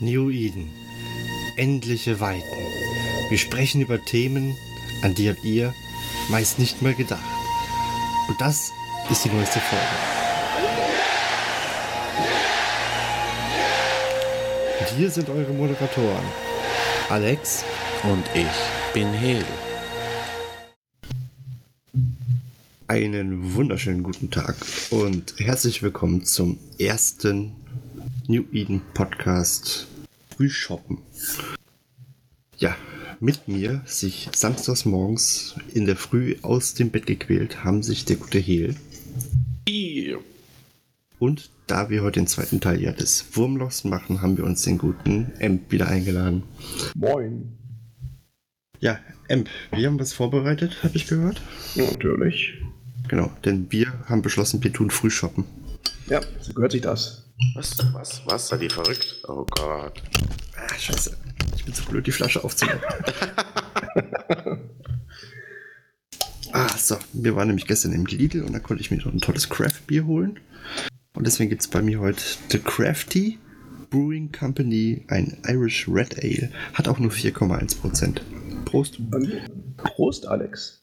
New 0.00 0.30
Eden. 0.30 0.70
Endliche 1.56 2.20
Weiten. 2.20 2.56
Wir 3.30 3.38
sprechen 3.38 3.80
über 3.80 4.04
Themen, 4.04 4.56
an 5.02 5.14
die 5.14 5.28
habt 5.28 5.44
ihr 5.44 5.74
meist 6.30 6.58
nicht 6.58 6.82
mal 6.82 6.94
gedacht. 6.94 7.24
Und 8.28 8.40
das 8.40 8.70
ist 9.10 9.24
die 9.24 9.28
neueste 9.28 9.58
Folge. 9.58 9.84
Und 14.80 14.96
hier 14.96 15.10
sind 15.10 15.28
eure 15.30 15.52
Moderatoren. 15.52 16.24
Alex 17.08 17.64
Und 18.04 18.24
ich 18.34 18.92
bin 18.94 19.12
Hel. 19.12 19.44
Einen 22.86 23.54
wunderschönen 23.54 24.02
guten 24.02 24.30
Tag 24.30 24.56
und 24.90 25.34
herzlich 25.38 25.82
willkommen 25.82 26.24
zum 26.24 26.58
ersten 26.78 27.52
New 28.30 28.44
Eden 28.52 28.82
Podcast 28.92 29.86
Frühshoppen. 30.36 30.98
Ja, 32.58 32.76
mit 33.20 33.48
mir 33.48 33.80
sich 33.86 34.28
samstags 34.36 34.84
morgens 34.84 35.54
in 35.72 35.86
der 35.86 35.96
Früh 35.96 36.36
aus 36.42 36.74
dem 36.74 36.90
Bett 36.90 37.06
gequält 37.06 37.64
haben 37.64 37.82
sich 37.82 38.04
der 38.04 38.16
gute 38.16 38.38
Hel 38.38 38.76
und 41.18 41.50
da 41.66 41.88
wir 41.88 42.02
heute 42.02 42.20
den 42.20 42.26
zweiten 42.26 42.60
Teil 42.60 42.82
ja 42.82 42.92
des 42.92 43.34
Wurmlochs 43.34 43.84
machen, 43.84 44.20
haben 44.20 44.36
wir 44.36 44.44
uns 44.44 44.60
den 44.60 44.76
guten 44.76 45.32
Emp 45.38 45.72
wieder 45.72 45.88
eingeladen. 45.88 46.42
Moin. 46.94 47.56
Ja, 48.78 48.98
Emp, 49.28 49.48
wir 49.72 49.86
haben 49.86 49.98
was 49.98 50.12
vorbereitet, 50.12 50.82
habe 50.82 50.96
ich 50.96 51.06
gehört. 51.06 51.40
Natürlich. 51.76 52.60
Genau, 53.08 53.32
denn 53.46 53.72
wir 53.72 53.90
haben 54.04 54.20
beschlossen, 54.20 54.62
wir 54.62 54.72
tun 54.72 54.90
Frühshoppen. 54.90 55.46
Ja, 56.08 56.20
so 56.40 56.54
gehört 56.54 56.72
sich 56.72 56.80
das. 56.80 57.30
Was? 57.54 57.76
Was? 57.92 58.22
Was? 58.24 58.48
Seid 58.48 58.62
ihr 58.62 58.70
verrückt? 58.70 59.22
Oh 59.28 59.44
Gott. 59.44 60.02
Ah, 60.56 60.74
scheiße. 60.78 61.16
Ich 61.54 61.64
bin 61.64 61.74
zu 61.74 61.84
blöd, 61.84 62.06
die 62.06 62.12
Flasche 62.12 62.42
aufzumachen. 62.42 62.80
ah, 66.52 66.68
so. 66.78 66.96
Wir 67.12 67.36
waren 67.36 67.48
nämlich 67.48 67.66
gestern 67.66 67.92
im 67.92 68.06
Lidl 68.06 68.42
und 68.42 68.54
da 68.54 68.58
konnte 68.58 68.80
ich 68.80 68.90
mir 68.90 68.96
noch 68.96 69.12
ein 69.12 69.20
tolles 69.20 69.50
Craft-Bier 69.50 70.06
holen. 70.06 70.40
Und 71.14 71.26
deswegen 71.26 71.50
gibt 71.50 71.60
es 71.60 71.68
bei 71.68 71.82
mir 71.82 72.00
heute 72.00 72.22
The 72.50 72.58
Crafty 72.58 73.38
Brewing 73.90 74.32
Company, 74.32 75.04
ein 75.08 75.38
Irish 75.46 75.88
Red 75.88 76.22
Ale. 76.22 76.50
Hat 76.74 76.88
auch 76.88 76.98
nur 76.98 77.10
4,1%. 77.10 78.20
Prost. 78.64 78.96
Bei 79.10 79.18
mir, 79.18 79.42
Prost, 79.76 80.26
Alex. 80.26 80.82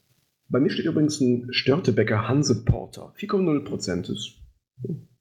Bei 0.49 0.59
mir 0.59 0.69
steht 0.69 0.85
übrigens 0.85 1.19
ein 1.19 1.47
Störtebecker 1.51 2.27
Hanse 2.27 2.63
Porter. 2.63 3.13
4,0% 3.17 4.11
ist. 4.11 4.35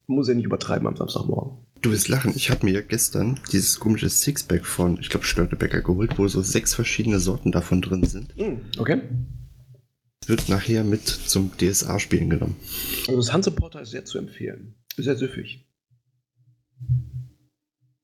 Muss 0.06 0.28
ja 0.28 0.34
nicht 0.34 0.44
übertreiben 0.44 0.86
am 0.86 0.97
Samstagmorgen. 0.97 1.64
Du 1.80 1.91
wirst 1.91 2.08
lachen. 2.08 2.33
Ich 2.34 2.50
habe 2.50 2.64
mir 2.64 2.83
gestern 2.83 3.41
dieses 3.52 3.78
komische 3.78 4.08
Sixpack 4.08 4.64
von, 4.64 4.98
ich 5.00 5.10
glaube, 5.10 5.27
Störtebecker 5.27 5.83
geholt, 5.83 6.19
wo 6.19 6.27
so 6.28 6.41
sechs 6.41 6.74
verschiedene 6.74 7.20
Sorten 7.20 7.52
davon 7.52 7.83
drin 7.83 8.05
sind. 8.05 8.34
Hm, 8.36 8.60
okay. 8.78 9.02
Wird 10.27 10.48
nachher 10.48 10.84
mit 10.84 11.06
zum 11.06 11.52
DSA-Spielen 11.58 12.30
genommen. 12.30 12.56
Also 13.06 13.16
das 13.16 13.32
Hanse 13.32 13.50
Porter 13.50 13.82
ist 13.82 13.91
sehr 13.91 14.05
zu 14.06 14.19
empfehlen. 14.19 14.77
Ist 14.97 15.05
sehr 15.05 15.16
süffig. 15.16 15.66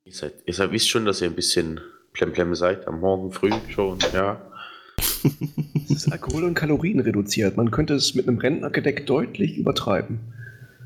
Ihr, 0.04 0.14
seid, 0.14 0.34
ihr 0.44 0.54
seid, 0.54 0.72
wisst 0.72 0.90
schon, 0.90 1.06
dass 1.06 1.22
ihr 1.22 1.28
ein 1.28 1.34
bisschen 1.34 1.80
plemplem 2.12 2.54
seid 2.54 2.86
am 2.86 3.00
Morgen 3.00 3.32
früh 3.32 3.50
schon, 3.70 3.98
ja. 4.12 4.50
Es 5.84 5.90
ist 5.90 6.12
Alkohol- 6.12 6.44
und 6.44 6.54
Kalorien 6.54 7.00
reduziert. 7.00 7.56
Man 7.56 7.70
könnte 7.70 7.94
es 7.94 8.14
mit 8.14 8.28
einem 8.28 8.38
Rentnergedeck 8.38 9.06
deutlich 9.06 9.56
übertreiben. 9.56 10.34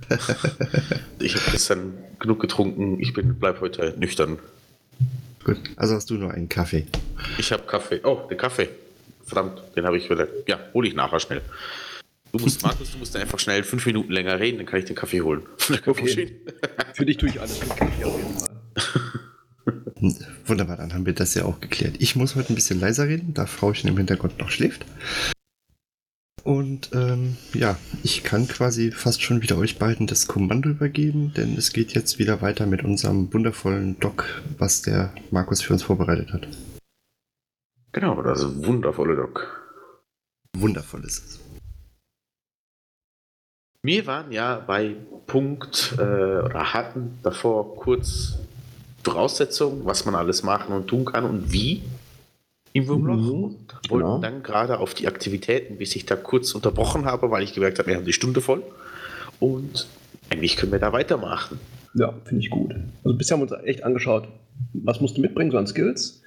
Ich 1.18 1.34
habe 1.36 1.50
gestern 1.52 1.94
genug 2.18 2.40
getrunken. 2.40 3.00
Ich 3.00 3.14
bin, 3.14 3.36
bleib 3.38 3.60
heute 3.60 3.94
nüchtern. 3.98 4.38
Gut, 5.42 5.58
also 5.76 5.94
hast 5.94 6.10
du 6.10 6.14
nur 6.14 6.32
einen 6.32 6.48
Kaffee. 6.48 6.86
Ich 7.38 7.50
habe 7.52 7.62
Kaffee. 7.62 8.00
Oh, 8.04 8.26
den 8.28 8.36
Kaffee. 8.36 8.68
Verdammt, 9.24 9.62
den 9.74 9.86
habe 9.86 9.96
ich 9.96 10.10
wieder. 10.10 10.28
Ja, 10.46 10.58
hole 10.74 10.88
ich 10.88 10.94
nachher 10.94 11.20
schnell. 11.20 11.40
Du 12.32 12.38
musst, 12.40 12.62
Markus, 12.62 12.90
du 12.90 12.98
musst 12.98 13.16
einfach 13.16 13.38
schnell 13.38 13.62
fünf 13.62 13.86
Minuten 13.86 14.12
länger 14.12 14.40
reden, 14.40 14.58
dann 14.58 14.66
kann 14.66 14.80
ich 14.80 14.86
den 14.86 14.96
Kaffee 14.96 15.22
holen. 15.22 15.42
Okay. 15.86 16.36
Für 16.92 17.06
dich 17.06 17.16
tue 17.16 17.28
ich 17.28 17.40
alles 17.40 17.60
mit 17.60 17.76
Kaffee 17.76 18.04
auf 18.04 18.18
jeden 18.18 18.38
Fall. 18.38 18.50
Wunderbar, 20.46 20.76
dann 20.76 20.92
haben 20.92 21.06
wir 21.06 21.14
das 21.14 21.34
ja 21.34 21.44
auch 21.44 21.60
geklärt. 21.60 21.94
Ich 22.00 22.16
muss 22.16 22.34
heute 22.34 22.52
ein 22.52 22.56
bisschen 22.56 22.80
leiser 22.80 23.08
reden, 23.08 23.34
da 23.34 23.46
Frauchen 23.46 23.88
im 23.88 23.96
Hintergrund 23.96 24.38
noch 24.38 24.50
schläft. 24.50 24.84
Und 26.44 26.90
ähm, 26.92 27.38
ja, 27.54 27.78
ich 28.02 28.22
kann 28.22 28.46
quasi 28.46 28.90
fast 28.90 29.22
schon 29.22 29.40
wieder 29.40 29.56
euch 29.56 29.78
beiden 29.78 30.06
das 30.06 30.28
Kommando 30.28 30.68
übergeben, 30.68 31.32
denn 31.34 31.56
es 31.56 31.72
geht 31.72 31.94
jetzt 31.94 32.18
wieder 32.18 32.42
weiter 32.42 32.66
mit 32.66 32.84
unserem 32.84 33.32
wundervollen 33.32 33.98
Doc, 33.98 34.42
was 34.58 34.82
der 34.82 35.14
Markus 35.30 35.62
für 35.62 35.72
uns 35.72 35.82
vorbereitet 35.82 36.34
hat. 36.34 36.46
Genau, 37.92 38.20
das 38.22 38.44
wundervoller 38.62 39.16
Doc. 39.16 39.64
Wundervoll 40.54 41.04
ist 41.04 41.24
es. 41.24 41.40
Wir 43.82 44.06
waren 44.06 44.30
ja 44.30 44.58
bei 44.58 44.96
Punkt 45.26 45.94
äh, 45.98 46.02
oder 46.02 46.74
hatten 46.74 47.18
davor 47.22 47.76
kurz 47.76 48.38
Voraussetzungen, 49.02 49.84
was 49.84 50.04
man 50.04 50.14
alles 50.14 50.42
machen 50.42 50.74
und 50.74 50.88
tun 50.88 51.06
kann 51.06 51.24
und 51.24 51.52
wie 51.52 51.82
im 52.74 52.88
Wurmloch. 52.88 53.16
Mhm, 53.16 53.44
und 53.44 53.90
wollten 53.90 54.06
genau. 54.06 54.18
dann 54.18 54.42
gerade 54.42 54.78
auf 54.78 54.94
die 54.94 55.06
Aktivitäten, 55.06 55.78
bis 55.78 55.96
ich 55.96 56.04
da 56.04 56.16
kurz 56.16 56.54
unterbrochen 56.54 57.06
habe, 57.06 57.30
weil 57.30 57.42
ich 57.42 57.54
gemerkt 57.54 57.78
habe, 57.78 57.88
wir 57.88 57.96
haben 57.96 58.04
die 58.04 58.12
Stunde 58.12 58.40
voll. 58.40 58.62
Und 59.40 59.86
eigentlich 60.28 60.56
können 60.56 60.72
wir 60.72 60.80
da 60.80 60.92
weitermachen. 60.92 61.58
Ja, 61.94 62.12
finde 62.24 62.42
ich 62.42 62.50
gut. 62.50 62.74
Also 63.04 63.16
bisher 63.16 63.36
haben 63.38 63.48
wir 63.48 63.56
uns 63.56 63.64
echt 63.64 63.84
angeschaut, 63.84 64.28
was 64.72 65.00
musst 65.00 65.16
du 65.16 65.20
mitbringen, 65.20 65.52
so 65.52 65.58
an 65.58 65.68
Skills. 65.68 66.20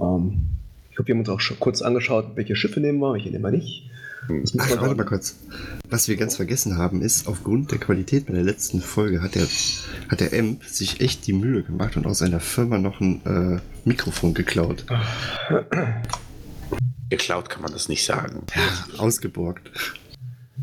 Ähm, 0.00 0.48
ich 0.90 0.96
glaube, 0.96 1.08
wir 1.08 1.14
haben 1.14 1.20
uns 1.20 1.28
auch 1.28 1.40
schon 1.40 1.60
kurz 1.60 1.80
angeschaut, 1.80 2.32
welche 2.34 2.56
Schiffe 2.56 2.80
nehmen 2.80 2.98
wir, 2.98 3.12
welche 3.12 3.30
nehmen 3.30 3.44
wir 3.44 3.52
nicht. 3.52 3.88
Ach, 4.58 4.70
warte 4.80 4.94
mal 4.94 5.04
kurz. 5.04 5.36
Was 5.88 6.08
wir 6.08 6.16
ganz 6.16 6.36
vergessen 6.36 6.78
haben, 6.78 7.02
ist, 7.02 7.26
aufgrund 7.26 7.72
der 7.72 7.78
Qualität 7.78 8.26
bei 8.26 8.32
der 8.32 8.42
letzten 8.42 8.80
Folge 8.80 9.22
hat 9.22 9.34
der, 9.34 9.46
hat 10.08 10.20
der 10.20 10.32
Emp 10.32 10.64
sich 10.64 11.00
echt 11.00 11.26
die 11.26 11.32
Mühe 11.32 11.62
gemacht 11.62 11.96
und 11.96 12.06
aus 12.06 12.18
seiner 12.18 12.40
Firma 12.40 12.78
noch 12.78 13.00
ein 13.00 13.20
äh, 13.26 13.60
Mikrofon 13.84 14.34
geklaut. 14.34 14.86
Geklaut 17.10 17.50
kann 17.50 17.62
man 17.62 17.72
das 17.72 17.88
nicht 17.88 18.04
sagen. 18.04 18.44
Ja, 18.54 18.98
ausgeborgt. 18.98 19.70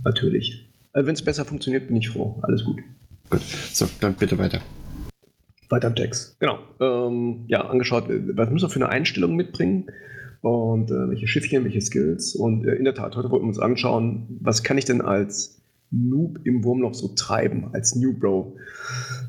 Natürlich. 0.03 0.67
Also 0.93 1.07
Wenn 1.07 1.13
es 1.13 1.23
besser 1.23 1.45
funktioniert, 1.45 1.87
bin 1.87 1.97
ich 1.97 2.09
froh. 2.09 2.39
Alles 2.41 2.65
gut. 2.65 2.79
Gut, 3.29 3.41
so, 3.71 3.87
dann 3.99 4.15
bitte 4.15 4.37
weiter. 4.37 4.61
Weiter 5.69 5.87
im 5.87 5.95
Text. 5.95 6.37
Genau. 6.39 6.59
Ähm, 6.79 7.45
ja, 7.47 7.61
angeschaut, 7.61 8.09
äh, 8.09 8.35
was 8.35 8.49
müssen 8.49 8.65
wir 8.65 8.69
für 8.69 8.79
eine 8.79 8.89
Einstellung 8.89 9.35
mitbringen 9.35 9.85
und 10.41 10.89
äh, 10.89 11.09
welche 11.09 11.27
Schiffchen, 11.27 11.63
welche 11.63 11.81
Skills. 11.81 12.35
Und 12.35 12.65
äh, 12.65 12.73
in 12.73 12.83
der 12.83 12.95
Tat, 12.95 13.15
heute 13.15 13.29
wollten 13.29 13.45
wir 13.45 13.49
uns 13.49 13.59
anschauen, 13.59 14.39
was 14.41 14.63
kann 14.63 14.77
ich 14.77 14.85
denn 14.85 15.01
als 15.01 15.61
Noob 15.91 16.39
im 16.45 16.63
Wurmloch 16.63 16.93
so 16.93 17.09
treiben, 17.09 17.69
als 17.73 17.95
New 17.95 18.13
Bro. 18.17 18.55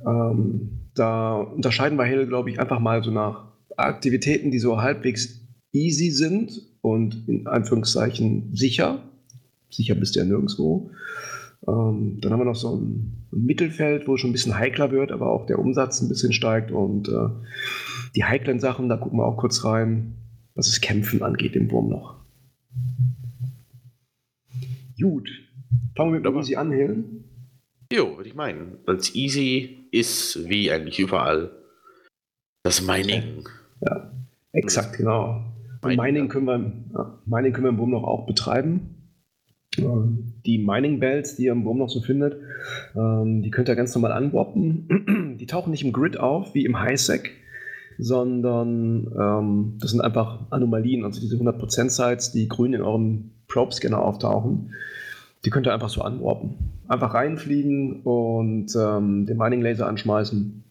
Ähm, 0.07 0.71
da 0.95 1.37
unterscheiden 1.37 1.99
wir 1.99 2.05
Hell, 2.05 2.27
glaube 2.27 2.51
ich, 2.51 2.61
einfach 2.61 2.81
mal 2.81 3.03
so 3.03 3.11
nach 3.11 3.53
Aktivitäten, 3.77 4.51
die 4.51 4.59
so 4.59 4.81
halbwegs 4.81 5.41
easy 5.73 6.11
sind 6.11 6.63
und 6.81 7.29
in 7.29 7.47
Anführungszeichen 7.47 8.55
sicher. 8.55 9.03
Sicher 9.71 9.95
bist 9.95 10.15
du 10.15 10.21
ja 10.21 10.25
nirgendwo. 10.25 10.91
Ähm, 11.67 12.19
dann 12.21 12.33
haben 12.33 12.41
wir 12.41 12.45
noch 12.45 12.57
so 12.57 12.77
ein 12.77 13.27
Mittelfeld, 13.31 14.07
wo 14.07 14.15
es 14.15 14.21
schon 14.21 14.31
ein 14.31 14.35
bisschen 14.35 14.59
heikler 14.59 14.91
wird, 14.91 15.13
aber 15.13 15.31
auch 15.31 15.47
der 15.47 15.59
Umsatz 15.59 16.01
ein 16.01 16.09
bisschen 16.09 16.33
steigt. 16.33 16.71
Und 16.71 17.09
äh, 17.09 17.29
die 18.15 18.25
heiklen 18.25 18.61
Sachen, 18.61 18.89
da 18.89 18.97
gucken 18.97 19.19
wir 19.19 19.27
auch 19.27 19.37
kurz 19.37 19.65
rein, 19.65 20.15
was 20.55 20.67
das 20.67 20.81
Kämpfen 20.81 21.23
angeht 21.23 21.57
im 21.57 21.71
Wurmloch. 21.71 22.17
Gut. 25.01 25.29
Fangen 25.97 26.13
wir 26.13 26.21
mit. 26.21 26.43
Easy 26.43 26.57
an, 26.57 26.71
Helen. 26.71 27.25
Jo, 27.93 28.17
würde 28.17 28.29
ich 28.29 28.35
meinen. 28.35 28.79
Als 28.87 29.15
easy 29.15 29.87
ist, 29.91 30.49
wie 30.49 30.71
eigentlich 30.71 30.99
überall, 30.99 31.51
das 32.63 32.81
Mining. 32.81 33.47
Ja, 33.81 34.11
exakt, 34.53 34.97
genau. 34.97 35.45
Und 35.83 35.97
Mining, 35.97 36.29
können 36.29 36.47
wir, 36.47 36.73
ja, 36.95 37.19
Mining 37.27 37.53
können 37.53 37.67
wir 37.67 37.71
im 37.71 37.79
Wurmloch 37.79 38.05
auch 38.05 38.27
betreiben. 38.27 39.11
Ähm, 39.77 40.35
Die 40.47 40.59
Mining 40.59 41.01
Bells, 41.01 41.37
die 41.37 41.45
ihr 41.45 41.53
im 41.53 41.65
Wurmloch 41.65 41.89
so 41.89 42.01
findet, 42.01 42.37
ähm, 42.95 43.43
die 43.43 43.51
könnt 43.51 43.69
ihr 43.69 43.75
ganz 43.75 43.95
normal 43.95 44.13
anwoppen. 44.13 45.37
Die 45.39 45.47
tauchen 45.47 45.71
nicht 45.71 45.85
im 45.85 45.93
Grid 45.93 46.17
auf, 46.19 46.55
wie 46.55 46.65
im 46.65 46.79
Highsec, 46.79 47.33
sondern 47.99 49.13
ähm, 49.19 49.79
das 49.81 49.91
sind 49.91 50.01
einfach 50.01 50.41
Anomalien, 50.51 51.05
also 51.05 51.21
diese 51.21 51.37
100% 51.37 51.91
Sites, 51.91 52.33
die 52.33 52.49
grün 52.49 52.75
in 52.75 52.83
eurem 52.83 53.31
Probe-Scanner 53.49 54.01
auftauchen. 54.01 54.73
Die 55.45 55.51
könnt 55.51 55.67
ihr 55.67 55.75
einfach 55.75 55.89
so 55.89 56.03
anwarpen. 56.03 56.55
Einfach 56.89 57.15
reinfliegen 57.15 58.03
und 58.03 58.75
ähm, 58.77 59.27
den 59.27 59.37
Mining 59.37 59.63
Laser 59.63 59.87
anschmeißen. 59.87 60.65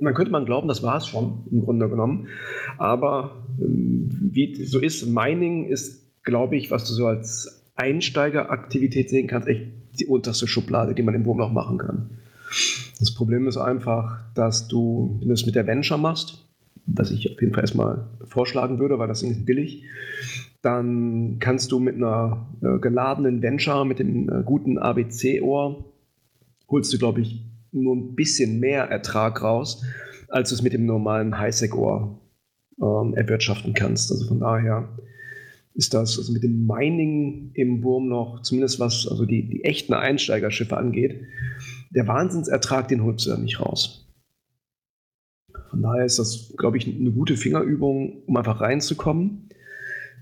Dann 0.00 0.14
könnte 0.14 0.30
man 0.30 0.44
glauben, 0.44 0.68
das 0.68 0.82
war 0.82 0.98
es 0.98 1.06
schon, 1.06 1.44
im 1.50 1.64
Grunde 1.64 1.88
genommen. 1.88 2.28
Aber 2.76 3.44
ähm, 3.60 4.08
wie 4.32 4.64
so 4.64 4.78
ist, 4.78 5.06
Mining 5.06 5.66
ist, 5.66 6.22
glaube 6.22 6.56
ich, 6.56 6.70
was 6.70 6.86
du 6.86 6.94
so 6.94 7.06
als 7.06 7.64
Einsteigeraktivität 7.74 9.10
sehen 9.10 9.26
kannst, 9.26 9.48
echt 9.48 9.66
die 9.98 10.06
unterste 10.06 10.46
Schublade, 10.46 10.94
die 10.94 11.02
man 11.02 11.14
im 11.14 11.24
Wurmloch 11.24 11.50
machen 11.50 11.78
kann. 11.78 12.10
Das 12.98 13.14
Problem 13.14 13.46
ist 13.46 13.56
einfach, 13.56 14.20
dass 14.34 14.68
du, 14.68 15.16
wenn 15.20 15.28
du 15.28 15.34
es 15.34 15.46
mit 15.46 15.54
der 15.54 15.66
Venture 15.66 15.98
machst, 15.98 16.44
was 16.86 17.10
ich 17.10 17.30
auf 17.30 17.40
jeden 17.40 17.54
Fall 17.54 17.64
erstmal 17.64 18.06
vorschlagen 18.24 18.78
würde, 18.78 18.98
weil 18.98 19.08
das 19.08 19.20
Ding 19.20 19.30
ist 19.30 19.46
billig, 19.46 19.84
dann 20.62 21.38
kannst 21.38 21.70
du 21.70 21.78
mit 21.78 21.96
einer 21.96 22.48
äh, 22.62 22.78
geladenen 22.78 23.42
Venture, 23.42 23.84
mit 23.84 24.00
dem 24.00 24.28
äh, 24.28 24.42
guten 24.44 24.78
ABC-Ohr, 24.78 25.84
holst 26.68 26.92
du, 26.92 26.98
glaube 26.98 27.20
ich, 27.20 27.44
nur 27.72 27.94
ein 27.94 28.14
bisschen 28.14 28.58
mehr 28.58 28.84
Ertrag 28.84 29.42
raus, 29.42 29.84
als 30.28 30.48
du 30.48 30.56
es 30.56 30.62
mit 30.62 30.72
dem 30.72 30.86
normalen 30.86 31.38
Highsec-Ohr 31.38 32.18
ähm, 32.80 33.14
erwirtschaften 33.14 33.74
kannst. 33.74 34.10
Also 34.10 34.26
von 34.26 34.40
daher 34.40 34.88
ist 35.74 35.94
das 35.94 36.18
also 36.18 36.32
mit 36.32 36.42
dem 36.42 36.66
Mining 36.66 37.50
im 37.54 37.82
Wurm 37.84 38.08
noch, 38.08 38.42
zumindest 38.42 38.80
was 38.80 39.06
also 39.08 39.24
die, 39.24 39.48
die 39.48 39.64
echten 39.64 39.94
Einsteigerschiffe 39.94 40.76
angeht, 40.76 41.20
der 41.90 42.06
Wahnsinnsertrag, 42.06 42.88
den 42.88 43.02
holst 43.02 43.26
du 43.26 43.30
da 43.30 43.36
nicht 43.36 43.60
raus. 43.60 44.06
Von 45.70 45.82
daher 45.82 46.04
ist 46.04 46.18
das, 46.18 46.54
glaube 46.56 46.78
ich, 46.78 46.86
eine 46.86 47.10
gute 47.10 47.36
Fingerübung, 47.36 48.22
um 48.26 48.36
einfach 48.36 48.60
reinzukommen, 48.60 49.48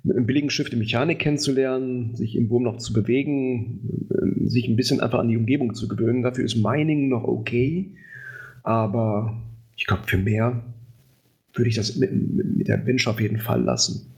mit 0.03 0.17
einem 0.17 0.27
billigen 0.27 0.51
Schiff 0.51 0.71
die 0.71 0.77
Mechanik 0.77 1.19
kennenzulernen, 1.19 2.15
sich 2.15 2.37
im 2.37 2.49
Wurm 2.51 2.63
noch 2.63 2.79
zu 2.79 2.93
bewegen, 2.93 4.07
äh, 4.11 4.49
sich 4.49 4.69
ein 4.69 4.77
bisschen 4.77 5.01
einfach 5.01 5.19
an 5.19 5.29
die 5.29 5.37
Umgebung 5.37 5.75
zu 5.75 5.89
gewöhnen. 5.89 6.23
Dafür 6.23 6.45
ist 6.45 6.57
Mining 6.57 7.09
noch 7.09 7.25
okay, 7.25 7.93
aber 8.63 9.37
ich 9.77 9.87
glaube, 9.87 10.05
für 10.07 10.19
mehr 10.19 10.63
würde 11.55 11.69
ich 11.69 11.77
das 11.77 11.97
mit, 11.97 12.13
mit 12.13 12.69
der 12.69 12.77
Bench 12.77 13.07
auf 13.09 13.21
jeden 13.21 13.39
Fall 13.39 13.63
lassen. 13.63 14.13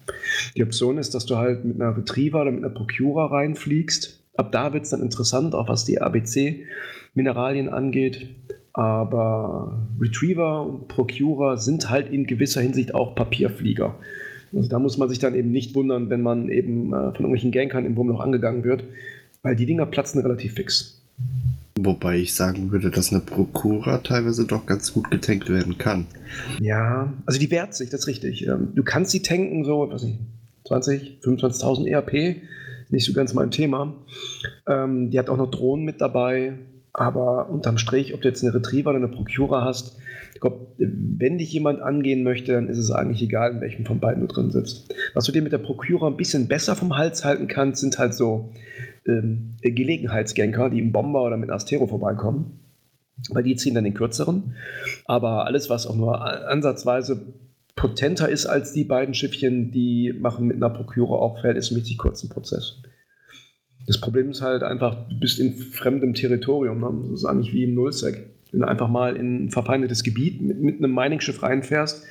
Die 0.57 0.63
Option 0.63 0.99
ist, 0.99 1.15
dass 1.15 1.27
du 1.27 1.37
halt 1.37 1.65
mit 1.65 1.81
einer 1.81 1.97
Retriever 1.97 2.43
oder 2.43 2.51
mit 2.51 2.65
einer 2.65 2.75
Procurer 2.75 3.31
reinfliegst. 3.31 4.18
Ab 4.39 4.53
da 4.53 4.73
wird 4.73 4.85
es 4.85 4.91
dann 4.91 5.03
interessant, 5.03 5.57
auch 5.57 5.69
was 5.69 5.85
die 5.85 6.01
ABC-Mineralien 6.01 7.69
angeht. 7.69 8.29
Aber 8.73 9.77
Retriever 10.01 10.65
und 10.65 10.87
Procurer 10.87 11.57
sind 11.57 11.91
halt 11.91 12.13
in 12.13 12.25
gewisser 12.25 12.61
Hinsicht 12.61 12.95
auch 12.95 13.17
Papierflieger. 13.17 13.97
Also 14.55 14.69
da 14.69 14.79
muss 14.79 14.97
man 14.97 15.09
sich 15.09 15.19
dann 15.19 15.35
eben 15.35 15.51
nicht 15.51 15.75
wundern, 15.75 16.09
wenn 16.09 16.23
man 16.23 16.51
eben 16.51 16.93
äh, 16.93 16.97
von 16.97 17.15
irgendwelchen 17.15 17.51
Gankern 17.51 17.85
im 17.85 17.97
Wurm 17.97 18.07
noch 18.07 18.21
angegangen 18.21 18.63
wird, 18.63 18.85
weil 19.43 19.57
die 19.57 19.67
Dinger 19.67 19.87
platzen 19.87 20.23
relativ 20.23 20.55
fix. 20.55 21.03
Wobei 21.81 22.19
ich 22.19 22.35
sagen 22.35 22.71
würde, 22.71 22.93
dass 22.93 23.13
eine 23.13 23.21
Prokura 23.21 23.99
teilweise 23.99 24.47
doch 24.47 24.67
ganz 24.67 24.93
gut 24.93 25.11
getankt 25.11 25.49
werden 25.49 25.79
kann. 25.79 26.07
Ja, 26.61 27.13
also 27.27 27.41
die 27.41 27.51
wehrt 27.51 27.75
sich, 27.75 27.91
das 27.91 28.03
ist 28.03 28.07
richtig. 28.07 28.47
Ähm, 28.47 28.69
du 28.77 28.85
kannst 28.85 29.11
sie 29.11 29.23
tanken, 29.23 29.65
so, 29.65 29.91
weiß 29.91 30.05
nicht, 30.05 30.21
20, 30.69 31.19
25.000 31.25 31.89
ERP, 31.89 32.37
nicht 32.91 33.05
so 33.05 33.13
ganz 33.13 33.35
mein 33.35 33.51
Thema. 33.51 33.95
Ähm, 34.67 35.11
die 35.11 35.19
hat 35.19 35.29
auch 35.29 35.37
noch 35.37 35.51
Drohnen 35.51 35.85
mit 35.85 36.01
dabei, 36.01 36.59
aber 36.93 37.49
unterm 37.51 37.79
Strich, 37.79 38.15
ob 38.15 38.23
du 38.23 38.29
jetzt 38.29 38.43
eine 38.43 38.55
Retriever 38.55 38.91
oder 38.91 38.99
eine 38.99 39.09
Procura 39.09 39.65
hast, 39.65 39.99
ich 40.35 40.41
glaube, 40.41 40.69
wenn 40.79 41.39
dich 41.39 41.53
jemand 41.53 41.81
angehen 41.83 42.23
möchte, 42.23 42.53
dann 42.53 42.69
ist 42.69 42.79
es 42.79 42.93
eigentlich 42.93 43.21
egal, 43.23 43.51
in 43.51 43.61
welchem 43.61 43.85
von 43.85 43.99
beiden 43.99 44.21
du 44.21 44.33
drin 44.33 44.53
sitzt. 44.53 44.95
Was 45.15 45.25
du 45.25 45.33
dir 45.33 45.43
mit 45.43 45.51
der 45.51 45.59
Procura 45.59 46.07
ein 46.07 46.17
bisschen 46.17 46.47
besser 46.47 46.77
vom 46.77 46.97
Hals 46.97 47.25
halten 47.25 47.49
kannst, 47.49 47.81
sind 47.81 47.99
halt 47.99 48.15
so 48.15 48.53
ähm, 49.05 49.57
Gelegenheitsganker, 49.63 50.71
die 50.71 50.79
im 50.79 50.93
Bomber 50.93 51.25
oder 51.25 51.37
mit 51.37 51.51
Astero 51.51 51.89
vorbeikommen. 51.89 52.61
Weil 53.31 53.43
die 53.43 53.57
ziehen 53.57 53.75
dann 53.75 53.83
den 53.83 53.95
kürzeren. 53.95 54.55
Aber 55.07 55.45
alles, 55.45 55.69
was 55.71 55.89
auch 55.89 55.97
nur 55.97 56.25
ansatzweise 56.49 57.35
potenter 57.79 58.29
ist 58.29 58.45
als 58.45 58.73
die 58.73 58.83
beiden 58.83 59.15
Schiffchen, 59.15 59.71
die 59.71 60.13
machen 60.19 60.49
mit 60.49 60.57
einer 60.57 60.69
Procura 60.69 61.15
auch 61.15 61.39
verhältnismäßig 61.39 61.97
kurzen 61.97 62.29
Prozess. 62.29 62.83
Das 63.87 64.01
Problem 64.01 64.31
ist 64.31 64.43
halt 64.43 64.65
einfach, 64.65 65.09
du 65.09 65.19
bist 65.19 65.39
in 65.39 65.55
fremdem 65.55 66.13
Territorium. 66.13 66.81
Ne? 66.81 67.09
Das 67.11 67.21
ist 67.21 67.25
eigentlich 67.25 67.55
wie 67.55 67.63
im 67.63 67.75
Nullsec. 67.75 68.31
Wenn 68.51 68.61
du 68.61 68.67
einfach 68.67 68.89
mal 68.89 69.15
in 69.15 69.45
ein 69.45 69.51
verfeindetes 69.51 70.03
Gebiet 70.03 70.43
mit, 70.43 70.61
mit 70.61 70.79
einem 70.79 70.93
Mining-Schiff 70.93 71.41
reinfährst, 71.43 72.05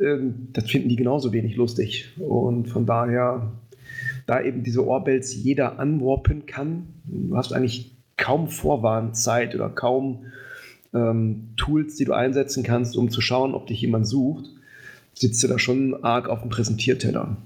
äh, 0.00 0.16
das 0.52 0.68
finden 0.68 0.88
die 0.88 0.96
genauso 0.96 1.32
wenig 1.32 1.54
lustig. 1.54 2.12
Und 2.18 2.68
von 2.68 2.84
daher 2.84 3.52
da 4.26 4.42
eben 4.42 4.64
diese 4.64 4.84
Orbells 4.84 5.32
jeder 5.32 5.78
anwarpen 5.78 6.46
kann. 6.46 6.88
Du 7.04 7.36
hast 7.36 7.52
eigentlich 7.52 7.96
kaum 8.16 8.48
Vorwarnzeit 8.48 9.54
oder 9.54 9.70
kaum 9.70 10.26
ähm, 10.92 11.50
Tools, 11.56 11.94
die 11.94 12.04
du 12.04 12.14
einsetzen 12.14 12.64
kannst, 12.64 12.96
um 12.96 13.10
zu 13.10 13.20
schauen, 13.20 13.54
ob 13.54 13.68
dich 13.68 13.80
jemand 13.80 14.08
sucht. 14.08 14.46
Sitzt 15.14 15.42
du 15.42 15.48
da 15.48 15.58
schon 15.58 16.02
arg 16.02 16.28
auf 16.28 16.40
dem 16.42 16.50
Präsentierteller. 16.50 17.36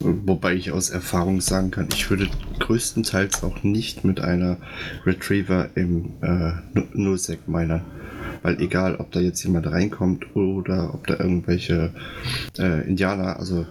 Wobei 0.00 0.54
ich 0.54 0.72
aus 0.72 0.90
Erfahrung 0.90 1.40
sagen 1.40 1.70
kann, 1.70 1.88
ich 1.92 2.10
würde 2.10 2.28
größtenteils 2.60 3.42
auch 3.42 3.62
nicht 3.62 4.04
mit 4.04 4.20
einer 4.20 4.58
Retriever 5.04 5.70
im 5.74 6.12
äh, 6.20 6.52
Nullsec 6.92 7.48
meiner. 7.48 7.82
Weil 8.42 8.60
egal, 8.60 8.96
ob 8.96 9.10
da 9.12 9.20
jetzt 9.20 9.42
jemand 9.42 9.66
reinkommt 9.66 10.36
oder 10.36 10.92
ob 10.94 11.06
da 11.06 11.18
irgendwelche 11.18 11.92
äh, 12.58 12.86
Indianer, 12.86 13.38
also 13.38 13.66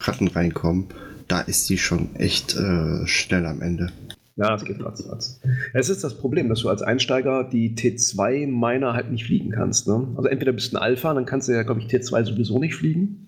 Ratten 0.00 0.28
reinkommen, 0.28 0.86
da 1.28 1.40
ist 1.40 1.68
die 1.68 1.78
schon 1.78 2.14
echt 2.16 2.56
äh, 2.56 3.06
schnell 3.06 3.46
am 3.46 3.60
Ende. 3.60 3.92
Ja, 4.38 4.54
es 4.54 4.64
geht 4.64 4.82
ratzfatz. 4.82 5.40
Es 5.74 5.90
ist 5.90 6.04
das 6.04 6.16
Problem, 6.16 6.48
dass 6.48 6.60
du 6.60 6.68
als 6.68 6.80
Einsteiger 6.80 7.42
die 7.42 7.74
T2-Miner 7.74 8.92
halt 8.92 9.10
nicht 9.10 9.24
fliegen 9.26 9.50
kannst. 9.50 9.88
Ne? 9.88 10.06
Also 10.16 10.28
entweder 10.28 10.52
bist 10.52 10.72
du 10.72 10.76
ein 10.76 10.82
Alpha, 10.82 11.12
dann 11.12 11.26
kannst 11.26 11.48
du 11.48 11.52
ja, 11.52 11.64
glaube 11.64 11.80
ich, 11.80 11.88
T2 11.88 12.24
sowieso 12.24 12.60
nicht 12.60 12.76
fliegen. 12.76 13.26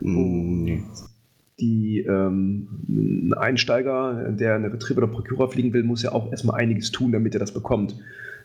Mm. 0.00 0.78
Die 1.58 1.98
ähm, 2.06 2.68
ein 2.88 3.34
Einsteiger, 3.34 4.30
der 4.30 4.54
eine 4.54 4.72
Retriever 4.72 4.98
oder 4.98 5.08
Procura 5.08 5.48
fliegen 5.48 5.72
will, 5.72 5.82
muss 5.82 6.04
ja 6.04 6.12
auch 6.12 6.30
erstmal 6.30 6.60
einiges 6.60 6.92
tun, 6.92 7.10
damit 7.10 7.34
er 7.34 7.40
das 7.40 7.52
bekommt. 7.52 7.96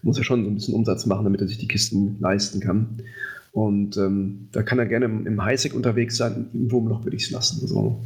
Muss 0.01 0.17
ja 0.17 0.23
schon 0.23 0.43
so 0.43 0.49
ein 0.49 0.55
bisschen 0.55 0.73
Umsatz 0.73 1.05
machen, 1.05 1.25
damit 1.25 1.41
er 1.41 1.47
sich 1.47 1.59
die 1.59 1.67
Kisten 1.67 2.17
leisten 2.19 2.59
kann. 2.59 3.03
Und 3.51 3.97
ähm, 3.97 4.47
da 4.51 4.63
kann 4.63 4.79
er 4.79 4.87
gerne 4.87 5.05
im, 5.05 5.27
im 5.27 5.45
Highsec 5.45 5.75
unterwegs 5.75 6.17
sein. 6.17 6.47
Im 6.55 6.71
Wurmloch 6.71 7.03
würde 7.03 7.15
ich 7.15 7.25
es 7.25 7.31
lassen. 7.31 7.59
Also, 7.61 8.01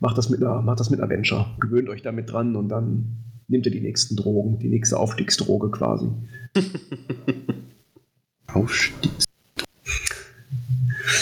macht 0.00 0.18
das 0.18 0.30
mit 0.30 0.42
einer, 0.42 0.62
macht 0.62 0.80
das 0.80 0.90
mit 0.90 1.00
einer 1.00 1.10
Venture. 1.10 1.46
Gewöhnt 1.60 1.88
euch 1.88 2.02
damit 2.02 2.32
dran 2.32 2.56
und 2.56 2.68
dann 2.68 3.18
nehmt 3.46 3.66
ihr 3.66 3.72
die 3.72 3.80
nächsten 3.80 4.16
Drogen, 4.16 4.58
die 4.58 4.68
nächste 4.68 4.98
Aufstiegsdroge 4.98 5.70
quasi. 5.70 6.08
Aufstiegs. 8.52 9.24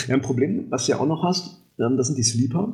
Ja, 0.07 0.15
ein 0.15 0.23
Problem, 0.23 0.67
was 0.71 0.87
du 0.87 0.93
ja 0.93 1.01
auch 1.01 1.07
noch 1.07 1.23
hast, 1.23 1.63
ähm, 1.79 1.97
das 1.97 2.07
sind 2.07 2.17
die 2.17 2.23
Sleeper, 2.23 2.73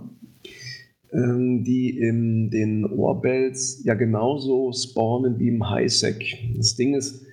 ähm, 1.13 1.65
die 1.65 1.99
in 1.99 2.51
den 2.51 2.85
Ohrbells 2.85 3.83
ja 3.85 3.95
genauso 3.95 4.73
spawnen 4.73 5.39
wie 5.39 5.49
im 5.49 5.69
Highsec. 5.69 6.37
Das 6.57 6.77
Ding 6.77 6.95
ist, 6.95 7.25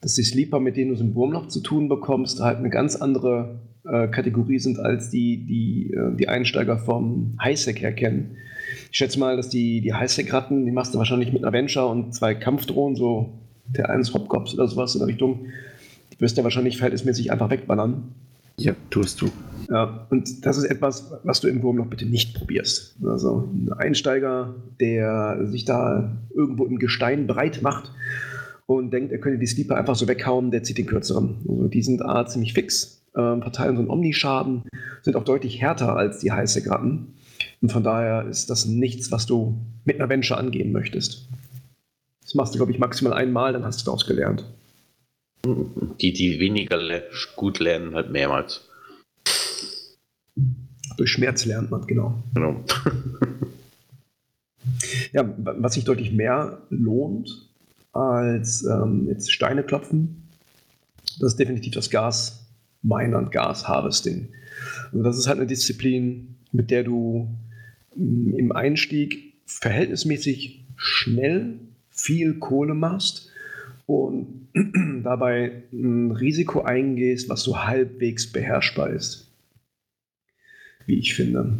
dass 0.00 0.14
die 0.14 0.22
Sleeper, 0.22 0.60
mit 0.60 0.76
denen 0.76 0.90
du 0.90 0.94
es 0.94 1.00
im 1.00 1.14
Wurmloch 1.14 1.48
zu 1.48 1.60
tun 1.60 1.88
bekommst, 1.88 2.40
halt 2.40 2.58
eine 2.58 2.70
ganz 2.70 2.96
andere 2.96 3.60
äh, 3.84 4.08
Kategorie 4.08 4.58
sind, 4.58 4.78
als 4.78 5.10
die, 5.10 5.38
die 5.38 5.92
äh, 5.94 6.14
die 6.16 6.28
Einsteiger 6.28 6.78
vom 6.78 7.36
Highsec 7.42 7.80
her 7.80 7.92
kennen. 7.92 8.36
Ich 8.90 8.98
schätze 8.98 9.18
mal, 9.18 9.36
dass 9.36 9.48
die, 9.48 9.80
die 9.80 9.94
Highsec-Ratten, 9.94 10.64
die 10.64 10.72
machst 10.72 10.94
du 10.94 10.98
wahrscheinlich 10.98 11.32
mit 11.32 11.42
einer 11.42 11.52
Venture 11.52 11.88
und 11.88 12.14
zwei 12.14 12.34
Kampfdrohnen, 12.34 12.96
so 12.96 13.32
der 13.66 13.90
eins 13.90 14.12
Hopcops 14.12 14.54
oder 14.54 14.66
sowas 14.66 14.94
in 14.94 15.00
der 15.00 15.08
Richtung. 15.08 15.46
Die 16.12 16.20
wirst 16.20 16.36
du 16.36 16.40
ja 16.40 16.44
wahrscheinlich 16.44 16.76
verhältnismäßig 16.76 17.32
einfach 17.32 17.50
wegballern. 17.50 18.14
Ja, 18.58 18.74
tust 18.90 19.22
du. 19.22 19.30
Ja, 19.70 20.06
und 20.10 20.44
das 20.44 20.58
ist 20.58 20.64
etwas, 20.64 21.12
was 21.24 21.40
du 21.40 21.48
im 21.48 21.62
Wurm 21.62 21.76
noch 21.76 21.86
bitte 21.86 22.04
nicht 22.04 22.34
probierst. 22.34 22.96
Also 23.02 23.48
ein 23.52 23.72
Einsteiger, 23.72 24.54
der 24.80 25.46
sich 25.46 25.64
da 25.64 26.18
irgendwo 26.34 26.66
im 26.66 26.78
Gestein 26.78 27.26
breit 27.26 27.62
macht 27.62 27.92
und 28.66 28.92
denkt, 28.92 29.12
er 29.12 29.18
könnte 29.18 29.38
die 29.38 29.46
Sleeper 29.46 29.76
einfach 29.76 29.94
so 29.94 30.08
weghauen, 30.08 30.50
der 30.50 30.62
zieht 30.62 30.76
den 30.76 30.86
kürzeren. 30.86 31.36
Also 31.48 31.68
die 31.68 31.82
sind 31.82 32.04
A 32.04 32.26
ziemlich 32.26 32.52
fix, 32.52 32.99
äh, 33.14 33.40
verteilen 33.40 33.76
so 33.76 33.82
einen 33.82 33.90
Omni-Schaden, 33.90 34.64
sind 35.02 35.16
auch 35.16 35.24
deutlich 35.24 35.60
härter 35.60 35.96
als 35.96 36.20
die 36.20 36.32
heiße 36.32 36.62
Gratten. 36.62 37.14
Und 37.60 37.72
von 37.72 37.82
daher 37.82 38.26
ist 38.26 38.50
das 38.50 38.66
nichts, 38.66 39.12
was 39.12 39.26
du 39.26 39.58
mit 39.84 39.96
einer 39.96 40.08
Venture 40.08 40.38
angehen 40.38 40.72
möchtest. 40.72 41.28
Das 42.22 42.34
machst 42.34 42.54
du, 42.54 42.58
glaube 42.58 42.72
ich, 42.72 42.78
maximal 42.78 43.12
einmal, 43.12 43.52
dann 43.52 43.64
hast 43.64 43.80
du 43.80 43.84
daraus 43.86 44.06
gelernt. 44.06 44.44
Die, 45.44 46.12
die 46.12 46.38
weniger 46.38 46.78
gut 47.34 47.58
lernen, 47.58 47.94
halt 47.94 48.10
mehrmals. 48.10 48.68
Durch 50.96 51.10
Schmerz 51.10 51.46
lernt 51.46 51.70
man, 51.70 51.86
genau. 51.86 52.22
Genau. 52.34 52.62
ja, 55.12 55.24
was 55.38 55.74
sich 55.74 55.84
deutlich 55.84 56.12
mehr 56.12 56.60
lohnt 56.68 57.48
als 57.92 58.64
ähm, 58.64 59.08
jetzt 59.08 59.32
Steine 59.32 59.64
klopfen, 59.64 60.28
das 61.18 61.32
ist 61.32 61.40
definitiv 61.40 61.74
das 61.74 61.90
Gas 61.90 62.39
Mine 62.82 63.16
und 63.16 63.32
Gas 63.32 63.68
Harvesting. 63.68 64.28
Also 64.92 65.02
das 65.02 65.18
ist 65.18 65.26
halt 65.26 65.38
eine 65.38 65.46
Disziplin, 65.46 66.36
mit 66.52 66.70
der 66.70 66.84
du 66.84 67.28
mm, 67.94 68.34
im 68.34 68.52
Einstieg 68.52 69.34
verhältnismäßig 69.46 70.64
schnell 70.76 71.58
viel 71.90 72.38
Kohle 72.38 72.74
machst 72.74 73.30
und 73.86 74.48
dabei 75.04 75.64
ein 75.72 76.12
Risiko 76.12 76.62
eingehst, 76.62 77.28
was 77.28 77.42
so 77.42 77.64
halbwegs 77.64 78.32
beherrschbar 78.32 78.90
ist. 78.90 79.28
Wie 80.86 80.98
ich 80.98 81.14
finde. 81.14 81.58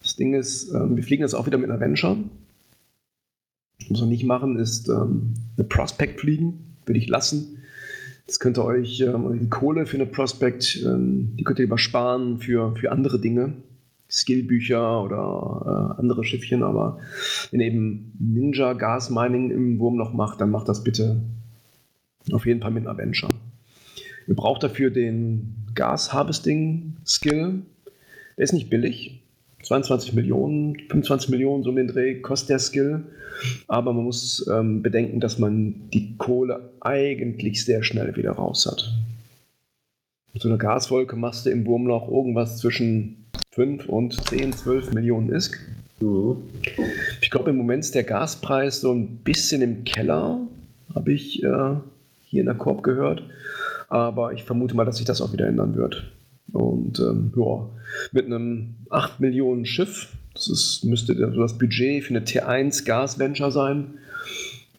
Das 0.00 0.16
Ding 0.16 0.34
ist, 0.34 0.72
ähm, 0.72 0.96
wir 0.96 1.02
fliegen 1.02 1.22
jetzt 1.22 1.34
auch 1.34 1.46
wieder 1.46 1.58
mit 1.58 1.70
einer 1.70 1.80
Venture. 1.80 2.18
Was 3.88 4.00
wir 4.00 4.06
nicht 4.06 4.24
machen, 4.24 4.56
ist 4.58 4.88
ähm, 4.88 5.34
eine 5.56 5.66
Prospect 5.66 6.20
fliegen. 6.20 6.76
Würde 6.86 6.98
ich 6.98 7.08
lassen 7.08 7.58
Das 8.26 8.40
könnte 8.40 8.64
euch 8.64 9.00
ähm, 9.00 9.38
die 9.38 9.50
Kohle 9.50 9.86
für 9.86 9.96
eine 9.96 10.06
Prospect, 10.06 10.82
ähm, 10.84 11.36
die 11.36 11.44
könnt 11.44 11.58
ihr 11.58 11.66
übersparen 11.66 12.38
für, 12.38 12.74
für 12.76 12.90
andere 12.90 13.20
Dinge. 13.20 13.54
Skillbücher 14.08 15.02
oder 15.02 15.96
äh, 15.96 16.00
andere 16.00 16.24
Schiffchen, 16.24 16.62
aber 16.62 16.98
wenn 17.50 17.60
ihr 17.60 17.66
eben 17.66 18.12
Ninja 18.18 18.74
Gas 18.74 19.10
Mining 19.10 19.50
im 19.50 19.78
Wurmloch 19.80 20.12
macht, 20.12 20.40
dann 20.40 20.50
macht 20.50 20.68
das 20.68 20.84
bitte 20.84 21.20
auf 22.32 22.46
jeden 22.46 22.60
Fall 22.60 22.70
mit 22.70 22.86
einem 22.86 22.92
Adventure. 22.92 23.32
Ihr 24.26 24.36
braucht 24.36 24.62
dafür 24.62 24.90
den 24.90 25.54
Gas 25.74 26.12
Harvesting 26.12 26.96
Skill. 27.04 27.62
Der 28.36 28.44
ist 28.44 28.52
nicht 28.52 28.70
billig. 28.70 29.23
22 29.64 30.12
Millionen, 30.12 30.76
25 30.88 31.30
Millionen, 31.30 31.62
so 31.62 31.70
um 31.70 31.76
den 31.76 31.88
Dreh 31.88 32.20
kostet 32.20 32.50
der 32.50 32.58
Skill. 32.58 33.02
Aber 33.66 33.92
man 33.92 34.04
muss 34.04 34.46
ähm, 34.52 34.82
bedenken, 34.82 35.20
dass 35.20 35.38
man 35.38 35.74
die 35.92 36.16
Kohle 36.16 36.70
eigentlich 36.80 37.64
sehr 37.64 37.82
schnell 37.82 38.14
wieder 38.16 38.32
raus 38.32 38.66
hat. 38.66 38.92
Mit 40.32 40.42
so 40.42 40.48
einer 40.48 40.58
Gaswolke 40.58 41.16
machst 41.16 41.46
du 41.46 41.50
im 41.50 41.66
Wurmloch 41.66 42.08
irgendwas 42.08 42.58
zwischen 42.58 43.24
5 43.52 43.88
und 43.88 44.28
10, 44.28 44.52
12 44.52 44.92
Millionen 44.92 45.32
ISK. 45.32 45.58
Mhm. 46.00 46.36
Ich 47.22 47.30
glaube, 47.30 47.50
im 47.50 47.56
Moment 47.56 47.84
ist 47.84 47.94
der 47.94 48.04
Gaspreis 48.04 48.80
so 48.80 48.92
ein 48.92 49.18
bisschen 49.18 49.62
im 49.62 49.84
Keller, 49.84 50.40
habe 50.94 51.12
ich 51.12 51.42
äh, 51.42 51.74
hier 52.24 52.40
in 52.40 52.46
der 52.46 52.56
Korb 52.56 52.82
gehört. 52.82 53.22
Aber 53.88 54.32
ich 54.32 54.44
vermute 54.44 54.74
mal, 54.74 54.84
dass 54.84 54.96
sich 54.96 55.06
das 55.06 55.20
auch 55.20 55.32
wieder 55.32 55.46
ändern 55.46 55.76
wird. 55.76 56.04
Und 56.54 57.00
ähm, 57.00 57.32
ja, 57.36 57.68
mit 58.12 58.26
einem 58.26 58.76
8 58.90 59.18
Millionen 59.18 59.66
Schiff, 59.66 60.08
das 60.34 60.48
ist, 60.48 60.84
müsste 60.84 61.14
das 61.14 61.58
Budget 61.58 62.04
für 62.04 62.10
eine 62.10 62.24
T1 62.24 62.84
Gas 62.84 63.18
Venture 63.18 63.50
sein, 63.50 63.94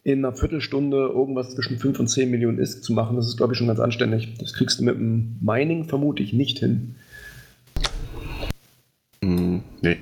in 0.02 0.24
einer 0.24 0.34
Viertelstunde 0.34 0.96
irgendwas 0.96 1.54
zwischen 1.54 1.78
5 1.78 2.00
und 2.00 2.08
10 2.08 2.30
Millionen 2.30 2.58
ISK 2.58 2.82
zu 2.82 2.92
machen, 2.94 3.16
das 3.16 3.26
ist, 3.26 3.36
glaube 3.36 3.52
ich, 3.52 3.58
schon 3.58 3.66
ganz 3.66 3.80
anständig. 3.80 4.34
Das 4.38 4.54
kriegst 4.54 4.78
du 4.78 4.84
mit 4.84 4.96
dem 4.96 5.36
Mining 5.40 5.84
vermutlich 5.84 6.32
nicht 6.32 6.60
hin. 6.60 6.94
Mm, 9.20 9.58
nee. 9.82 9.98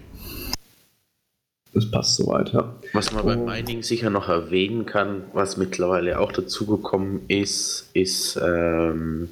Das 1.72 1.90
passt 1.90 2.16
soweit, 2.16 2.52
ja. 2.52 2.72
Was 2.92 3.12
man 3.12 3.24
beim 3.24 3.44
Mining 3.46 3.82
sicher 3.82 4.10
noch 4.10 4.28
erwähnen 4.28 4.86
kann, 4.86 5.24
was 5.32 5.56
mittlerweile 5.56 6.20
auch 6.20 6.30
dazugekommen 6.30 7.22
ist, 7.26 7.90
ist 7.94 8.38
ähm, 8.40 9.30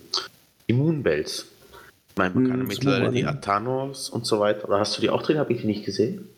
Immunbells. 0.66 1.46
Ich 1.46 1.51
meine, 2.16 2.34
man 2.34 2.48
kann 2.48 2.60
hm, 2.60 2.66
mittlerweile 2.66 3.10
die 3.10 3.24
Athanos 3.24 4.08
und 4.08 4.26
so 4.26 4.40
weiter. 4.40 4.68
Oder 4.68 4.80
hast 4.80 4.96
du 4.96 5.00
die 5.00 5.10
auch 5.10 5.22
drin? 5.22 5.38
Habe 5.38 5.52
ich 5.52 5.60
die 5.62 5.66
nicht 5.66 5.84
gesehen? 5.84 6.28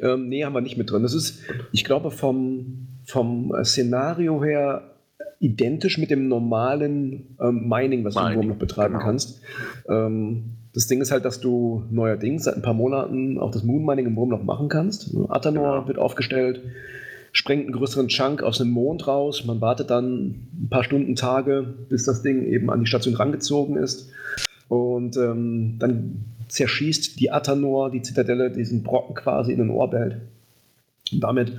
Ähm, 0.00 0.28
nee, 0.28 0.44
haben 0.44 0.52
wir 0.52 0.60
nicht 0.60 0.76
mit 0.76 0.90
drin. 0.90 1.02
Das 1.02 1.14
ist, 1.14 1.40
ich 1.72 1.84
glaube, 1.84 2.10
vom, 2.10 2.88
vom 3.04 3.52
Szenario 3.64 4.42
her 4.42 4.94
identisch 5.40 5.98
mit 5.98 6.10
dem 6.10 6.28
normalen 6.28 7.36
ähm, 7.40 7.68
Mining, 7.68 8.04
was 8.04 8.14
Mining, 8.14 8.28
du 8.28 8.34
im 8.34 8.38
Wurm 8.38 8.48
noch 8.48 8.56
betreiben 8.56 8.94
genau. 8.94 9.04
kannst. 9.04 9.40
Ähm, 9.88 10.56
das 10.72 10.86
Ding 10.86 11.00
ist 11.00 11.12
halt, 11.12 11.24
dass 11.24 11.40
du 11.40 11.84
neuerdings 11.90 12.44
seit 12.44 12.56
ein 12.56 12.62
paar 12.62 12.74
Monaten 12.74 13.38
auch 13.38 13.50
das 13.50 13.62
Moon 13.62 13.84
Mining 13.84 14.06
im 14.06 14.16
Wurm 14.16 14.30
noch 14.30 14.42
machen 14.42 14.68
kannst. 14.68 15.14
Athanor 15.28 15.74
genau. 15.74 15.88
wird 15.88 15.98
aufgestellt, 15.98 16.62
sprengt 17.32 17.64
einen 17.64 17.72
größeren 17.72 18.08
Chunk 18.08 18.42
aus 18.42 18.58
dem 18.58 18.70
Mond 18.70 19.06
raus. 19.06 19.44
Man 19.44 19.60
wartet 19.60 19.90
dann 19.90 20.48
ein 20.52 20.68
paar 20.70 20.82
Stunden, 20.82 21.14
Tage, 21.14 21.62
bis 21.88 22.04
das 22.04 22.22
Ding 22.22 22.44
eben 22.46 22.70
an 22.70 22.80
die 22.80 22.86
Station 22.86 23.14
rangezogen 23.14 23.76
ist. 23.76 24.10
Und 24.74 25.16
ähm, 25.16 25.76
dann 25.78 26.24
zerschießt 26.48 27.20
die 27.20 27.30
Athanor, 27.30 27.90
die 27.90 28.02
Zitadelle, 28.02 28.50
diesen 28.50 28.82
Brocken 28.82 29.14
quasi 29.14 29.52
in 29.52 29.58
den 29.58 29.70
Orbelt. 29.70 30.16
Und 31.12 31.20
damit 31.20 31.52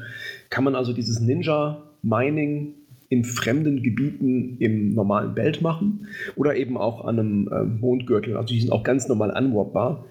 kann 0.49 0.65
man 0.65 0.75
also 0.75 0.91
dieses 0.91 1.21
Ninja-Mining 1.21 2.73
in 3.07 3.23
fremden 3.23 3.83
Gebieten 3.83 4.57
im 4.59 4.93
normalen 4.93 5.33
Belt 5.33 5.61
machen 5.61 6.07
oder 6.35 6.57
eben 6.57 6.77
auch 6.77 7.05
an 7.05 7.19
einem 7.19 7.47
äh, 7.47 7.63
Mondgürtel. 7.63 8.35
Also 8.35 8.53
die 8.53 8.59
sind 8.59 8.71
auch 8.71 8.83
ganz 8.83 9.07
normal 9.07 9.31
anwarpbar. 9.31 10.05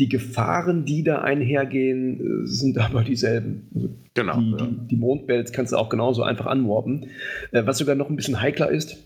Die 0.00 0.08
Gefahren, 0.08 0.84
die 0.84 1.04
da 1.04 1.20
einhergehen, 1.20 2.44
äh, 2.44 2.46
sind 2.46 2.78
aber 2.84 3.04
dieselben. 3.04 3.68
Also 3.74 3.90
genau. 4.14 4.40
Die, 4.40 4.50
ja. 4.50 4.56
die, 4.56 4.88
die 4.88 4.96
Mondbelts 4.96 5.52
kannst 5.52 5.72
du 5.72 5.76
auch 5.76 5.88
genauso 5.88 6.24
einfach 6.24 6.46
anwarpen. 6.46 7.06
Äh, 7.52 7.64
was 7.66 7.78
sogar 7.78 7.94
noch 7.94 8.10
ein 8.10 8.16
bisschen 8.16 8.40
heikler 8.40 8.70
ist, 8.70 8.96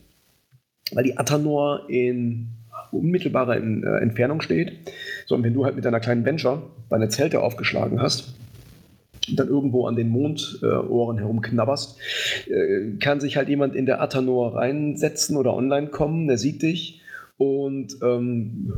weil 0.93 1.05
die 1.05 1.19
Athanor 1.19 1.91
in 1.91 2.49
unmittelbarer 2.93 3.57
in, 3.57 3.83
äh, 3.83 3.99
Entfernung 3.99 4.41
steht. 4.41 4.73
So, 5.27 5.35
und 5.35 5.43
wenn 5.43 5.55
du 5.55 5.65
halt 5.65 5.77
mit 5.77 5.85
deiner 5.85 6.01
kleinen 6.01 6.25
Venture 6.25 6.71
deine 6.91 7.09
Zelte 7.09 7.43
aufgeschlagen 7.43 8.01
hast, 8.01 8.35
und 9.29 9.39
dann 9.39 9.49
irgendwo 9.49 9.87
an 9.87 9.95
den 9.95 10.09
Mondohren 10.09 11.19
äh, 11.19 11.21
herumknabberst, 11.21 11.99
äh, 12.49 12.97
kann 12.99 13.21
sich 13.21 13.37
halt 13.37 13.49
jemand 13.49 13.75
in 13.77 13.87
der 13.87 14.03
Athanor 14.03 14.57
reinsetzen 14.57 15.37
oder 15.37 15.55
online 15.55 15.89
kommen, 15.89 16.27
der 16.27 16.39
sieht 16.39 16.63
dich 16.63 17.01
und 17.37 17.97
ähm, 18.03 18.73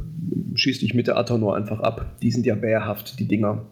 schießt 0.55 0.83
dich 0.83 0.95
mit 0.95 1.07
der 1.07 1.17
Athanor 1.17 1.57
einfach 1.57 1.81
ab. 1.81 2.17
Die 2.23 2.31
sind 2.31 2.47
ja 2.47 2.61
wehrhaft, 2.61 3.19
die 3.19 3.29
Dinger. 3.29 3.67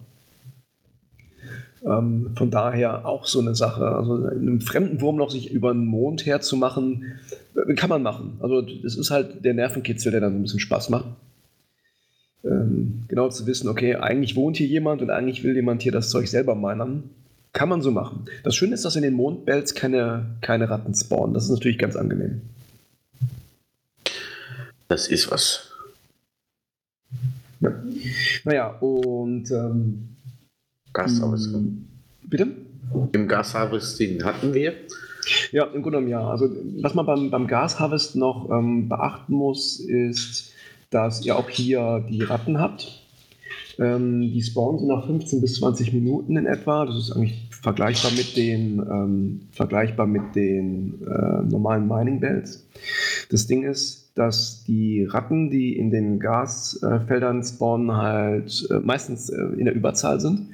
Ähm, 1.85 2.31
von 2.37 2.51
daher 2.51 3.07
auch 3.07 3.27
so 3.27 3.41
eine 3.41 3.55
Sache. 3.55 3.85
Also 3.85 4.29
in 4.29 4.49
einem 4.49 4.61
fremden 4.61 5.01
Wurmloch 5.01 5.31
sich 5.31 5.51
über 5.51 5.73
den 5.73 5.85
Mond 5.85 6.27
herzumachen, 6.27 7.15
äh, 7.55 7.75
kann 7.75 7.91
man 7.91 8.03
machen. 8.03 8.39
Also 8.41 8.63
das 8.63 8.97
ist 8.97 9.11
halt 9.11 9.45
der 9.45 9.55
Nervenkitzel, 9.55 10.13
der 10.13 10.21
dann 10.21 10.37
ein 10.37 10.43
bisschen 10.43 10.61
Spaß 10.61 10.91
macht. 10.91 11.07
Ähm, 12.45 13.03
genau 13.09 13.29
zu 13.29 13.47
wissen, 13.47 13.69
okay, 13.69 13.97
eigentlich 13.97 14.37
wohnt 14.37 14.57
hier 14.57 14.67
jemand 14.67 15.03
und 15.03 15.11
eigentlich 15.11 15.45
will 15.45 15.55
jemand 15.55 15.83
hier 15.83 15.93
das 15.93 16.11
Zeug 16.11 16.29
selber 16.29 16.55
minern. 16.55 17.11
Kann 17.53 17.69
man 17.69 17.83
so 17.83 17.91
machen. 17.91 18.27
Das 18.45 18.57
Schöne 18.57 18.75
ist, 18.75 18.85
dass 18.85 18.97
in 18.97 19.03
den 19.03 19.15
Mondbells 19.15 19.75
keine, 19.75 20.27
keine 20.41 20.71
Ratten 20.71 20.95
spawnen. 20.95 21.35
Das 21.35 21.45
ist 21.45 21.51
natürlich 21.51 21.79
ganz 21.79 21.97
angenehm. 21.97 22.41
Das 24.89 25.09
ist 25.09 25.31
was. 25.31 25.71
Ja. 27.61 27.73
Naja, 28.45 28.69
und 28.79 29.51
ähm, 29.51 30.12
Gasharvesting. 30.93 31.85
Bitte? 32.25 32.49
Im 33.13 33.29
Gasharvesting 33.29 34.23
hatten 34.25 34.55
wir. 34.55 34.75
Ja, 35.53 35.65
im 35.65 35.83
Grunde 35.83 35.99
genommen 35.99 36.09
ja. 36.09 36.27
Also 36.27 36.51
was 36.81 36.95
man 36.95 37.07
beim, 37.07 37.31
beim 37.31 37.47
Gasharvest 37.47 38.17
noch 38.17 38.51
ähm, 38.51 38.89
beachten 38.89 39.35
muss, 39.35 39.81
ist, 39.81 40.53
dass 40.91 41.25
ihr 41.25 41.37
auch 41.37 41.49
hier 41.49 42.05
die 42.11 42.23
Ratten 42.23 42.59
habt. 42.59 43.03
Ähm, 43.79 44.21
die 44.21 44.43
spawnen 44.43 44.81
so 44.81 44.87
nach 44.87 45.07
15 45.07 45.41
bis 45.41 45.55
20 45.57 45.93
Minuten 45.93 46.37
in 46.37 46.47
etwa. 46.47 46.85
Das 46.85 46.97
ist 46.97 47.13
eigentlich 47.13 47.49
vergleichbar 47.51 48.11
mit 48.13 48.37
den, 48.37 48.79
ähm, 48.81 49.41
vergleichbar 49.53 50.07
mit 50.07 50.35
den 50.35 51.01
äh, 51.07 51.43
normalen 51.43 51.89
Mining 51.89 52.21
Bells. 52.21 52.67
Das 53.31 53.47
Ding 53.47 53.63
ist, 53.63 54.11
dass 54.15 54.65
die 54.65 55.05
Ratten, 55.05 55.51
die 55.51 55.77
in 55.77 55.91
den 55.91 56.21
Gasfeldern 56.21 57.43
spawnen, 57.43 57.97
halt 57.97 58.69
äh, 58.71 58.81
meistens 58.81 59.31
äh, 59.31 59.41
in 59.57 59.65
der 59.65 59.75
Überzahl 59.75 60.21
sind. 60.21 60.49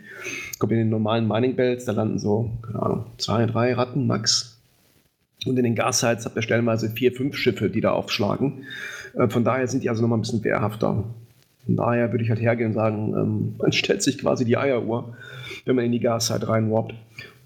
Ich 0.59 0.61
glaube, 0.61 0.75
in 0.75 0.81
den 0.81 0.88
normalen 0.88 1.29
Mining 1.29 1.55
Bells, 1.55 1.85
da 1.85 1.93
landen 1.93 2.19
so, 2.19 2.50
keine 2.62 2.83
Ahnung, 2.83 3.07
zwei, 3.17 3.47
drei 3.47 3.75
Ratten 3.75 4.09
max. 4.09 4.61
Und 5.47 5.57
in 5.57 5.62
den 5.62 5.77
Gasheids 5.77 6.25
habt 6.25 6.35
ihr 6.35 6.43
stellenweise 6.43 6.91
vier, 6.91 7.12
fünf 7.12 7.37
Schiffe, 7.37 7.71
die 7.71 7.81
da 7.81 7.93
aufschlagen. 7.93 8.65
Äh, 9.15 9.29
von 9.29 9.45
daher 9.45 9.69
sind 9.69 9.85
die 9.85 9.88
also 9.88 10.03
nochmal 10.03 10.19
ein 10.19 10.23
bisschen 10.23 10.43
wehrhafter. 10.43 11.05
Von 11.65 11.77
daher 11.77 12.11
würde 12.11 12.25
ich 12.25 12.31
halt 12.31 12.41
hergehen 12.41 12.71
und 12.71 12.75
sagen, 12.75 13.15
ähm, 13.17 13.55
man 13.62 13.71
stellt 13.71 14.03
sich 14.03 14.19
quasi 14.19 14.45
die 14.45 14.57
Eieruhr, 14.57 15.17
wenn 15.65 15.77
man 15.77 15.85
in 15.85 15.93
die 15.93 16.00
Gaszeit 16.00 16.49
reinwarpt. 16.49 16.93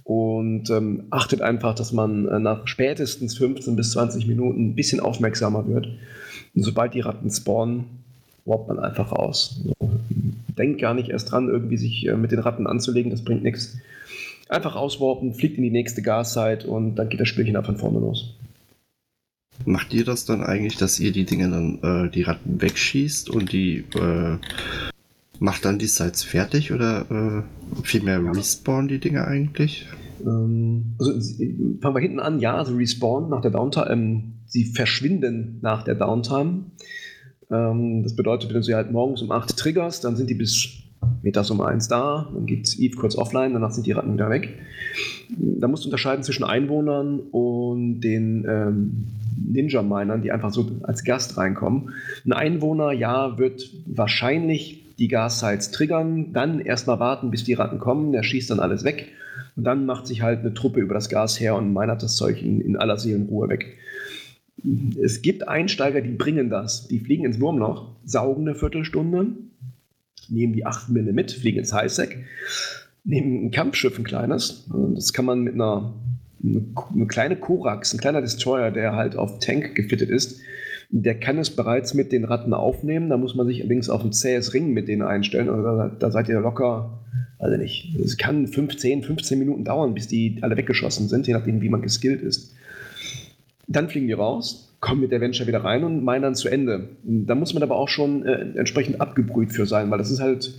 Und 0.04 0.70
ähm, 0.70 1.04
achtet 1.10 1.42
einfach, 1.42 1.74
dass 1.74 1.92
man 1.92 2.26
äh, 2.28 2.38
nach 2.38 2.66
spätestens 2.66 3.36
15 3.36 3.76
bis 3.76 3.90
20 3.90 4.26
Minuten 4.26 4.68
ein 4.68 4.74
bisschen 4.74 5.00
aufmerksamer 5.00 5.68
wird. 5.68 5.86
Und 6.54 6.62
sobald 6.62 6.94
die 6.94 7.00
Ratten 7.00 7.30
spawnen, 7.30 8.01
warpt 8.44 8.68
man 8.68 8.78
einfach 8.78 9.12
raus. 9.12 9.60
Also, 9.80 9.92
denkt 10.58 10.80
gar 10.80 10.94
nicht 10.94 11.08
erst 11.08 11.32
dran, 11.32 11.48
irgendwie 11.48 11.76
sich 11.76 12.06
äh, 12.06 12.16
mit 12.16 12.32
den 12.32 12.38
Ratten 12.38 12.66
anzulegen, 12.66 13.10
das 13.10 13.24
bringt 13.24 13.42
nichts. 13.42 13.78
Einfach 14.48 14.76
auswarpen, 14.76 15.34
fliegt 15.34 15.56
in 15.56 15.62
die 15.62 15.70
nächste 15.70 16.02
Gaszeit 16.02 16.64
und 16.64 16.96
dann 16.96 17.08
geht 17.08 17.20
das 17.20 17.28
Spielchen 17.28 17.56
ab 17.56 17.66
von 17.66 17.78
vorne 17.78 18.00
los. 18.00 18.34
Macht 19.64 19.94
ihr 19.94 20.04
das 20.04 20.24
dann 20.24 20.42
eigentlich, 20.42 20.76
dass 20.76 20.98
ihr 21.00 21.12
die 21.12 21.24
Dinge 21.24 21.48
dann, 21.48 21.78
äh, 21.82 22.10
die 22.10 22.22
Ratten 22.22 22.60
wegschießt 22.60 23.30
und 23.30 23.52
die 23.52 23.84
äh, 23.94 24.38
macht 25.38 25.64
dann 25.64 25.78
die 25.78 25.86
Sites 25.86 26.22
fertig 26.22 26.72
oder 26.72 27.06
äh, 27.10 27.82
vielmehr 27.82 28.22
respawn 28.34 28.88
die 28.88 28.98
Dinge 28.98 29.26
eigentlich? 29.26 29.86
Ähm, 30.24 30.94
also 30.98 31.12
fangen 31.80 31.96
wir 31.96 32.00
hinten 32.00 32.20
an, 32.20 32.40
ja, 32.40 32.56
also 32.56 32.76
respawn 32.76 33.28
nach 33.28 33.40
der 33.40 33.50
Downtime, 33.50 33.90
ähm, 33.90 34.32
sie 34.46 34.64
verschwinden 34.64 35.58
nach 35.62 35.84
der 35.84 35.94
Downtime. 35.94 36.64
Ähm, 37.52 38.02
das 38.02 38.16
bedeutet, 38.16 38.50
wenn 38.50 38.56
du 38.56 38.62
sie 38.62 38.74
halt 38.74 38.90
morgens 38.90 39.22
um 39.22 39.30
8 39.30 39.56
triggerst, 39.56 40.04
dann 40.04 40.16
sind 40.16 40.30
die 40.30 40.34
bis 40.34 40.82
mittags 41.22 41.50
um 41.50 41.60
1 41.60 41.88
da, 41.88 42.28
dann 42.32 42.46
geht 42.46 42.78
Eve 42.78 42.96
kurz 42.96 43.16
offline, 43.16 43.52
danach 43.52 43.72
sind 43.72 43.86
die 43.86 43.92
Ratten 43.92 44.14
wieder 44.14 44.30
weg. 44.30 44.58
Da 45.38 45.68
musst 45.68 45.84
du 45.84 45.88
unterscheiden 45.88 46.22
zwischen 46.22 46.44
Einwohnern 46.44 47.20
und 47.20 48.00
den 48.00 48.44
ähm, 48.48 49.06
Ninja-Minern, 49.52 50.22
die 50.22 50.32
einfach 50.32 50.52
so 50.52 50.70
als 50.82 51.04
Gast 51.04 51.36
reinkommen. 51.36 51.90
Ein 52.24 52.32
Einwohner, 52.32 52.92
ja, 52.92 53.38
wird 53.38 53.70
wahrscheinlich 53.86 54.94
die 54.98 55.08
Gas-Sites 55.08 55.70
triggern, 55.70 56.32
dann 56.32 56.60
erstmal 56.60 57.00
warten, 57.00 57.30
bis 57.30 57.44
die 57.44 57.54
Ratten 57.54 57.78
kommen, 57.78 58.12
der 58.12 58.22
schießt 58.22 58.50
dann 58.50 58.60
alles 58.60 58.84
weg 58.84 59.08
und 59.56 59.64
dann 59.64 59.86
macht 59.86 60.06
sich 60.06 60.22
halt 60.22 60.40
eine 60.40 60.54
Truppe 60.54 60.80
über 60.80 60.94
das 60.94 61.08
Gas 61.08 61.38
her 61.40 61.56
und 61.56 61.72
minert 61.72 62.02
das 62.02 62.16
Zeug 62.16 62.42
in, 62.42 62.60
in 62.60 62.76
aller 62.76 62.98
Seelenruhe 62.98 63.48
weg. 63.48 63.78
Es 65.02 65.22
gibt 65.22 65.48
Einsteiger, 65.48 66.00
die 66.00 66.12
bringen 66.12 66.50
das. 66.50 66.88
Die 66.88 67.00
fliegen 67.00 67.24
ins 67.24 67.40
Wurmloch, 67.40 67.90
saugen 68.04 68.48
eine 68.48 68.54
Viertelstunde, 68.54 69.32
nehmen 70.28 70.52
die 70.52 70.66
8 70.66 70.88
Mille 70.90 71.12
mit, 71.12 71.32
fliegen 71.32 71.58
ins 71.58 71.72
Highsec, 71.72 72.24
nehmen 73.04 73.46
ein 73.46 73.50
Kampfschiff, 73.50 73.98
ein 73.98 74.04
kleines. 74.04 74.68
Das 74.94 75.12
kann 75.12 75.24
man 75.24 75.42
mit 75.42 75.54
einer 75.54 75.94
eine, 76.42 76.64
eine 76.92 77.06
kleine 77.06 77.36
Korax, 77.36 77.94
ein 77.94 78.00
kleiner 78.00 78.20
Destroyer, 78.20 78.70
der 78.70 78.94
halt 78.94 79.16
auf 79.16 79.38
Tank 79.38 79.74
gefittet 79.74 80.10
ist, 80.10 80.40
der 80.90 81.18
kann 81.18 81.38
es 81.38 81.50
bereits 81.50 81.94
mit 81.94 82.12
den 82.12 82.24
Ratten 82.24 82.52
aufnehmen. 82.52 83.08
Da 83.08 83.16
muss 83.16 83.34
man 83.34 83.46
sich 83.46 83.60
allerdings 83.60 83.88
auf 83.88 84.04
ein 84.04 84.12
zähes 84.12 84.52
Ring 84.52 84.72
mit 84.72 84.88
denen 84.88 85.02
einstellen. 85.02 85.48
Also 85.48 85.62
da, 85.62 85.88
da 85.88 86.10
seid 86.10 86.28
ihr 86.28 86.40
locker, 86.40 87.00
also 87.38 87.56
nicht. 87.56 87.96
Es 87.96 88.18
kann 88.18 88.46
15, 88.46 89.02
15 89.02 89.38
Minuten 89.38 89.64
dauern, 89.64 89.94
bis 89.94 90.06
die 90.06 90.38
alle 90.42 90.56
weggeschossen 90.56 91.08
sind, 91.08 91.26
je 91.26 91.32
nachdem, 91.32 91.62
wie 91.62 91.70
man 91.70 91.80
geskillt 91.80 92.20
ist. 92.20 92.54
Dann 93.68 93.88
fliegen 93.88 94.06
die 94.06 94.12
raus, 94.12 94.72
kommen 94.80 95.00
mit 95.00 95.12
der 95.12 95.20
Venture 95.20 95.46
wieder 95.46 95.64
rein 95.64 95.84
und 95.84 96.04
meinen 96.04 96.22
dann 96.22 96.34
zu 96.34 96.48
Ende. 96.48 96.88
Da 97.04 97.34
muss 97.34 97.54
man 97.54 97.62
aber 97.62 97.76
auch 97.76 97.88
schon 97.88 98.26
äh, 98.26 98.58
entsprechend 98.58 99.00
abgebrüht 99.00 99.52
für 99.52 99.66
sein, 99.66 99.90
weil 99.90 99.98
das 99.98 100.10
ist 100.10 100.20
halt 100.20 100.52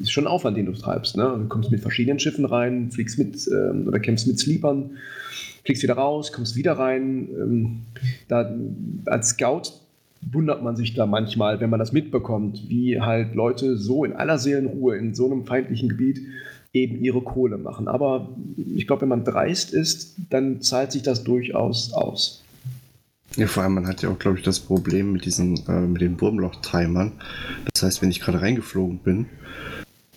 ist 0.00 0.12
schon 0.12 0.26
Aufwand, 0.26 0.56
den 0.56 0.66
du 0.66 0.72
treibst. 0.72 1.16
Ne? 1.16 1.36
Du 1.38 1.48
kommst 1.48 1.70
mit 1.70 1.80
verschiedenen 1.80 2.18
Schiffen 2.18 2.44
rein, 2.44 2.90
fliegst 2.90 3.18
mit 3.18 3.48
ähm, 3.48 3.86
oder 3.88 4.00
kämpfst 4.00 4.26
mit 4.26 4.38
Sleepern, 4.38 4.90
fliegst 5.64 5.82
wieder 5.82 5.94
raus, 5.94 6.32
kommst 6.32 6.56
wieder 6.56 6.72
rein. 6.72 7.28
Ähm, 7.30 7.80
da, 8.28 8.50
als 9.06 9.30
Scout 9.30 9.72
wundert 10.20 10.62
man 10.62 10.76
sich 10.76 10.94
da 10.94 11.06
manchmal, 11.06 11.60
wenn 11.60 11.70
man 11.70 11.78
das 11.78 11.92
mitbekommt, 11.92 12.68
wie 12.68 13.00
halt 13.00 13.34
Leute 13.34 13.76
so 13.76 14.04
in 14.04 14.12
aller 14.12 14.38
Seelenruhe 14.38 14.96
in 14.96 15.14
so 15.14 15.26
einem 15.26 15.46
feindlichen 15.46 15.88
Gebiet 15.88 16.20
eben 16.72 17.02
ihre 17.02 17.22
Kohle 17.22 17.56
machen. 17.56 17.88
Aber 17.88 18.28
ich 18.74 18.86
glaube, 18.86 19.02
wenn 19.02 19.08
man 19.08 19.24
dreist 19.24 19.72
ist, 19.72 20.16
dann 20.30 20.60
zahlt 20.60 20.92
sich 20.92 21.02
das 21.02 21.24
durchaus 21.24 21.92
aus. 21.92 22.44
Ja, 23.36 23.46
vor 23.46 23.62
allem, 23.62 23.74
man 23.74 23.86
hat 23.86 24.02
ja 24.02 24.08
auch, 24.08 24.18
glaube 24.18 24.38
ich, 24.38 24.44
das 24.44 24.58
Problem 24.58 25.12
mit 25.12 25.24
diesen, 25.24 25.66
äh, 25.68 25.80
mit 25.80 26.00
den 26.00 26.20
Wurmloch-Timern. 26.20 27.12
Das 27.72 27.82
heißt, 27.82 28.02
wenn 28.02 28.10
ich 28.10 28.20
gerade 28.20 28.40
reingeflogen 28.40 28.98
bin, 28.98 29.26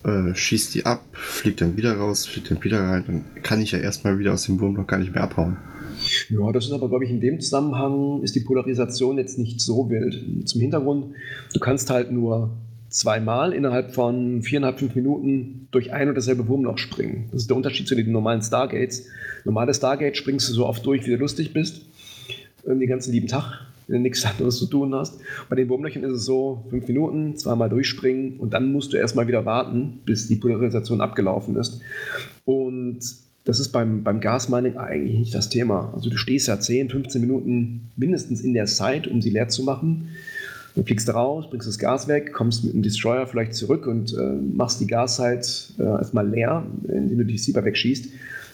äh, 0.03 0.33
schießt 0.33 0.73
die 0.73 0.85
ab, 0.85 1.03
fliegt 1.11 1.61
dann 1.61 1.77
wieder 1.77 1.97
raus, 1.97 2.25
fliegt 2.25 2.49
dann 2.49 2.63
wieder 2.63 2.79
rein, 2.79 3.03
dann 3.05 3.43
kann 3.43 3.61
ich 3.61 3.71
ja 3.71 3.79
erstmal 3.79 4.17
wieder 4.17 4.33
aus 4.33 4.43
dem 4.43 4.59
Wurmloch 4.59 4.87
gar 4.87 4.97
nicht 4.97 5.13
mehr 5.13 5.23
abhauen. 5.23 5.57
Ja, 6.29 6.51
das 6.51 6.65
ist 6.65 6.71
aber, 6.71 6.89
glaube 6.89 7.05
ich, 7.05 7.11
in 7.11 7.21
dem 7.21 7.39
Zusammenhang 7.39 8.23
ist 8.23 8.35
die 8.35 8.39
Polarisation 8.39 9.17
jetzt 9.17 9.37
nicht 9.37 9.61
so 9.61 9.89
wild. 9.89 10.47
Zum 10.47 10.61
Hintergrund, 10.61 11.13
du 11.53 11.59
kannst 11.59 11.89
halt 11.91 12.11
nur 12.11 12.49
zweimal 12.89 13.53
innerhalb 13.53 13.93
von 13.93 14.41
viereinhalb, 14.41 14.79
fünf 14.79 14.95
Minuten 14.95 15.67
durch 15.71 15.93
ein 15.93 16.09
und 16.09 16.15
dasselbe 16.15 16.47
Wurmloch 16.47 16.77
springen. 16.77 17.29
Das 17.31 17.41
ist 17.41 17.49
der 17.49 17.57
Unterschied 17.57 17.87
zu 17.87 17.95
den 17.95 18.11
normalen 18.11 18.41
Stargates. 18.41 19.05
Normale 19.45 19.73
Stargate 19.73 20.17
springst 20.17 20.49
du 20.49 20.53
so 20.53 20.65
oft 20.65 20.85
durch, 20.85 21.05
wie 21.05 21.11
du 21.11 21.17
lustig 21.17 21.53
bist. 21.53 21.85
Den 22.65 22.87
ganzen 22.87 23.11
lieben 23.11 23.27
Tag, 23.27 23.65
wenn 23.87 23.97
du 23.97 24.01
nichts 24.01 24.25
anderes 24.25 24.57
zu 24.57 24.67
tun 24.67 24.93
hast. 24.93 25.19
Bei 25.49 25.55
den 25.55 25.69
Wurmlöchern 25.69 26.03
ist 26.03 26.11
es 26.11 26.25
so, 26.25 26.65
fünf 26.69 26.87
Minuten, 26.87 27.37
zweimal 27.37 27.69
durchspringen 27.69 28.37
und 28.39 28.53
dann 28.53 28.71
musst 28.71 28.93
du 28.93 28.97
erstmal 28.97 29.27
wieder 29.27 29.45
warten, 29.45 29.99
bis 30.05 30.27
die 30.27 30.35
Polarisation 30.35 31.01
abgelaufen 31.01 31.55
ist. 31.55 31.81
Und 32.45 32.99
das 33.43 33.59
ist 33.59 33.69
beim, 33.69 34.03
beim 34.03 34.19
Gasmining 34.19 34.77
eigentlich 34.77 35.17
nicht 35.17 35.35
das 35.35 35.49
Thema. 35.49 35.91
Also 35.95 36.09
du 36.09 36.17
stehst 36.17 36.47
ja 36.47 36.59
10, 36.59 36.89
15 36.89 37.21
Minuten 37.21 37.89
mindestens 37.95 38.41
in 38.41 38.53
der 38.53 38.65
Zeit, 38.65 39.07
um 39.07 39.21
sie 39.21 39.31
leer 39.31 39.47
zu 39.47 39.63
machen. 39.63 40.09
Dann 40.75 40.85
fliegst 40.85 41.07
du 41.07 41.13
raus, 41.13 41.49
bringst 41.49 41.67
das 41.67 41.79
Gas 41.79 42.07
weg, 42.07 42.33
kommst 42.33 42.63
mit 42.63 42.73
dem 42.73 42.81
Destroyer 42.81 43.27
vielleicht 43.27 43.55
zurück 43.55 43.87
und 43.87 44.13
äh, 44.13 44.33
machst 44.55 44.79
die 44.79 44.87
Gaszeit 44.87 45.73
äh, 45.79 45.83
erstmal 45.83 46.29
leer, 46.29 46.65
indem 46.87 47.17
du 47.17 47.25
die 47.25 47.37
Sieber 47.37 47.65
wegschießt. 47.65 48.09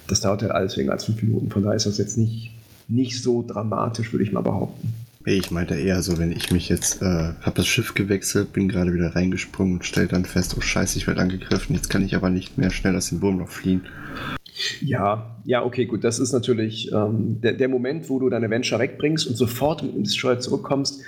Das 0.08 0.22
dauert 0.22 0.42
halt 0.42 0.52
alles 0.52 0.78
weniger 0.78 0.94
als 0.94 1.06
fünf 1.06 1.22
Minuten. 1.22 1.50
Von 1.50 1.64
daher 1.64 1.76
ist 1.76 1.86
das 1.86 1.98
jetzt 1.98 2.18
nicht, 2.18 2.52
nicht 2.88 3.22
so 3.22 3.44
dramatisch, 3.46 4.12
würde 4.14 4.24
ich 4.24 4.32
mal 4.32 4.42
behaupten. 4.42 4.94
Ich 5.26 5.52
meinte 5.52 5.76
eher 5.76 6.02
so, 6.02 6.18
wenn 6.18 6.32
ich 6.32 6.52
mich 6.52 6.70
jetzt, 6.70 7.02
äh, 7.02 7.06
habe 7.42 7.56
das 7.56 7.68
Schiff 7.68 7.94
gewechselt, 7.94 8.54
bin 8.54 8.70
gerade 8.70 8.94
wieder 8.94 9.14
reingesprungen 9.14 9.74
und 9.74 9.86
stelle 9.86 10.08
dann 10.08 10.24
fest, 10.24 10.56
oh 10.58 10.62
scheiße, 10.62 10.98
ich 10.98 11.06
werde 11.06 11.20
angegriffen, 11.20 11.76
jetzt 11.76 11.90
kann 11.90 12.06
ich 12.06 12.16
aber 12.16 12.30
nicht 12.30 12.58
mehr 12.58 12.70
schnell 12.70 12.96
aus 12.96 13.10
dem 13.10 13.22
Wurmloch 13.22 13.50
fliehen. 13.50 13.82
Ja, 14.82 15.36
ja, 15.44 15.64
okay, 15.64 15.86
gut. 15.86 16.04
Das 16.04 16.18
ist 16.18 16.32
natürlich 16.32 16.92
ähm, 16.92 17.42
der, 17.42 17.54
der 17.54 17.68
Moment, 17.68 18.10
wo 18.10 18.20
du 18.20 18.30
deine 18.30 18.50
Venture 18.50 18.80
wegbringst 18.80 19.28
und 19.28 19.36
sofort 19.36 19.84
mit 19.84 19.96
dem 19.96 20.04
Destroyer 20.04 20.40
zurückkommst. 20.40 21.02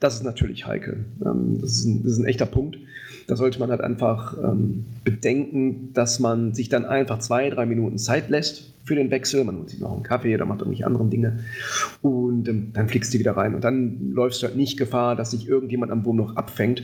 Das 0.00 0.14
ist 0.14 0.24
natürlich 0.24 0.66
heikel. 0.66 1.04
Ähm, 1.24 1.58
das, 1.60 1.72
ist 1.72 1.84
ein, 1.84 2.02
das, 2.02 2.12
ist 2.12 2.18
ein, 2.18 2.26
echter 2.26 2.46
Punkt. 2.46 2.78
Da 3.26 3.36
sollte 3.36 3.60
man 3.60 3.70
halt 3.70 3.82
einfach 3.82 4.36
ähm, 4.42 4.86
bedenken, 5.04 5.92
dass 5.92 6.18
man 6.18 6.54
sich 6.54 6.68
dann 6.68 6.84
einfach 6.84 7.18
zwei, 7.18 7.48
drei 7.50 7.66
Minuten 7.66 7.98
Zeit 7.98 8.30
lässt 8.30 8.72
für 8.84 8.94
den 8.94 9.10
Wechsel. 9.10 9.44
Man 9.44 9.58
holt 9.58 9.70
sich 9.70 9.78
noch 9.78 9.92
einen 9.92 10.02
Kaffee 10.02 10.34
oder 10.34 10.46
macht 10.46 10.60
irgendwelche 10.60 10.86
anderen 10.86 11.10
Dinge. 11.10 11.44
Und 12.02 12.48
ähm, 12.48 12.70
dann 12.72 12.88
fliegst 12.88 13.14
du 13.14 13.18
wieder 13.18 13.36
rein. 13.36 13.54
Und 13.54 13.62
dann 13.62 14.10
läufst 14.12 14.42
du 14.42 14.46
halt 14.46 14.56
nicht 14.56 14.78
Gefahr, 14.78 15.14
dass 15.14 15.30
sich 15.30 15.46
irgendjemand 15.46 15.92
am 15.92 16.04
Wurm 16.04 16.16
noch 16.16 16.34
abfängt 16.36 16.82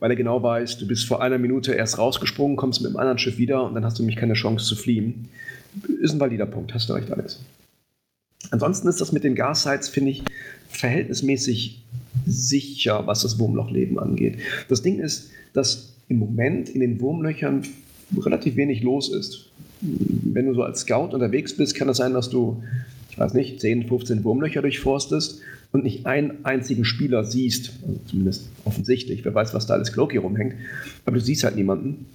weil 0.00 0.10
er 0.10 0.16
genau 0.16 0.42
weiß, 0.42 0.78
du 0.78 0.86
bist 0.86 1.06
vor 1.06 1.22
einer 1.22 1.38
Minute 1.38 1.72
erst 1.72 1.98
rausgesprungen, 1.98 2.56
kommst 2.56 2.80
mit 2.80 2.90
einem 2.90 2.98
anderen 2.98 3.18
Schiff 3.18 3.38
wieder 3.38 3.64
und 3.64 3.74
dann 3.74 3.84
hast 3.84 3.98
du 3.98 4.02
nämlich 4.02 4.16
keine 4.16 4.34
Chance 4.34 4.64
zu 4.64 4.76
fliehen. 4.76 5.28
Ist 6.00 6.12
ein 6.12 6.20
valider 6.20 6.46
Punkt, 6.46 6.72
hast 6.74 6.88
du 6.88 6.92
recht, 6.92 7.10
Alex. 7.10 7.40
Ansonsten 8.50 8.88
ist 8.88 9.00
das 9.00 9.12
mit 9.12 9.24
den 9.24 9.34
Gas-Sites, 9.34 9.88
finde 9.88 10.12
ich, 10.12 10.22
verhältnismäßig 10.68 11.84
sicher, 12.26 13.06
was 13.06 13.22
das 13.22 13.38
Wurmlochleben 13.38 13.98
angeht. 13.98 14.38
Das 14.68 14.82
Ding 14.82 14.98
ist, 14.98 15.30
dass 15.52 15.94
im 16.08 16.18
Moment 16.18 16.68
in 16.68 16.80
den 16.80 17.00
Wurmlöchern 17.00 17.62
relativ 18.16 18.56
wenig 18.56 18.82
los 18.82 19.12
ist. 19.12 19.50
Wenn 19.80 20.46
du 20.46 20.54
so 20.54 20.62
als 20.62 20.80
Scout 20.80 21.14
unterwegs 21.14 21.56
bist, 21.56 21.74
kann 21.74 21.88
es 21.88 21.98
das 21.98 22.06
sein, 22.06 22.14
dass 22.14 22.30
du, 22.30 22.62
ich 23.10 23.18
weiß 23.18 23.34
nicht, 23.34 23.60
10, 23.60 23.88
15 23.88 24.24
Wurmlöcher 24.24 24.62
durchforstest 24.62 25.40
und 25.72 25.84
nicht 25.84 26.06
einen 26.06 26.44
einzigen 26.44 26.84
Spieler 26.84 27.24
siehst, 27.24 27.72
also 27.86 28.00
zumindest 28.06 28.48
offensichtlich, 28.64 29.24
wer 29.24 29.34
weiß, 29.34 29.54
was 29.54 29.66
da 29.66 29.74
alles 29.74 29.92
Cloaky 29.92 30.16
rumhängt, 30.16 30.54
aber 31.04 31.16
du 31.16 31.20
siehst 31.20 31.44
halt 31.44 31.56
niemanden. 31.56 32.06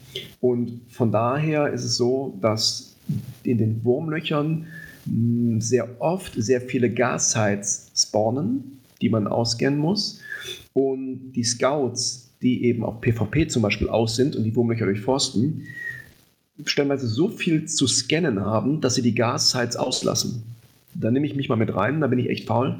Und 0.41 0.81
von 0.89 1.11
daher 1.11 1.71
ist 1.71 1.83
es 1.83 1.95
so, 1.95 2.37
dass 2.41 2.95
in 3.43 3.57
den 3.57 3.83
Wurmlöchern 3.83 4.65
hm, 5.05 5.61
sehr 5.61 6.01
oft 6.01 6.33
sehr 6.35 6.61
viele 6.61 6.89
Gas-Sites 6.89 7.91
spawnen, 7.95 8.79
die 9.01 9.09
man 9.09 9.27
ausscannen 9.27 9.79
muss. 9.79 10.19
Und 10.73 11.33
die 11.33 11.43
Scouts, 11.43 12.31
die 12.41 12.65
eben 12.65 12.83
auf 12.83 13.01
PvP 13.01 13.47
zum 13.47 13.61
Beispiel 13.61 13.89
aus 13.89 14.15
sind 14.15 14.35
und 14.35 14.43
die 14.43 14.55
Wurmlöcher 14.55 14.85
durchforsten, 14.85 15.63
stellenweise 16.65 17.07
so 17.07 17.29
viel 17.29 17.65
zu 17.65 17.87
scannen 17.87 18.39
haben, 18.41 18.81
dass 18.81 18.95
sie 18.95 19.01
die 19.01 19.15
Gas-Sites 19.15 19.75
auslassen. 19.75 20.43
Da 20.93 21.09
nehme 21.09 21.25
ich 21.25 21.35
mich 21.35 21.49
mal 21.49 21.55
mit 21.55 21.73
rein, 21.73 22.01
da 22.01 22.07
bin 22.07 22.19
ich 22.19 22.29
echt 22.29 22.47
faul 22.47 22.79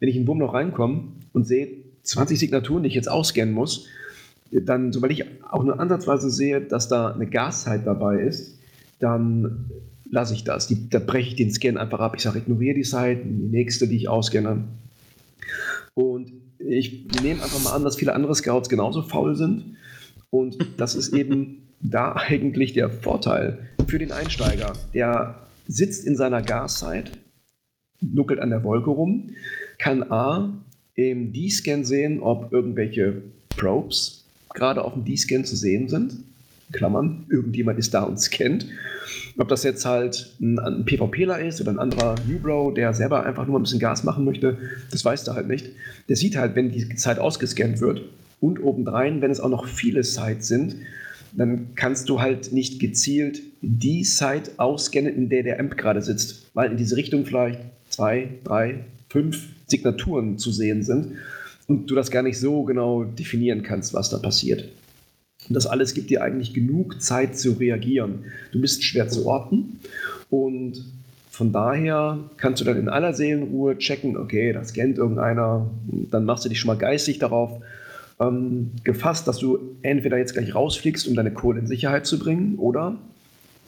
wenn 0.00 0.08
ich 0.08 0.16
in 0.16 0.26
Wurm 0.26 0.38
noch 0.38 0.54
reinkomme 0.54 1.04
und 1.32 1.46
sehe 1.46 1.68
20 2.02 2.38
Signaturen, 2.38 2.82
die 2.82 2.88
ich 2.88 2.94
jetzt 2.94 3.10
ausscannen 3.10 3.54
muss, 3.54 3.86
dann, 4.50 4.92
sobald 4.92 5.12
ich 5.12 5.24
auch 5.50 5.64
nur 5.64 5.80
ansatzweise 5.80 6.30
sehe, 6.30 6.60
dass 6.60 6.88
da 6.88 7.12
eine 7.12 7.26
Gaszeit 7.26 7.86
dabei 7.86 8.20
ist, 8.20 8.58
dann 9.00 9.70
lasse 10.10 10.34
ich 10.34 10.44
das. 10.44 10.66
Die, 10.66 10.90
da 10.90 10.98
breche 10.98 11.30
ich 11.30 11.36
den 11.36 11.50
Scan 11.50 11.76
einfach 11.76 12.00
ab. 12.00 12.14
Ich 12.16 12.22
sage, 12.22 12.38
ignoriere 12.38 12.74
die 12.74 12.82
Zeit, 12.82 13.24
die 13.24 13.48
nächste, 13.48 13.88
die 13.88 13.96
ich 13.96 14.08
ausscanne. 14.08 14.64
Und 15.94 16.32
ich 16.58 17.06
nehme 17.22 17.42
einfach 17.42 17.62
mal 17.62 17.72
an, 17.72 17.84
dass 17.84 17.96
viele 17.96 18.14
andere 18.14 18.34
Scouts 18.34 18.68
genauso 18.68 19.02
faul 19.02 19.36
sind. 19.36 19.76
Und 20.30 20.58
das 20.76 20.94
ist 20.94 21.12
eben 21.14 21.68
da 21.80 22.14
eigentlich 22.16 22.72
der 22.72 22.90
Vorteil 22.90 23.68
für 23.86 23.98
den 23.98 24.12
Einsteiger. 24.12 24.72
Der 24.92 25.46
sitzt 25.68 26.06
in 26.06 26.16
seiner 26.16 26.42
Gaszeit, 26.42 27.12
nuckelt 28.00 28.40
an 28.40 28.50
der 28.50 28.64
Wolke 28.64 28.90
rum, 28.90 29.30
kann 29.78 30.02
A 30.10 30.52
im 30.94 31.32
D-Scan 31.32 31.84
sehen, 31.84 32.20
ob 32.20 32.52
irgendwelche 32.52 33.22
Probes 33.56 34.24
gerade 34.54 34.84
auf 34.84 34.94
dem 34.94 35.04
D-Scan 35.04 35.44
zu 35.44 35.56
sehen 35.56 35.88
sind. 35.88 36.24
Klammern, 36.74 37.26
irgendjemand 37.30 37.78
ist 37.78 37.94
da 37.94 38.02
und 38.02 38.20
scannt. 38.20 38.66
Ob 39.38 39.48
das 39.48 39.62
jetzt 39.62 39.84
halt 39.84 40.34
ein, 40.40 40.84
PvPler 40.84 41.40
ist 41.40 41.60
oder 41.60 41.72
ein 41.72 41.78
anderer 41.78 42.14
Newbro, 42.26 42.70
der 42.70 42.92
selber 42.94 43.24
einfach 43.24 43.46
nur 43.46 43.58
ein 43.58 43.62
bisschen 43.62 43.80
Gas 43.80 44.04
machen 44.04 44.24
möchte, 44.24 44.58
das 44.90 45.04
weiß 45.04 45.24
der 45.24 45.34
halt 45.34 45.48
nicht. 45.48 45.70
Der 46.08 46.16
sieht 46.16 46.36
halt, 46.36 46.54
wenn 46.54 46.70
die 46.70 46.94
Zeit 46.96 47.18
ausgescannt 47.18 47.80
wird 47.80 48.02
und 48.40 48.62
obendrein, 48.62 49.22
wenn 49.22 49.30
es 49.30 49.40
auch 49.40 49.48
noch 49.48 49.66
viele 49.66 50.04
Sites 50.04 50.48
sind, 50.48 50.76
dann 51.32 51.74
kannst 51.74 52.08
du 52.08 52.20
halt 52.20 52.52
nicht 52.52 52.78
gezielt 52.78 53.40
die 53.60 54.04
Site 54.04 54.52
ausscannen, 54.58 55.14
in 55.14 55.28
der 55.28 55.42
der 55.42 55.58
Amp 55.58 55.76
gerade 55.76 56.02
sitzt, 56.02 56.50
weil 56.54 56.70
in 56.70 56.76
diese 56.76 56.96
Richtung 56.96 57.24
vielleicht 57.24 57.60
zwei, 57.88 58.28
drei, 58.44 58.84
fünf 59.08 59.48
Signaturen 59.66 60.38
zu 60.38 60.50
sehen 60.52 60.82
sind 60.82 61.16
und 61.66 61.90
du 61.90 61.94
das 61.94 62.10
gar 62.10 62.22
nicht 62.22 62.38
so 62.38 62.62
genau 62.62 63.04
definieren 63.04 63.62
kannst, 63.62 63.94
was 63.94 64.10
da 64.10 64.18
passiert. 64.18 64.68
Und 65.48 65.54
das 65.54 65.66
alles 65.66 65.94
gibt 65.94 66.10
dir 66.10 66.22
eigentlich 66.22 66.54
genug 66.54 67.02
Zeit 67.02 67.38
zu 67.38 67.52
reagieren. 67.52 68.24
Du 68.52 68.60
bist 68.60 68.84
schwer 68.84 69.08
zu 69.08 69.26
orten 69.26 69.80
und 70.30 70.84
von 71.34 71.52
daher 71.52 72.30
kannst 72.36 72.60
du 72.60 72.64
dann 72.64 72.78
in 72.78 72.88
aller 72.88 73.12
Seelenruhe 73.12 73.76
checken, 73.76 74.16
okay, 74.16 74.52
das 74.52 74.72
kennt 74.72 74.98
irgendeiner, 74.98 75.68
dann 76.10 76.24
machst 76.24 76.44
du 76.44 76.48
dich 76.48 76.60
schon 76.60 76.68
mal 76.68 76.78
geistig 76.78 77.18
darauf 77.18 77.60
ähm, 78.20 78.70
gefasst, 78.84 79.26
dass 79.26 79.38
du 79.38 79.76
entweder 79.82 80.16
jetzt 80.16 80.34
gleich 80.34 80.54
rausfliegst, 80.54 81.08
um 81.08 81.14
deine 81.14 81.32
Kohle 81.32 81.58
in 81.58 81.66
Sicherheit 81.66 82.06
zu 82.06 82.20
bringen, 82.20 82.56
oder, 82.56 82.96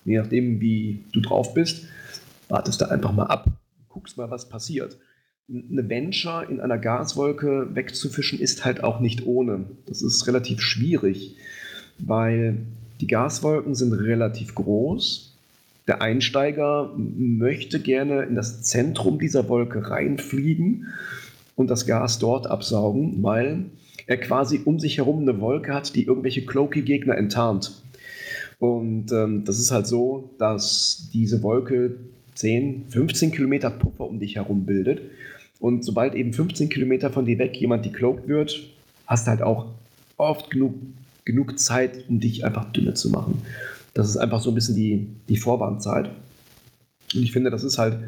je 0.04 0.18
nachdem, 0.18 0.60
wie 0.60 1.04
du 1.12 1.20
drauf 1.20 1.54
bist, 1.54 1.86
wartest 2.48 2.80
du 2.80 2.88
einfach 2.88 3.12
mal 3.12 3.26
ab, 3.26 3.48
guckst 3.88 4.16
mal, 4.16 4.30
was 4.30 4.48
passiert. 4.48 4.96
eine 5.48 5.88
Venture 5.88 6.48
in 6.48 6.60
einer 6.60 6.78
Gaswolke 6.78 7.74
wegzufischen 7.74 8.38
ist 8.38 8.64
halt 8.64 8.84
auch 8.84 9.00
nicht 9.00 9.26
ohne. 9.26 9.64
Das 9.86 10.02
ist 10.02 10.26
relativ 10.28 10.60
schwierig, 10.60 11.36
weil 11.98 12.58
die 13.00 13.06
Gaswolken 13.06 13.74
sind 13.74 13.92
relativ 13.92 14.54
groß. 14.54 15.34
Der 15.86 16.02
Einsteiger 16.02 16.92
möchte 16.96 17.80
gerne 17.80 18.22
in 18.22 18.34
das 18.34 18.62
Zentrum 18.62 19.18
dieser 19.18 19.48
Wolke 19.48 19.90
reinfliegen 19.90 20.88
und 21.54 21.70
das 21.70 21.86
Gas 21.86 22.18
dort 22.18 22.46
absaugen, 22.48 23.22
weil 23.22 23.66
er 24.06 24.18
quasi 24.18 24.60
um 24.64 24.78
sich 24.78 24.98
herum 24.98 25.22
eine 25.22 25.40
Wolke 25.40 25.74
hat, 25.74 25.94
die 25.94 26.04
irgendwelche 26.04 26.44
Cloaky-Gegner 26.44 27.16
enttarnt. 27.16 27.82
Und 28.58 29.12
ähm, 29.12 29.44
das 29.44 29.58
ist 29.58 29.70
halt 29.70 29.86
so, 29.86 30.30
dass 30.38 31.10
diese 31.12 31.42
Wolke 31.42 31.96
10, 32.34 32.86
15 32.88 33.32
Kilometer 33.32 33.70
Puffer 33.70 34.06
um 34.06 34.18
dich 34.20 34.36
herum 34.36 34.64
bildet. 34.64 35.02
Und 35.58 35.84
sobald 35.84 36.14
eben 36.14 36.32
15 36.32 36.68
Kilometer 36.68 37.10
von 37.10 37.26
dir 37.26 37.38
weg 37.38 37.56
jemand 37.56 37.84
decloaked 37.84 38.28
wird, 38.28 38.60
hast 39.06 39.26
du 39.26 39.30
halt 39.30 39.42
auch 39.42 39.66
oft 40.16 40.50
genug, 40.50 40.74
genug 41.26 41.58
Zeit, 41.58 42.08
um 42.08 42.20
dich 42.20 42.46
einfach 42.46 42.72
dünne 42.72 42.94
zu 42.94 43.10
machen. 43.10 43.42
Das 43.92 44.08
ist 44.08 44.16
einfach 44.16 44.40
so 44.40 44.50
ein 44.50 44.54
bisschen 44.54 44.76
die, 44.76 45.08
die 45.28 45.36
Vorwarnzeit. 45.36 46.10
Und 47.14 47.22
ich 47.22 47.32
finde, 47.32 47.50
das 47.50 47.64
ist 47.64 47.76
halt 47.76 47.98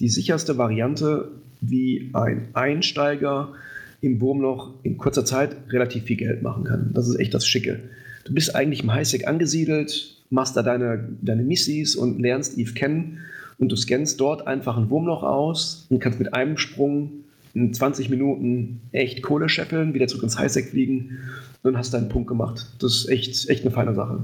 die 0.00 0.08
sicherste 0.08 0.58
Variante, 0.58 1.30
wie 1.62 2.10
ein 2.12 2.48
Einsteiger 2.52 3.52
im 4.00 4.20
Wurmloch 4.20 4.74
in 4.82 4.98
kurzer 4.98 5.24
Zeit 5.24 5.56
relativ 5.70 6.04
viel 6.04 6.16
Geld 6.16 6.42
machen 6.42 6.64
kann. 6.64 6.90
Das 6.92 7.08
ist 7.08 7.18
echt 7.18 7.34
das 7.34 7.46
Schicke. 7.46 7.80
Du 8.24 8.34
bist 8.34 8.54
eigentlich 8.54 8.82
im 8.82 8.92
Highsec 8.92 9.26
angesiedelt, 9.26 10.16
machst 10.30 10.56
da 10.56 10.62
deine, 10.62 11.08
deine 11.20 11.42
Missis 11.42 11.96
und 11.96 12.18
lernst 12.18 12.58
Eve 12.58 12.72
kennen 12.72 13.18
und 13.58 13.70
du 13.70 13.76
scannst 13.76 14.20
dort 14.20 14.46
einfach 14.46 14.76
ein 14.76 14.88
Wurmloch 14.90 15.22
aus 15.22 15.86
und 15.90 16.00
kannst 16.00 16.18
mit 16.18 16.32
einem 16.34 16.56
Sprung 16.56 17.24
in 17.54 17.74
20 17.74 18.08
Minuten 18.08 18.82
echt 18.92 19.22
Kohle 19.22 19.48
scheffeln, 19.48 19.94
wieder 19.94 20.06
zurück 20.06 20.24
ins 20.24 20.38
Highsec 20.38 20.70
fliegen 20.70 21.18
und 21.62 21.76
hast 21.76 21.94
deinen 21.94 22.08
Punkt 22.08 22.28
gemacht. 22.28 22.66
Das 22.78 22.96
ist 22.96 23.08
echt, 23.08 23.48
echt 23.48 23.62
eine 23.62 23.70
feine 23.70 23.94
Sache. 23.94 24.20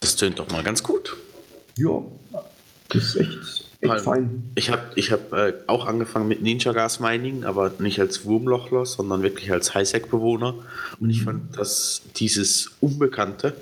Das 0.00 0.16
tönt 0.16 0.38
doch 0.38 0.50
mal 0.50 0.62
ganz 0.62 0.82
gut. 0.82 1.16
Ja, 1.78 2.02
das 2.90 3.04
ist 3.04 3.16
echt, 3.16 3.70
echt 3.80 4.00
fein. 4.00 4.50
Ich 4.54 4.70
habe 4.70 4.82
ich 4.96 5.10
hab, 5.10 5.32
äh, 5.32 5.54
auch 5.66 5.86
angefangen 5.86 6.28
mit 6.28 6.42
Ninja 6.42 6.72
Gas 6.72 7.00
Mining, 7.00 7.44
aber 7.44 7.72
nicht 7.78 8.00
als 8.00 8.24
Wurmlochler, 8.24 8.84
sondern 8.86 9.22
wirklich 9.22 9.50
als 9.50 9.74
Highsec-Bewohner. 9.74 10.54
Und 11.00 11.10
ich 11.10 11.20
mhm. 11.20 11.24
fand, 11.24 11.58
dass 11.58 12.02
dieses 12.16 12.72
Unbekannte 12.80 13.54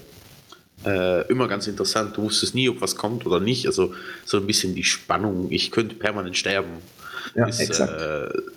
äh, 0.85 1.27
immer 1.31 1.49
ganz 1.49 1.66
interessant. 1.66 2.16
Du 2.16 2.23
wusstest 2.23 2.55
nie, 2.55 2.68
ob 2.68 2.81
was 2.81 2.97
kommt 2.97 3.27
oder 3.27 3.40
nicht. 3.40 3.66
Also 3.66 3.95
so 4.25 4.37
ein 4.37 4.47
bisschen 4.47 4.75
die 4.75 4.85
Spannung. 4.85 5.49
Ich 5.51 5.71
könnte 5.71 5.95
permanent 5.95 6.37
sterben. 6.37 6.71
Ja, 7.35 7.47
ist, 7.47 7.61
exakt. 7.61 7.92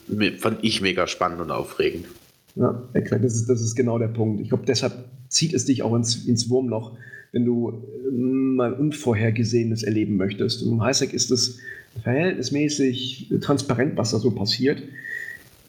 Äh, 0.10 0.32
fand 0.38 0.60
ich 0.64 0.82
mega 0.82 1.08
spannend 1.08 1.42
und 1.42 1.52
aufregend. 1.52 2.08
Ja, 2.56 2.82
exakt. 2.94 3.24
Das 3.24 3.36
ist, 3.36 3.50
das 3.50 3.62
ist 3.62 3.76
genau 3.76 4.00
der 4.00 4.08
Punkt. 4.08 4.42
Ich 4.42 4.50
glaube, 4.50 4.66
deshalb 4.66 4.94
zieht 5.30 5.54
es 5.54 5.66
dich 5.66 5.84
auch 5.84 5.96
ins, 5.96 6.26
ins 6.26 6.50
Wurmloch, 6.50 6.98
wenn 7.32 7.46
du 7.46 7.70
äh, 7.70 8.12
mal 8.12 8.74
Unvorhergesehenes 8.74 9.84
erleben 9.84 10.18
möchtest. 10.18 10.64
Und 10.64 10.74
im 10.74 10.82
Highsec 10.84 11.14
ist 11.14 11.32
es 11.32 11.60
verhältnismäßig 12.04 13.34
transparent, 13.42 13.98
was 13.98 14.12
da 14.12 14.20
so 14.20 14.32
passiert 14.32 14.82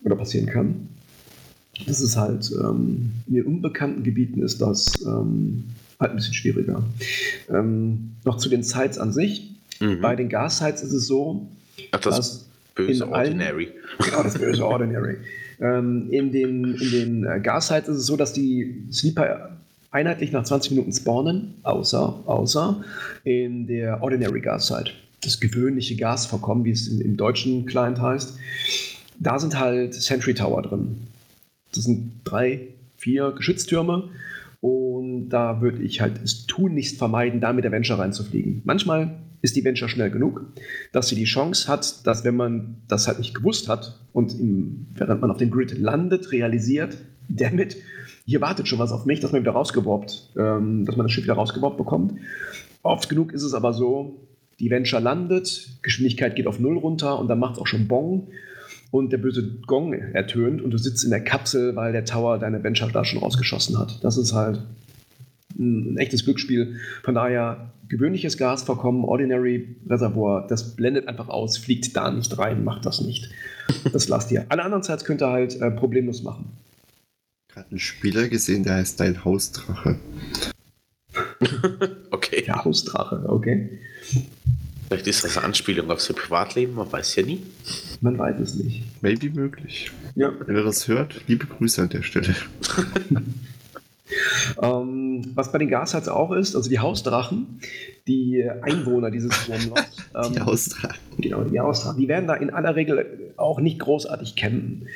oder 0.04 0.16
passieren 0.16 0.46
kann. 0.46 0.88
Das 1.86 2.00
ist 2.00 2.16
halt 2.16 2.50
ähm, 2.58 3.12
in 3.26 3.34
den 3.34 3.44
unbekannten 3.44 4.02
Gebieten 4.02 4.42
ist 4.42 4.60
das 4.60 5.04
ähm, 5.06 5.64
halt 6.00 6.10
ein 6.12 6.16
bisschen 6.16 6.34
schwieriger. 6.34 6.82
Ähm, 7.50 8.12
noch 8.24 8.36
zu 8.38 8.48
den 8.48 8.62
Sites 8.62 8.98
an 8.98 9.12
sich. 9.12 9.50
Mhm. 9.80 10.00
Bei 10.00 10.16
den 10.16 10.28
Gas-Sites 10.28 10.82
ist 10.82 10.92
es 10.92 11.06
so, 11.06 11.48
Ach, 11.92 12.00
das 12.00 12.16
dass 12.16 12.46
böse 12.74 13.04
in 13.04 13.10
Ordinary. 13.10 13.68
Allen, 13.98 14.10
genau, 14.10 14.22
das 14.22 14.38
böse 14.38 14.66
Ordinary. 14.66 15.16
ähm, 15.60 16.08
in 16.10 16.32
den, 16.32 16.74
in 16.74 16.90
den 16.90 17.24
äh, 17.24 17.40
Gas-Sites 17.40 17.88
ist 17.88 17.96
es 17.98 18.06
so, 18.06 18.16
dass 18.16 18.32
die 18.32 18.84
Sleeper 18.92 19.56
einheitlich 19.90 20.32
nach 20.32 20.44
20 20.44 20.72
Minuten 20.72 20.92
spawnen, 20.92 21.54
außer, 21.62 22.22
außer 22.26 22.84
in 23.24 23.66
der 23.66 24.02
Ordinary 24.02 24.40
Gas-Site. 24.40 24.90
Das 25.22 25.40
gewöhnliche 25.40 25.96
Gasvorkommen, 25.96 26.64
wie 26.64 26.70
es 26.70 26.88
im 26.88 27.16
deutschen 27.16 27.64
Client 27.66 28.00
heißt. 28.00 28.36
Da 29.18 29.38
sind 29.38 29.58
halt 29.58 29.94
Sentry 29.94 30.34
Tower 30.34 30.60
drin. 30.62 30.98
Das 31.74 31.84
sind 31.84 32.12
drei, 32.24 32.68
vier 32.98 33.32
Geschütztürme 33.32 34.10
und 34.60 35.28
da 35.28 35.60
würde 35.60 35.82
ich 35.82 36.00
halt 36.00 36.20
es 36.22 36.46
tun, 36.46 36.74
nicht 36.74 36.96
vermeiden, 36.96 37.40
da 37.40 37.52
mit 37.52 37.64
der 37.64 37.72
Venture 37.72 37.98
reinzufliegen. 37.98 38.62
Manchmal 38.64 39.18
ist 39.42 39.56
die 39.56 39.64
Venture 39.64 39.88
schnell 39.88 40.10
genug, 40.10 40.44
dass 40.92 41.08
sie 41.08 41.14
die 41.14 41.24
Chance 41.24 41.68
hat, 41.68 42.06
dass 42.06 42.24
wenn 42.24 42.36
man 42.36 42.82
das 42.88 43.06
halt 43.06 43.18
nicht 43.18 43.34
gewusst 43.34 43.68
hat 43.68 44.00
und 44.12 44.38
im, 44.38 44.86
während 44.94 45.20
man 45.20 45.30
auf 45.30 45.36
dem 45.36 45.50
Grid 45.50 45.78
landet, 45.78 46.32
realisiert, 46.32 46.96
damit, 47.28 47.76
hier 48.24 48.40
wartet 48.40 48.66
schon 48.66 48.78
was 48.78 48.92
auf 48.92 49.06
mich, 49.06 49.20
dass 49.20 49.32
man 49.32 49.42
wieder 49.42 49.52
rausgeworbt, 49.52 50.32
ähm, 50.36 50.84
dass 50.84 50.96
man 50.96 51.06
das 51.06 51.12
Schiff 51.12 51.24
wieder 51.24 51.34
rausgeworbt 51.34 51.76
bekommt. 51.76 52.14
Oft 52.82 53.08
genug 53.08 53.32
ist 53.32 53.42
es 53.42 53.54
aber 53.54 53.72
so, 53.72 54.26
die 54.58 54.70
Venture 54.70 55.00
landet, 55.00 55.78
Geschwindigkeit 55.82 56.34
geht 56.34 56.46
auf 56.46 56.58
Null 56.58 56.78
runter 56.78 57.18
und 57.18 57.28
dann 57.28 57.38
macht 57.38 57.54
es 57.54 57.60
auch 57.60 57.66
schon 57.66 57.88
Bong 57.88 58.28
und 58.90 59.12
der 59.12 59.18
böse 59.18 59.58
Gong 59.66 59.92
ertönt 59.92 60.62
und 60.62 60.70
du 60.70 60.78
sitzt 60.78 61.04
in 61.04 61.10
der 61.10 61.22
Kapsel, 61.22 61.76
weil 61.76 61.92
der 61.92 62.04
Tower 62.04 62.38
deine 62.38 62.62
Venture 62.62 62.90
da 62.90 63.04
schon 63.04 63.20
rausgeschossen 63.20 63.78
hat. 63.78 64.02
Das 64.02 64.16
ist 64.16 64.32
halt 64.32 64.60
ein 65.58 65.96
echtes 65.96 66.24
Glücksspiel. 66.24 66.76
Von 67.02 67.14
daher 67.14 67.72
gewöhnliches 67.88 68.36
Gasvorkommen, 68.36 69.04
Ordinary 69.04 69.76
Reservoir, 69.88 70.46
das 70.46 70.76
blendet 70.76 71.08
einfach 71.08 71.28
aus, 71.28 71.56
fliegt 71.56 71.96
da 71.96 72.10
nicht 72.10 72.36
rein, 72.38 72.64
macht 72.64 72.86
das 72.86 73.00
nicht. 73.00 73.30
Das 73.92 74.08
lasst 74.08 74.30
ihr. 74.30 74.46
Alle 74.48 74.64
anderen 74.64 74.82
Zeit 74.82 75.04
könnt 75.04 75.22
ihr 75.22 75.30
halt 75.30 75.60
äh, 75.60 75.70
problemlos 75.70 76.22
machen. 76.22 76.52
Gerade 77.48 77.70
einen 77.70 77.78
Spieler 77.78 78.28
gesehen, 78.28 78.64
der 78.64 78.74
heißt 78.74 79.00
dein 79.00 79.24
Hausdrache. 79.24 79.98
okay. 82.10 82.44
Der 82.46 82.64
Hausdrache, 82.64 83.24
okay. 83.28 83.78
Vielleicht 84.88 85.06
ist 85.08 85.24
das 85.24 85.36
eine 85.36 85.46
Anspielung 85.46 85.90
auf 85.90 86.00
sein 86.00 86.16
Privatleben, 86.16 86.74
man 86.74 86.90
weiß 86.90 87.16
ja 87.16 87.24
nie. 87.24 87.42
Man 88.00 88.18
weiß 88.18 88.38
es 88.40 88.54
nicht. 88.54 88.82
Maybe 89.02 89.30
möglich. 89.30 89.90
Ja. 90.14 90.32
Wenn 90.46 90.54
er 90.54 90.62
das 90.62 90.86
hört, 90.86 91.20
liebe 91.26 91.46
Grüße 91.46 91.82
an 91.82 91.88
der 91.88 92.02
Stelle. 92.02 92.34
ähm, 94.62 95.22
was 95.34 95.50
bei 95.50 95.58
den 95.58 95.68
Gashards 95.68 96.08
auch 96.08 96.30
ist, 96.32 96.54
also 96.54 96.70
die 96.70 96.78
Hausdrachen, 96.78 97.60
die 98.06 98.48
Einwohner 98.62 99.10
dieses 99.10 99.48
Wurmlochs. 99.48 99.82
Ähm, 100.16 100.32
die 100.32 100.40
Hausdrachen. 100.40 100.96
Genau, 101.18 101.44
die 101.44 101.60
Hausdrachen. 101.60 102.00
Die 102.00 102.08
werden 102.08 102.26
da 102.26 102.32
in 102.32 102.48
aller 102.48 102.74
Regel 102.74 103.34
auch 103.36 103.60
nicht 103.60 103.78
großartig 103.80 104.34
kennen. 104.34 104.88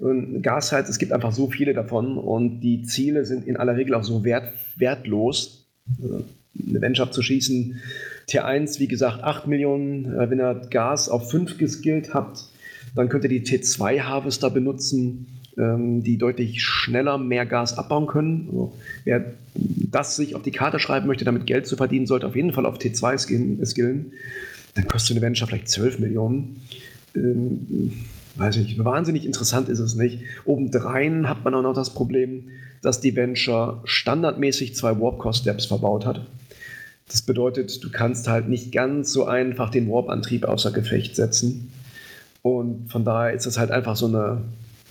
Und 0.00 0.42
Gashards, 0.42 0.88
es 0.88 0.98
gibt 0.98 1.12
einfach 1.12 1.30
so 1.30 1.48
viele 1.48 1.74
davon 1.74 2.18
und 2.18 2.58
die 2.58 2.82
Ziele 2.82 3.24
sind 3.24 3.46
in 3.46 3.56
aller 3.56 3.76
Regel 3.76 3.94
auch 3.94 4.02
so 4.02 4.24
wert, 4.24 4.52
wertlos. 4.74 5.68
Also 6.02 6.24
eine 6.58 6.80
Venture 6.80 7.12
zu 7.12 7.22
schießen, 7.22 7.80
T1, 8.28 8.78
wie 8.78 8.88
gesagt, 8.88 9.22
8 9.22 9.46
Millionen. 9.46 10.06
Äh, 10.06 10.30
wenn 10.30 10.40
ihr 10.40 10.62
Gas 10.70 11.08
auf 11.08 11.30
5 11.30 11.58
geskillt 11.58 12.14
habt, 12.14 12.44
dann 12.94 13.08
könnt 13.08 13.24
ihr 13.24 13.30
die 13.30 13.42
T2 13.42 14.02
Harvester 14.02 14.50
benutzen, 14.50 15.26
ähm, 15.58 16.02
die 16.02 16.18
deutlich 16.18 16.62
schneller 16.62 17.18
mehr 17.18 17.46
Gas 17.46 17.76
abbauen 17.78 18.06
können. 18.06 18.48
Also, 18.50 18.72
wer 19.04 19.34
das 19.54 20.16
sich 20.16 20.34
auf 20.34 20.42
die 20.42 20.50
Karte 20.50 20.78
schreiben 20.78 21.06
möchte, 21.06 21.24
damit 21.24 21.46
Geld 21.46 21.66
zu 21.66 21.76
verdienen, 21.76 22.06
sollte 22.06 22.26
auf 22.26 22.36
jeden 22.36 22.52
Fall 22.52 22.66
auf 22.66 22.78
T2 22.78 23.18
skillen. 23.18 23.64
skillen. 23.66 24.12
Dann 24.74 24.88
kostet 24.88 25.16
eine 25.16 25.24
Venture 25.24 25.46
vielleicht 25.46 25.68
12 25.68 26.00
Millionen. 26.00 26.62
Ähm, 27.14 27.92
weiß 28.36 28.56
nicht, 28.56 28.82
wahnsinnig 28.84 29.24
interessant 29.24 29.68
ist 29.68 29.78
es 29.78 29.94
nicht. 29.94 30.20
Obendrein 30.44 31.28
hat 31.28 31.44
man 31.44 31.54
auch 31.54 31.62
noch 31.62 31.74
das 31.74 31.94
Problem, 31.94 32.44
dass 32.82 33.00
die 33.00 33.14
Venture 33.14 33.80
standardmäßig 33.84 34.74
zwei 34.74 34.98
Warp-Core-Steps 35.00 35.66
verbaut 35.66 36.04
hat. 36.04 36.26
Das 37.06 37.22
bedeutet, 37.22 37.84
du 37.84 37.90
kannst 37.90 38.28
halt 38.28 38.48
nicht 38.48 38.72
ganz 38.72 39.12
so 39.12 39.26
einfach 39.26 39.70
den 39.70 39.90
Warp-Antrieb 39.90 40.44
außer 40.44 40.72
Gefecht 40.72 41.16
setzen. 41.16 41.70
Und 42.42 42.90
von 42.90 43.04
daher 43.04 43.32
ist 43.32 43.46
das 43.46 43.58
halt 43.58 43.70
einfach 43.70 43.96
so 43.96 44.06
eine, 44.06 44.42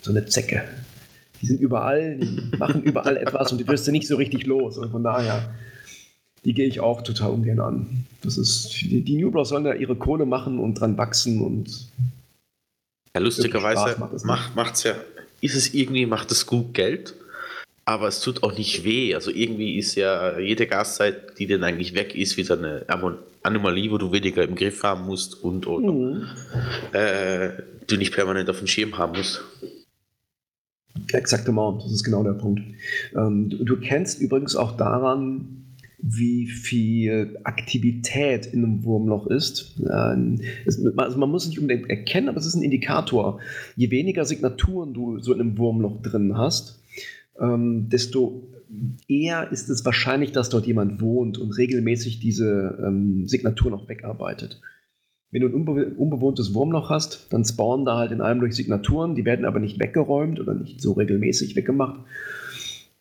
so 0.02 0.12
eine 0.12 0.26
Zecke. 0.26 0.64
Die 1.42 1.48
sind 1.48 1.60
überall, 1.60 2.18
die 2.18 2.58
machen 2.58 2.84
überall 2.84 3.18
etwas 3.18 3.52
und 3.52 3.58
die 3.58 3.68
wirst 3.68 3.88
du 3.88 3.92
nicht 3.92 4.08
so 4.08 4.16
richtig 4.16 4.46
los. 4.46 4.78
Und 4.78 4.92
von 4.92 5.04
daher, 5.04 5.54
die 6.46 6.54
gehe 6.54 6.68
ich 6.68 6.80
auch 6.80 7.02
total 7.02 7.32
ungern 7.32 7.60
an. 7.60 8.06
Das 8.22 8.38
ist, 8.38 8.82
die, 8.82 9.02
die 9.02 9.18
New 9.18 9.32
Bros 9.32 9.50
sollen 9.50 9.64
da 9.64 9.74
ihre 9.74 9.96
Kohle 9.96 10.26
machen 10.26 10.60
und 10.60 10.76
dran 10.76 10.98
wachsen 10.98 11.42
und. 11.42 11.90
Ja, 13.16 13.22
lustigerweise 13.22 13.98
macht, 14.24 14.56
macht's 14.56 14.84
ja, 14.84 14.96
ist 15.42 15.56
es 15.56 15.74
irgendwie, 15.74 16.06
macht 16.06 16.32
es 16.32 16.46
gut 16.46 16.74
Geld? 16.74 17.16
Aber 17.86 18.08
es 18.08 18.22
tut 18.22 18.44
auch 18.44 18.58
nicht 18.58 18.84
weh. 18.86 19.14
Also 19.14 19.32
irgendwie 19.32 19.78
ist 19.78 19.96
ja 19.96 20.40
jede 20.40 20.68
Gaszeit, 20.68 21.38
die 21.38 21.48
dann 21.48 21.64
eigentlich 21.64 21.94
weg 21.94 22.16
ist, 22.16 22.38
wieder 22.38 22.58
eine 22.58 22.86
Anomalie, 23.44 23.92
wo 23.92 23.98
du 23.98 24.12
weniger 24.12 24.44
im 24.44 24.56
Griff 24.56 24.84
haben 24.84 25.06
musst 25.06 25.44
und 25.44 25.68
oder, 25.68 25.92
mhm. 25.92 26.28
äh, 26.94 27.50
du 27.88 27.98
nicht 27.98 28.14
permanent 28.14 28.50
auf 28.50 28.60
dem 28.60 28.68
Schirm 28.68 28.98
haben 28.98 29.18
musst. 29.18 29.44
Exakt, 31.12 31.48
das 31.48 31.92
ist 31.92 32.04
genau 32.04 32.24
der 32.24 32.34
Punkt. 32.34 32.62
Ähm, 33.16 33.50
du, 33.50 33.64
du, 33.64 33.80
kennst 33.80 34.22
übrigens 34.22 34.56
auch 34.56 34.78
daran, 34.78 35.64
wie 36.00 36.48
viel 36.48 37.40
Aktivität 37.44 38.46
in 38.46 38.64
einem 38.64 38.84
Wurmloch 38.84 39.28
ist. 39.28 39.74
Ähm, 39.92 40.42
also 40.66 41.18
man 41.18 41.30
muss 41.30 41.44
es 41.44 41.50
nicht 41.50 41.60
unbedingt 41.60 41.90
erkennen, 41.90 42.30
aber 42.30 42.38
es 42.38 42.46
ist 42.46 42.56
ein 42.56 42.64
Indikator. 42.64 43.40
Je 43.76 43.90
weniger 43.90 44.26
Signaturen 44.26 44.94
du 44.94 45.20
so 45.20 45.34
in 45.34 45.42
einem 45.42 45.58
Wurmloch 45.58 46.02
drin 46.02 46.38
hast, 46.38 46.83
ähm, 47.40 47.90
desto 47.90 48.50
eher 49.08 49.52
ist 49.52 49.70
es 49.70 49.86
wahrscheinlich, 49.86 50.32
dass 50.32 50.50
dort 50.50 50.66
jemand 50.66 51.02
wohnt 51.02 51.38
und 51.38 51.52
regelmäßig 51.52 52.20
diese 52.20 52.80
ähm, 52.84 53.28
Signaturen 53.28 53.74
auch 53.74 53.88
wegarbeitet. 53.88 54.62
Wenn 55.32 55.42
du 55.42 55.48
ein 55.48 55.54
unbe 55.54 55.86
unbewohntes 55.98 56.54
Wurmloch 56.54 56.90
hast, 56.90 57.34
dann 57.34 57.44
spawnen 57.44 57.86
da 57.86 57.98
halt 57.98 58.12
in 58.12 58.22
allem 58.22 58.40
durch 58.40 58.56
Signaturen, 58.56 59.16
die 59.16 59.26
werden 59.26 59.46
aber 59.46 59.60
nicht 59.60 59.80
weggeräumt 59.80 60.40
oder 60.40 60.54
nicht 60.54 60.80
so 60.80 60.94
regelmäßig 60.94 61.56
weggemacht. 61.56 62.02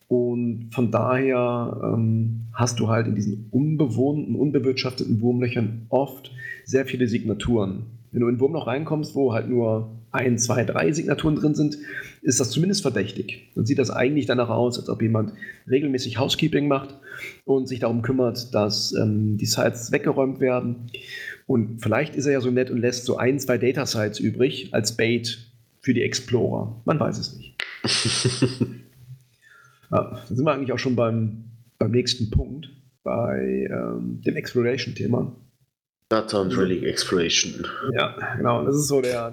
Und 0.09 0.71
von 0.73 0.90
daher 0.90 1.81
ähm, 1.83 2.47
hast 2.53 2.81
du 2.81 2.88
halt 2.88 3.07
in 3.07 3.14
diesen 3.14 3.49
unbewohnten, 3.51 4.35
unbewirtschafteten 4.35 5.21
Wurmlöchern 5.21 5.87
oft 5.88 6.31
sehr 6.64 6.87
viele 6.87 7.09
Signaturen. 7.09 7.87
Wenn 8.12 8.20
du 8.20 8.29
in 8.29 8.37
ein 8.37 8.40
Wurmloch 8.40 8.66
reinkommst, 8.66 9.14
wo 9.14 9.33
halt 9.33 9.48
nur 9.48 9.90
ein, 10.11 10.38
zwei, 10.38 10.64
drei 10.64 10.92
Signaturen 10.92 11.37
drin 11.37 11.55
sind, 11.55 11.79
ist 12.20 12.38
das 12.38 12.51
zumindest 12.51 12.83
verdächtig. 12.83 13.51
Dann 13.55 13.64
sieht 13.64 13.79
das 13.79 13.90
eigentlich 13.90 14.27
danach 14.27 14.51
aus, 14.51 14.79
als 14.79 14.90
ob 14.90 15.01
jemand 15.01 15.33
regelmäßig 15.68 16.18
Housekeeping 16.18 16.68
macht 16.68 16.94
und 17.46 17.68
sich 17.68 17.81
darum 17.81 18.03
kümmert, 18.03 18.55
dass 18.55 18.94
ähm, 18.94 19.38
die 19.38 19.46
Sites 19.46 19.92
weggeräumt 19.92 20.40
werden. 20.40 20.88
Und 21.46 21.83
vielleicht 21.83 22.14
ist 22.14 22.27
er 22.27 22.33
ja 22.33 22.40
so 22.42 22.51
nett 22.51 22.70
und 22.70 22.79
lässt 22.79 23.07
so 23.07 23.16
ein, 23.16 23.40
zwei 23.40 23.57
Data 23.57 23.87
Sites 23.87 24.20
übrig 24.20 24.68
als 24.72 24.96
Bait 24.96 25.51
für 25.81 25.94
die 25.94 26.03
Explorer. 26.03 26.81
Man 26.85 27.01
weiß 27.01 27.18
es 27.18 27.37
nicht. 27.37 27.57
ja, 29.90 30.20
dann 30.29 30.37
sind 30.37 30.44
wir 30.44 30.53
eigentlich 30.53 30.72
auch 30.72 30.79
schon 30.79 30.96
beim, 30.96 31.44
beim 31.79 31.90
nächsten 31.90 32.31
Punkt, 32.31 32.70
bei 33.03 33.68
ähm, 33.70 34.20
dem 34.20 34.37
Exploration-Thema. 34.37 35.35
Data 36.12 36.40
und 36.40 36.57
Relic 36.59 36.83
Exploration. 36.83 37.66
Ja, 37.94 38.14
genau. 38.37 38.64
Das 38.64 38.77
ist 38.77 38.88
so 38.88 39.01
der. 39.01 39.33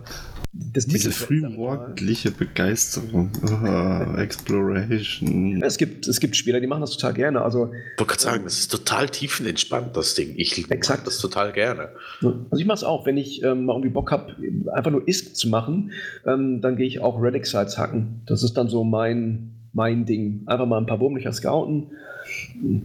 Das 0.53 0.87
Diese 0.87 1.11
frühmorgendliche 1.11 2.31
Begeisterung. 2.31 3.29
Oh, 3.43 4.17
Exploration. 4.17 5.61
Es 5.61 5.77
gibt, 5.77 6.07
es 6.07 6.19
gibt 6.19 6.35
Spieler, 6.35 6.59
die 6.59 6.67
machen 6.67 6.81
das 6.81 6.91
total 6.91 7.13
gerne. 7.13 7.41
Also, 7.41 7.65
ich 7.65 7.99
wollte 7.99 8.11
gerade 8.11 8.21
sagen, 8.21 8.43
das 8.45 8.59
ist 8.59 8.71
total 8.71 9.09
tiefenentspannt, 9.09 9.95
das 9.95 10.15
Ding. 10.15 10.33
Ich 10.37 10.71
exakt. 10.71 11.05
das 11.05 11.19
total 11.19 11.51
gerne. 11.51 11.89
Also 12.21 12.61
ich 12.61 12.65
mache 12.65 12.77
es 12.77 12.83
auch, 12.83 13.05
wenn 13.05 13.17
ich 13.17 13.43
ähm, 13.43 13.65
mal 13.65 13.73
irgendwie 13.73 13.89
Bock 13.89 14.11
habe, 14.11 14.35
einfach 14.73 14.89
nur 14.89 15.07
ISK 15.07 15.35
zu 15.35 15.49
machen, 15.49 15.91
ähm, 16.25 16.61
dann 16.61 16.77
gehe 16.77 16.87
ich 16.87 16.99
auch 16.99 17.21
Relic-Sites 17.21 17.77
hacken. 17.77 18.21
Das 18.25 18.41
ist 18.41 18.53
dann 18.53 18.69
so 18.69 18.83
mein, 18.83 19.58
mein 19.73 20.05
Ding. 20.05 20.43
Einfach 20.45 20.65
mal 20.65 20.77
ein 20.77 20.85
paar 20.85 20.99
Wurmlöcher 20.99 21.33
scouten 21.33 21.87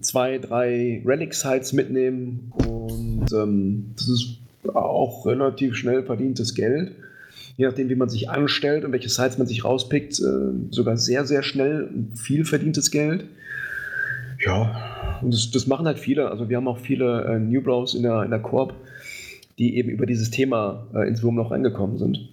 zwei, 0.00 0.38
drei 0.38 1.02
Relic-Sites 1.04 1.72
mitnehmen 1.72 2.52
und 2.66 3.32
ähm, 3.32 3.92
das 3.96 4.08
ist 4.08 4.38
auch 4.74 5.26
relativ 5.26 5.76
schnell 5.76 6.02
verdientes 6.02 6.54
Geld. 6.54 6.92
Je 7.56 7.66
nachdem, 7.66 7.88
wie 7.88 7.94
man 7.94 8.08
sich 8.08 8.30
anstellt 8.30 8.84
und 8.84 8.92
welche 8.92 9.08
Sites 9.08 9.38
man 9.38 9.46
sich 9.46 9.64
rauspickt, 9.64 10.18
äh, 10.20 10.70
sogar 10.70 10.96
sehr, 10.96 11.24
sehr 11.24 11.42
schnell 11.42 11.88
viel 12.14 12.44
verdientes 12.44 12.90
Geld. 12.90 13.24
Ja, 14.44 15.18
und 15.22 15.32
das, 15.32 15.50
das 15.50 15.66
machen 15.66 15.86
halt 15.86 15.98
viele. 15.98 16.30
Also 16.30 16.48
wir 16.48 16.56
haben 16.56 16.66
auch 16.66 16.78
viele 16.78 17.24
äh, 17.24 17.38
New 17.38 17.62
Bros 17.62 17.94
in 17.94 18.02
der, 18.02 18.22
in 18.24 18.30
der 18.30 18.40
Korb, 18.40 18.74
die 19.58 19.76
eben 19.76 19.88
über 19.88 20.06
dieses 20.06 20.30
Thema 20.30 20.86
äh, 20.94 21.06
ins 21.08 21.22
Wurmloch 21.22 21.50
reingekommen 21.50 21.98
sind. 21.98 22.28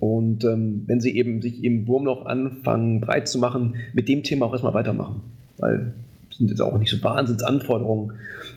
Und 0.00 0.44
ähm, 0.44 0.82
wenn 0.86 1.00
sie 1.00 1.16
eben 1.16 1.42
sich 1.42 1.62
im 1.62 1.86
Wurmloch 1.86 2.26
anfangen 2.26 3.00
breit 3.00 3.28
zu 3.28 3.38
machen, 3.38 3.76
mit 3.92 4.08
dem 4.08 4.22
Thema 4.22 4.46
auch 4.46 4.52
erstmal 4.52 4.74
weitermachen 4.74 5.22
weil 5.60 5.92
es 6.30 6.38
sind 6.38 6.50
jetzt 6.50 6.60
auch 6.60 6.78
nicht 6.78 6.90
so 6.90 7.02
Wahnsinnsanforderungen 7.02 8.12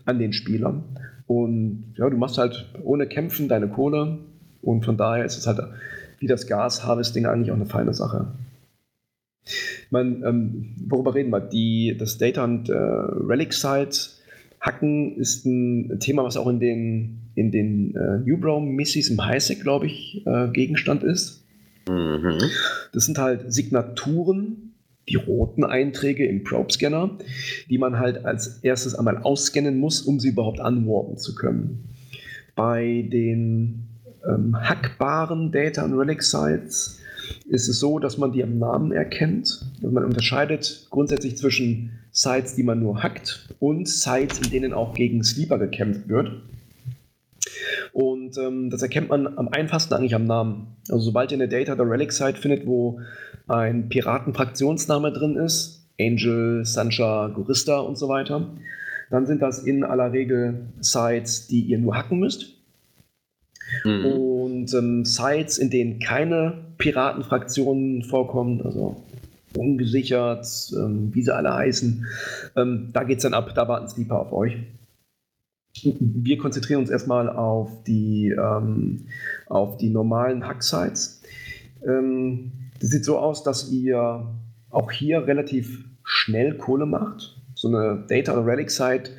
an 0.05 0.19
den 0.19 0.33
Spieler. 0.33 0.83
Und 1.27 1.93
ja, 1.97 2.09
du 2.09 2.17
machst 2.17 2.37
halt 2.37 2.69
ohne 2.83 3.07
Kämpfen 3.07 3.47
deine 3.47 3.67
Kohle 3.67 4.19
und 4.61 4.85
von 4.85 4.97
daher 4.97 5.25
ist 5.25 5.37
es 5.37 5.47
halt 5.47 5.59
wie 6.19 6.27
das 6.27 6.47
Gas-Harvesting 6.47 7.25
eigentlich 7.25 7.51
auch 7.51 7.55
eine 7.55 7.65
feine 7.65 7.93
Sache. 7.93 8.27
Ich 9.45 9.91
meine, 9.91 10.25
ähm, 10.25 10.75
worüber 10.87 11.13
reden 11.15 11.31
wir? 11.31 11.41
Die, 11.41 11.95
das 11.97 12.17
Data 12.17 12.43
und 12.43 12.69
äh, 12.69 12.73
Relic 12.73 13.53
Site 13.53 13.97
Hacken 14.63 15.17
ist 15.17 15.45
ein 15.45 15.99
Thema, 15.99 16.23
was 16.23 16.37
auch 16.37 16.47
in 16.47 16.61
den, 16.61 17.19
in 17.35 17.51
den 17.51 17.95
äh, 17.95 18.19
Newbrow-Missis 18.19 19.09
im 19.09 19.23
Highsec, 19.23 19.61
glaube 19.61 19.87
ich, 19.87 20.25
äh, 20.25 20.47
Gegenstand 20.47 21.03
ist. 21.03 21.43
Mhm. 21.89 22.39
Das 22.93 23.05
sind 23.05 23.17
halt 23.17 23.51
Signaturen, 23.51 24.71
die 25.09 25.15
roten 25.15 25.65
Einträge 25.65 26.25
im 26.25 26.45
Probe-Scanner, 26.45 27.17
die 27.69 27.77
man 27.77 27.99
halt 27.99 28.23
als 28.23 28.59
erstes 28.63 28.95
einmal 28.95 29.17
ausscannen 29.17 29.77
muss, 29.77 30.01
um 30.01 30.21
sie 30.21 30.29
überhaupt 30.29 30.61
anwarpen 30.61 31.17
zu 31.17 31.35
können. 31.35 31.83
Bei 32.55 33.05
den 33.11 33.89
ähm, 34.25 34.55
hackbaren 34.57 35.51
Data- 35.51 35.83
und 35.83 35.93
Relic-Sites 35.93 37.01
ist 37.47 37.67
es 37.67 37.79
so, 37.79 37.99
dass 37.99 38.17
man 38.17 38.31
die 38.31 38.43
am 38.43 38.57
Namen 38.57 38.91
erkennt. 38.91 39.65
Also 39.75 39.91
man 39.91 40.05
unterscheidet 40.05 40.87
grundsätzlich 40.89 41.37
zwischen 41.37 41.99
Sites, 42.11 42.55
die 42.55 42.63
man 42.63 42.79
nur 42.79 43.01
hackt, 43.01 43.49
und 43.59 43.87
Sites, 43.87 44.39
in 44.39 44.51
denen 44.51 44.73
auch 44.73 44.93
gegen 44.93 45.23
Sleeper 45.23 45.57
gekämpft 45.57 46.07
wird. 46.07 46.41
Und 47.91 48.37
ähm, 48.37 48.69
das 48.69 48.81
erkennt 48.81 49.09
man 49.09 49.37
am 49.37 49.47
einfachsten 49.49 49.93
eigentlich 49.93 50.15
am 50.15 50.25
Namen. 50.25 50.75
Also 50.89 51.05
sobald 51.05 51.31
ihr 51.31 51.37
eine 51.37 51.47
Data- 51.47 51.73
oder 51.73 51.89
Relic-Site 51.89 52.39
findet, 52.39 52.65
wo 52.65 52.99
ein 53.47 53.89
Piratenfraktionsname 53.89 55.11
drin 55.11 55.35
ist, 55.35 55.87
Angel, 55.99 56.65
Sancha, 56.65 57.27
Gorista 57.27 57.79
und 57.79 57.97
so 57.97 58.09
weiter, 58.09 58.49
dann 59.09 59.25
sind 59.27 59.41
das 59.41 59.59
in 59.59 59.83
aller 59.83 60.11
Regel 60.11 60.67
Sites, 60.79 61.47
die 61.47 61.61
ihr 61.61 61.77
nur 61.77 61.95
hacken 61.95 62.19
müsst. 62.19 62.53
Mhm. 63.83 64.05
Und 64.05 64.73
ähm, 64.73 65.05
Sites, 65.05 65.57
in 65.57 65.69
denen 65.69 65.99
keine 65.99 66.72
Piratenfraktionen 66.83 68.03
vorkommen, 68.03 68.61
also 68.61 69.01
ungesichert, 69.55 70.45
ähm, 70.75 71.13
wie 71.13 71.21
sie 71.23 71.33
alle 71.33 71.53
heißen, 71.53 72.05
ähm, 72.57 72.89
da 72.91 73.03
geht 73.05 73.17
es 73.19 73.23
dann 73.23 73.33
ab, 73.33 73.53
da 73.55 73.69
warten 73.69 73.87
Sleeper 73.87 74.19
auf 74.19 74.33
euch. 74.33 74.57
Wir 75.81 76.37
konzentrieren 76.37 76.81
uns 76.81 76.89
erstmal 76.89 77.29
auf 77.29 77.83
die, 77.85 78.35
ähm, 78.37 79.05
auf 79.47 79.77
die 79.77 79.89
normalen 79.89 80.45
Hack-Sites. 80.45 81.23
Ähm, 81.87 82.51
das 82.81 82.89
sieht 82.89 83.05
so 83.05 83.17
aus, 83.17 83.43
dass 83.43 83.71
ihr 83.71 84.27
auch 84.69 84.91
hier 84.91 85.25
relativ 85.25 85.85
schnell 86.03 86.57
Kohle 86.57 86.85
macht. 86.85 87.41
So 87.55 87.69
eine 87.69 88.03
Data 88.09 88.33
oder 88.33 88.45
Relic 88.45 88.69
Site, 88.69 89.11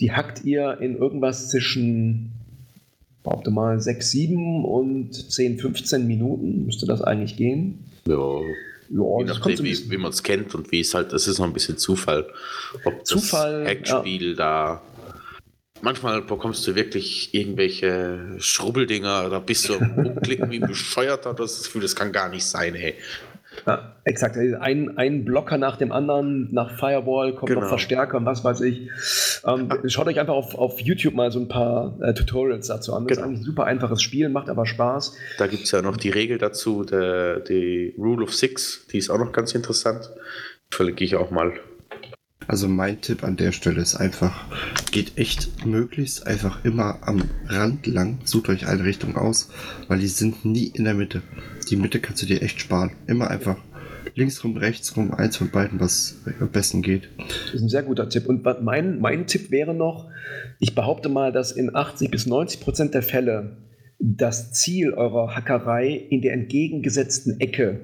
die 0.00 0.10
hackt 0.10 0.44
ihr 0.44 0.78
in 0.80 0.96
irgendwas 0.96 1.48
zwischen, 1.48 2.32
behaupte 3.24 3.50
mal, 3.50 3.80
6, 3.80 4.10
7 4.10 4.64
und 4.64 5.12
10, 5.12 5.58
15 5.58 6.06
Minuten. 6.06 6.66
Müsste 6.66 6.86
das 6.86 7.02
eigentlich 7.02 7.36
gehen? 7.36 7.84
Ja. 8.06 8.40
Ja, 8.90 9.18
Je 9.18 9.24
nachdem, 9.24 9.64
wie, 9.64 9.90
wie 9.90 9.96
man 9.96 10.12
es 10.12 10.22
kennt 10.22 10.54
und 10.54 10.70
wie 10.70 10.80
es 10.80 10.92
halt, 10.94 11.12
das 11.12 11.26
ist 11.26 11.38
noch 11.38 11.46
ein 11.46 11.54
bisschen 11.54 11.78
Zufall. 11.78 12.26
Ob 12.84 13.04
Zufall, 13.06 13.64
das 13.64 13.70
Hackspiel 13.70 14.30
ja. 14.30 14.34
da 14.36 14.82
manchmal 15.84 16.22
bekommst 16.22 16.66
du 16.66 16.74
wirklich 16.74 17.32
irgendwelche 17.34 18.36
Schrubbeldinger, 18.38 19.28
da 19.28 19.38
bist 19.38 19.68
du 19.68 19.74
am 19.74 19.98
Umklicken 19.98 20.50
wie 20.50 20.60
ein 20.60 20.68
Bescheuerter, 20.68 21.34
das 21.34 21.62
Gefühl, 21.64 21.82
das 21.82 21.94
kann 21.94 22.10
gar 22.10 22.28
nicht 22.28 22.44
sein, 22.44 22.74
hey. 22.74 22.94
Ja, 23.66 23.94
exakt. 24.04 24.36
Ein, 24.36 24.96
ein 24.98 25.24
Blocker 25.24 25.58
nach 25.58 25.76
dem 25.76 25.92
anderen, 25.92 26.52
nach 26.52 26.78
Firewall 26.78 27.34
kommt 27.34 27.48
genau. 27.48 27.62
noch 27.62 27.68
Verstärker 27.68 28.18
und 28.18 28.26
was 28.26 28.44
weiß 28.44 28.60
ich. 28.62 28.90
Ähm, 29.46 29.68
ja. 29.70 29.88
Schaut 29.88 30.06
euch 30.06 30.20
einfach 30.20 30.34
auf, 30.34 30.54
auf 30.54 30.80
YouTube 30.80 31.14
mal 31.14 31.30
so 31.30 31.40
ein 31.40 31.48
paar 31.48 31.98
äh, 32.02 32.14
Tutorials 32.14 32.68
dazu 32.68 32.94
an. 32.94 33.06
Das 33.06 33.16
genau. 33.16 33.26
ist 33.26 33.28
eigentlich 33.28 33.40
ein 33.40 33.44
super 33.44 33.64
einfaches 33.64 34.02
Spiel, 34.02 34.28
macht 34.28 34.48
aber 34.48 34.66
Spaß. 34.66 35.16
Da 35.38 35.46
gibt 35.46 35.64
es 35.64 35.70
ja 35.70 35.82
noch 35.82 35.96
die 35.96 36.10
Regel 36.10 36.38
dazu, 36.38 36.84
der, 36.84 37.40
die 37.40 37.94
Rule 37.98 38.24
of 38.24 38.34
Six, 38.34 38.86
die 38.92 38.98
ist 38.98 39.10
auch 39.10 39.18
noch 39.18 39.32
ganz 39.32 39.54
interessant. 39.54 40.10
Verlinke 40.70 41.04
ich 41.04 41.16
auch 41.16 41.30
mal 41.30 41.52
also 42.46 42.68
mein 42.68 43.00
Tipp 43.00 43.24
an 43.24 43.36
der 43.36 43.52
Stelle 43.52 43.80
ist 43.80 43.96
einfach, 43.96 44.46
geht 44.90 45.16
echt 45.16 45.66
möglichst 45.66 46.26
einfach 46.26 46.64
immer 46.64 46.98
am 47.02 47.22
Rand 47.46 47.86
lang, 47.86 48.18
sucht 48.24 48.48
euch 48.48 48.66
eine 48.66 48.84
Richtung 48.84 49.16
aus, 49.16 49.50
weil 49.88 49.98
die 49.98 50.08
sind 50.08 50.44
nie 50.44 50.66
in 50.66 50.84
der 50.84 50.94
Mitte. 50.94 51.22
Die 51.70 51.76
Mitte 51.76 52.00
kannst 52.00 52.22
du 52.22 52.26
dir 52.26 52.42
echt 52.42 52.60
sparen. 52.60 52.92
Immer 53.06 53.30
einfach 53.30 53.56
links 54.14 54.44
rum, 54.44 54.56
rechts 54.56 54.96
rum, 54.96 55.12
eins 55.12 55.36
von 55.36 55.50
beiden, 55.50 55.80
was 55.80 56.18
am 56.40 56.50
besten 56.50 56.82
geht. 56.82 57.08
Das 57.18 57.54
ist 57.54 57.62
ein 57.62 57.68
sehr 57.68 57.82
guter 57.82 58.08
Tipp. 58.08 58.26
Und 58.26 58.44
mein, 58.62 59.00
mein 59.00 59.26
Tipp 59.26 59.50
wäre 59.50 59.74
noch, 59.74 60.08
ich 60.58 60.74
behaupte 60.74 61.08
mal, 61.08 61.32
dass 61.32 61.52
in 61.52 61.74
80 61.74 62.10
bis 62.10 62.26
90 62.26 62.60
Prozent 62.60 62.94
der 62.94 63.02
Fälle 63.02 63.56
das 63.98 64.52
Ziel 64.52 64.92
eurer 64.92 65.34
Hackerei 65.34 65.88
in 65.88 66.20
der 66.20 66.34
entgegengesetzten 66.34 67.40
Ecke 67.40 67.80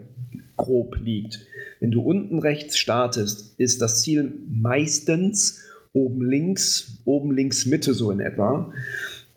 grob 0.56 0.96
liegt. 1.00 1.46
Wenn 1.80 1.90
du 1.90 2.02
unten 2.02 2.38
rechts 2.38 2.78
startest, 2.78 3.54
ist 3.58 3.80
das 3.82 4.02
Ziel 4.02 4.32
meistens 4.48 5.60
oben 5.92 6.22
links, 6.22 6.98
oben 7.04 7.34
links 7.34 7.66
Mitte 7.66 7.94
so 7.94 8.10
in 8.10 8.20
etwa. 8.20 8.72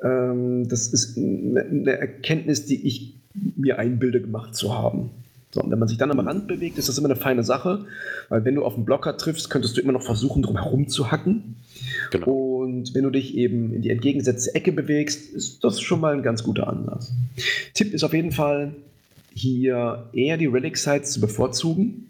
Ähm, 0.04 0.68
das 0.68 0.88
ist 0.88 1.18
eine 1.18 1.98
Erkenntnis, 1.98 2.66
die 2.66 2.86
ich 2.86 3.16
mir 3.34 3.80
einbilde 3.80 4.22
gemacht 4.22 4.56
zu 4.56 4.78
haben. 4.78 5.10
So, 5.52 5.62
und 5.62 5.72
wenn 5.72 5.80
man 5.80 5.88
sich 5.88 5.98
dann 5.98 6.12
am 6.12 6.20
Rand 6.20 6.48
bewegt, 6.48 6.80
ist 6.80 6.90
das 6.90 6.98
immer 6.98 7.10
eine 7.10 7.16
feine 7.16 7.44
Sache, 7.44 7.86
weil 8.30 8.44
wenn 8.44 8.56
du 8.56 8.66
auf 8.66 8.76
einen 8.76 8.86
Blocker 8.86 9.18
triffst, 9.18 9.52
könntest 9.52 9.78
du 9.78 9.82
immer 9.82 9.92
noch 9.92 10.02
versuchen, 10.02 10.42
drum 10.42 10.58
herum 10.58 10.88
zu 10.88 11.12
hacken. 11.12 11.58
Genau. 12.10 12.26
Und 12.26 12.96
wenn 12.96 13.04
du 13.04 13.12
dich 13.12 13.36
eben 13.36 13.72
in 13.72 13.84
die 13.84 13.92
entgegengesetzte 13.92 14.56
Ecke 14.56 14.72
bewegst, 14.72 15.32
ist 15.32 15.64
das 15.64 15.80
schon 15.80 16.00
mal 16.00 16.14
ein 16.14 16.24
ganz 16.24 16.44
guter 16.44 16.68
Anlass. 16.68 17.14
Tipp 17.76 17.94
ist 17.94 18.04
auf 18.04 18.14
jeden 18.14 18.32
Fall, 18.32 18.74
hier 19.36 20.10
eher 20.14 20.38
die 20.38 20.48
Relic 20.48 20.78
Sites 20.78 21.12
zu 21.12 21.22
bevorzugen. 21.22 22.10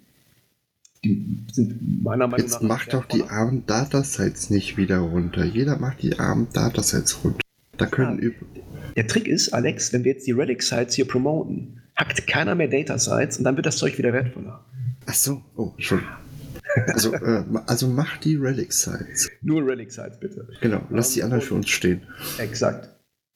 Die 1.03 1.45
sind 1.51 2.03
meiner 2.03 2.27
Meinung 2.27 2.45
Jetzt 2.45 2.61
nach. 2.61 2.61
Jetzt 2.61 2.69
mach 2.69 2.85
doch 2.87 3.05
die 3.05 3.23
armen 3.23 3.65
Datasites 3.65 4.49
nicht 4.49 4.77
wieder 4.77 4.99
runter. 4.99 5.43
Jeder 5.43 5.77
macht 5.77 6.01
die 6.01 6.17
armen 6.17 6.47
Datasites 6.53 7.23
runter. 7.23 7.39
Da 7.77 7.87
können 7.87 8.21
ja, 8.21 8.29
Der 8.95 9.07
Trick 9.07 9.27
ist, 9.27 9.53
Alex, 9.53 9.91
wenn 9.91 10.03
wir 10.03 10.13
jetzt 10.13 10.27
die 10.27 10.31
Relic 10.31 10.63
Sites 10.63 10.95
hier 10.95 11.07
promoten, 11.07 11.81
hackt 11.95 12.25
keiner 12.27 12.55
mehr 12.55 12.67
Data 12.67 12.97
Sites 12.97 13.37
und 13.37 13.43
dann 13.43 13.55
wird 13.55 13.65
das 13.65 13.77
Zeug 13.77 13.97
wieder 13.97 14.13
wertvoller. 14.13 14.63
Ach 15.05 15.13
so, 15.13 15.41
oh, 15.55 15.73
schon. 15.77 16.01
Also, 16.87 17.13
äh, 17.13 17.43
also 17.67 17.87
mach 17.87 18.17
die 18.17 18.35
Relic 18.35 18.71
Sites. 18.71 19.29
Nur 19.41 19.65
Relic 19.65 19.91
Sites, 19.91 20.19
bitte. 20.19 20.47
Genau, 20.61 20.81
lass 20.89 21.09
um, 21.09 21.13
die 21.15 21.23
anderen 21.23 21.41
für 21.41 21.55
uns 21.55 21.69
stehen. 21.69 22.01
Exakt. 22.37 22.89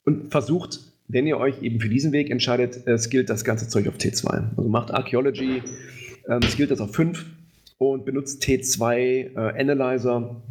Und 0.05 0.31
versucht, 0.31 0.79
wenn 1.07 1.27
ihr 1.27 1.37
euch 1.37 1.61
eben 1.61 1.79
für 1.79 1.89
diesen 1.89 2.11
Weg 2.13 2.29
entscheidet, 2.29 2.87
äh, 2.87 2.97
skillt 2.97 3.29
das 3.29 3.43
ganze 3.43 3.67
Zeug 3.67 3.87
auf 3.87 3.97
T2. 3.97 4.55
Also 4.55 4.69
macht 4.69 4.91
Archaeology, 4.91 5.61
ähm, 6.29 6.41
skillt 6.43 6.71
das 6.71 6.79
auf 6.79 6.95
5 6.95 7.25
und 7.77 8.05
benutzt 8.05 8.43
T2 8.43 8.95
äh, 8.95 9.59
Analyzer, 9.59 10.41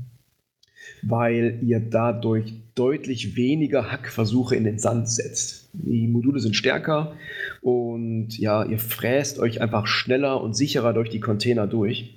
weil 1.03 1.59
ihr 1.63 1.81
dadurch 1.81 2.53
deutlich 2.75 3.37
weniger 3.37 3.91
Hackversuche 3.91 4.55
in 4.55 4.65
den 4.65 4.79
Sand 4.79 5.09
setzt. 5.09 5.69
Die 5.73 6.07
Module 6.07 6.41
sind 6.41 6.55
stärker 6.55 7.17
und 7.63 8.39
ja, 8.39 8.65
ihr 8.65 8.79
fräst 8.79 9.39
euch 9.39 9.61
einfach 9.61 9.87
schneller 9.87 10.41
und 10.41 10.55
sicherer 10.55 10.93
durch 10.93 11.11
die 11.11 11.21
Container 11.21 11.67
durch. 11.67 12.15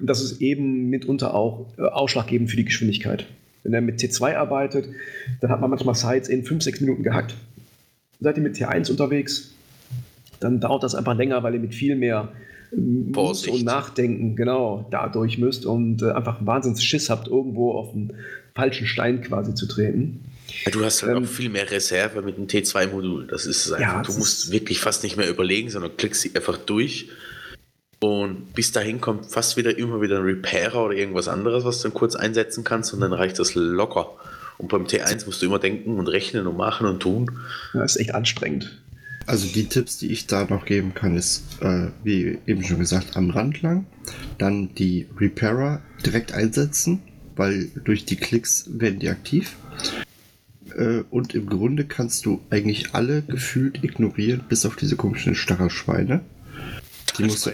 Und 0.00 0.08
das 0.08 0.22
ist 0.22 0.40
eben 0.40 0.88
mitunter 0.88 1.34
auch 1.34 1.66
äh, 1.76 1.82
ausschlaggebend 1.82 2.50
für 2.50 2.56
die 2.56 2.64
Geschwindigkeit. 2.64 3.26
Wenn 3.64 3.74
er 3.74 3.80
mit 3.80 4.00
T2 4.00 4.36
arbeitet, 4.36 4.88
dann 5.40 5.50
hat 5.50 5.60
man 5.60 5.70
manchmal 5.70 5.96
Sites 5.96 6.28
in 6.28 6.44
5, 6.44 6.62
6 6.62 6.80
Minuten 6.80 7.02
gehackt. 7.02 7.34
Seid 8.20 8.36
ihr 8.36 8.42
mit 8.42 8.54
T1 8.54 8.90
unterwegs, 8.90 9.52
dann 10.40 10.60
dauert 10.60 10.84
das 10.84 10.94
einfach 10.94 11.16
länger, 11.16 11.42
weil 11.42 11.54
ihr 11.54 11.60
mit 11.60 11.74
viel 11.74 11.96
mehr 11.96 12.32
Vorsicht. 13.12 13.54
und 13.54 13.64
Nachdenken 13.64 14.36
genau 14.36 14.86
dadurch 14.90 15.38
müsst 15.38 15.66
und 15.66 16.02
äh, 16.02 16.10
einfach 16.10 16.44
Wahnsinns 16.44 16.82
Schiss 16.82 17.08
habt, 17.10 17.28
irgendwo 17.28 17.72
auf 17.72 17.94
einen 17.94 18.12
falschen 18.54 18.86
Stein 18.86 19.22
quasi 19.22 19.54
zu 19.54 19.66
treten. 19.66 20.24
Ja, 20.64 20.70
du 20.70 20.84
hast 20.84 21.02
halt 21.02 21.16
ähm, 21.16 21.24
auch 21.24 21.28
viel 21.28 21.50
mehr 21.50 21.70
Reserve 21.70 22.22
mit 22.22 22.36
dem 22.36 22.46
T2-Modul. 22.46 23.26
Das 23.26 23.46
ist 23.46 23.72
einfach, 23.72 23.96
ja, 23.96 24.02
du 24.02 24.12
musst 24.14 24.50
wirklich 24.50 24.80
fast 24.80 25.02
nicht 25.02 25.16
mehr 25.16 25.28
überlegen, 25.28 25.70
sondern 25.70 25.96
klickst 25.96 26.22
sie 26.22 26.34
einfach 26.34 26.56
durch. 26.58 27.08
Und 28.00 28.54
bis 28.54 28.72
dahin 28.72 29.00
kommt 29.00 29.26
fast 29.26 29.56
wieder 29.56 29.76
immer 29.76 30.00
wieder 30.00 30.18
ein 30.18 30.24
Repairer 30.24 30.84
oder 30.84 30.94
irgendwas 30.94 31.28
anderes, 31.28 31.64
was 31.64 31.78
du 31.78 31.88
dann 31.88 31.94
kurz 31.94 32.14
einsetzen 32.14 32.64
kannst 32.64 32.94
und 32.94 33.00
dann 33.00 33.12
reicht 33.12 33.38
das 33.38 33.54
locker. 33.54 34.10
Und 34.56 34.68
beim 34.68 34.84
T1 34.84 35.26
musst 35.26 35.42
du 35.42 35.46
immer 35.46 35.58
denken 35.58 35.98
und 35.98 36.08
rechnen 36.08 36.46
und 36.46 36.56
machen 36.56 36.86
und 36.86 37.00
tun. 37.00 37.30
Ja, 37.74 37.80
das 37.80 37.96
ist 37.96 38.02
echt 38.02 38.14
anstrengend. 38.14 38.80
Also 39.28 39.46
die 39.46 39.66
Tipps, 39.66 39.98
die 39.98 40.10
ich 40.10 40.26
da 40.26 40.46
noch 40.46 40.64
geben 40.64 40.94
kann, 40.94 41.14
ist, 41.14 41.42
äh, 41.60 41.88
wie 42.02 42.38
eben 42.46 42.64
schon 42.64 42.78
gesagt, 42.78 43.14
am 43.14 43.28
Rand 43.28 43.60
lang. 43.60 43.84
Dann 44.38 44.74
die 44.74 45.06
Repairer 45.20 45.82
direkt 46.04 46.32
einsetzen, 46.32 47.02
weil 47.36 47.68
durch 47.84 48.06
die 48.06 48.16
Klicks 48.16 48.70
werden 48.72 49.00
die 49.00 49.10
aktiv. 49.10 49.56
Äh, 50.74 51.00
und 51.10 51.34
im 51.34 51.46
Grunde 51.46 51.84
kannst 51.84 52.24
du 52.24 52.40
eigentlich 52.48 52.94
alle 52.94 53.20
gefühlt 53.20 53.84
ignorieren, 53.84 54.44
bis 54.48 54.64
auf 54.64 54.76
diese 54.76 54.96
komischen 54.96 55.34
Stachelschweine. 55.34 56.22
Die 57.18 57.24
musst 57.24 57.44
du, 57.44 57.50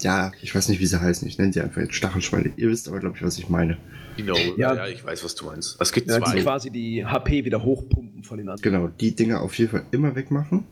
ja, 0.00 0.32
ich 0.42 0.54
weiß 0.54 0.68
nicht, 0.68 0.80
wie 0.80 0.86
sie 0.86 1.00
heißen. 1.00 1.26
Ich 1.28 1.38
nenne 1.38 1.52
sie 1.52 1.60
einfach 1.60 1.80
jetzt 1.80 1.94
Stachelschweine. 1.94 2.52
Ihr 2.56 2.68
wisst 2.68 2.88
aber, 2.88 3.00
glaube 3.00 3.16
ich, 3.16 3.22
was 3.22 3.38
ich 3.38 3.48
meine. 3.48 3.78
Genau, 4.16 4.36
ja, 4.56 4.74
ja, 4.74 4.86
ich 4.88 5.04
weiß, 5.04 5.24
was 5.24 5.34
du 5.34 5.46
meinst. 5.46 5.76
Es 5.80 5.92
gibt 5.92 6.10
ja, 6.10 6.18
zwei. 6.18 6.36
Die 6.36 6.42
quasi 6.42 6.70
die 6.70 7.04
HP 7.04 7.44
wieder 7.44 7.62
hochpumpen 7.62 8.24
von 8.24 8.38
den 8.38 8.48
anderen. 8.48 8.62
Genau, 8.62 8.88
die 8.88 9.14
Dinger 9.14 9.40
auf 9.40 9.54
jeden 9.58 9.70
Fall 9.70 9.84
immer 9.92 10.16
wegmachen. 10.16 10.64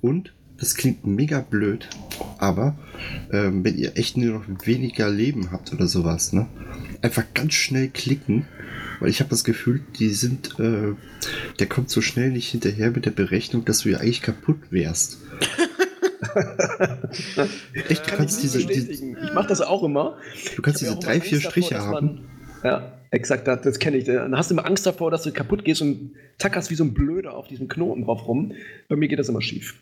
Und 0.00 0.32
das 0.58 0.74
klingt 0.74 1.06
mega 1.06 1.40
blöd, 1.40 1.88
aber 2.38 2.76
ähm, 3.32 3.64
wenn 3.64 3.78
ihr 3.78 3.96
echt 3.96 4.16
nur 4.16 4.40
noch 4.40 4.66
weniger 4.66 5.08
Leben 5.08 5.52
habt 5.52 5.72
oder 5.72 5.86
sowas, 5.86 6.32
ne, 6.32 6.48
einfach 7.00 7.24
ganz 7.32 7.54
schnell 7.54 7.88
klicken, 7.88 8.46
weil 8.98 9.08
ich 9.08 9.20
habe 9.20 9.30
das 9.30 9.44
Gefühl, 9.44 9.82
die 9.98 10.10
sind, 10.10 10.58
äh, 10.58 10.94
der 11.60 11.66
kommt 11.68 11.90
so 11.90 12.00
schnell 12.00 12.30
nicht 12.30 12.50
hinterher 12.50 12.90
mit 12.90 13.06
der 13.06 13.12
Berechnung, 13.12 13.64
dass 13.64 13.80
du 13.80 13.90
ja 13.90 13.98
eigentlich 13.98 14.22
kaputt 14.22 14.58
wärst. 14.70 15.18
Echt, 17.88 18.06
du 18.06 18.16
kannst 18.16 18.42
diese, 18.42 18.66
diese, 18.66 18.92
Ich 18.92 19.32
mache 19.34 19.48
das 19.48 19.60
auch 19.60 19.82
immer. 19.82 20.16
Du 20.56 20.62
kannst 20.62 20.80
diese 20.80 20.96
drei, 20.96 21.20
vier 21.20 21.40
Striche 21.40 21.74
davor, 21.74 21.96
haben. 21.96 22.06
Man, 22.06 22.28
ja, 22.64 22.92
exakt, 23.10 23.46
das, 23.46 23.62
das 23.62 23.78
kenne 23.78 23.96
ich. 23.96 24.04
Dann 24.04 24.36
hast 24.36 24.50
du 24.50 24.54
immer 24.54 24.66
Angst 24.66 24.86
davor, 24.86 25.10
dass 25.10 25.22
du 25.22 25.32
kaputt 25.32 25.64
gehst 25.64 25.82
und 25.82 26.12
tackerst 26.38 26.70
wie 26.70 26.74
so 26.74 26.84
ein 26.84 26.94
Blöder 26.94 27.34
auf 27.34 27.48
diesem 27.48 27.68
Knoten 27.68 28.04
drauf 28.04 28.26
rum. 28.26 28.52
Bei 28.88 28.96
mir 28.96 29.08
geht 29.08 29.18
das 29.18 29.28
immer 29.28 29.42
schief. 29.42 29.74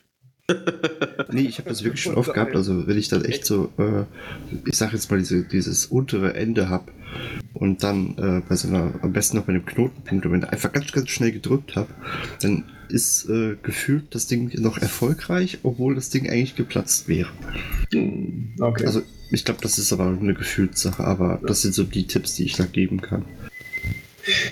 nee, 1.31 1.41
ich 1.41 1.57
habe 1.59 1.69
das 1.69 1.83
wirklich 1.83 2.01
schon 2.01 2.15
oft 2.15 2.33
gehabt. 2.33 2.55
Also, 2.55 2.87
wenn 2.87 2.97
ich 2.97 3.09
dann 3.09 3.25
echt 3.25 3.45
so, 3.45 3.69
äh, 3.77 4.03
ich 4.65 4.77
sag 4.77 4.93
jetzt 4.93 5.11
mal, 5.11 5.17
diese, 5.17 5.43
dieses 5.43 5.87
untere 5.87 6.35
Ende 6.35 6.69
habe 6.69 6.91
und 7.53 7.83
dann 7.83 8.17
äh, 8.17 8.41
bei 8.47 8.55
so 8.55 8.67
einer, 8.67 8.93
am 9.01 9.13
besten 9.13 9.37
noch 9.37 9.45
bei 9.45 9.53
einem 9.53 9.65
Knotenpunkt, 9.65 10.25
und 10.25 10.31
wenn 10.31 10.41
ich 10.41 10.49
einfach 10.49 10.71
ganz, 10.71 10.91
ganz 10.91 11.09
schnell 11.09 11.31
gedrückt 11.31 11.75
habe, 11.75 11.89
dann 12.41 12.65
ist 12.89 13.29
äh, 13.29 13.55
gefühlt 13.61 14.13
das 14.15 14.27
Ding 14.27 14.51
noch 14.61 14.77
erfolgreich, 14.77 15.59
obwohl 15.63 15.95
das 15.95 16.09
Ding 16.09 16.29
eigentlich 16.29 16.55
geplatzt 16.55 17.07
wäre. 17.07 17.29
Hm, 17.91 18.53
okay. 18.59 18.85
Also 18.85 19.01
ich 19.31 19.43
glaube, 19.43 19.59
das 19.61 19.77
ist 19.77 19.91
aber 19.91 20.07
eine 20.07 20.33
Gefühlssache, 20.33 21.03
aber 21.03 21.41
das 21.45 21.61
sind 21.61 21.73
so 21.73 21.83
die 21.83 22.07
Tipps, 22.07 22.35
die 22.35 22.45
ich 22.45 22.55
da 22.55 22.65
geben 22.65 23.01
kann. 23.01 23.25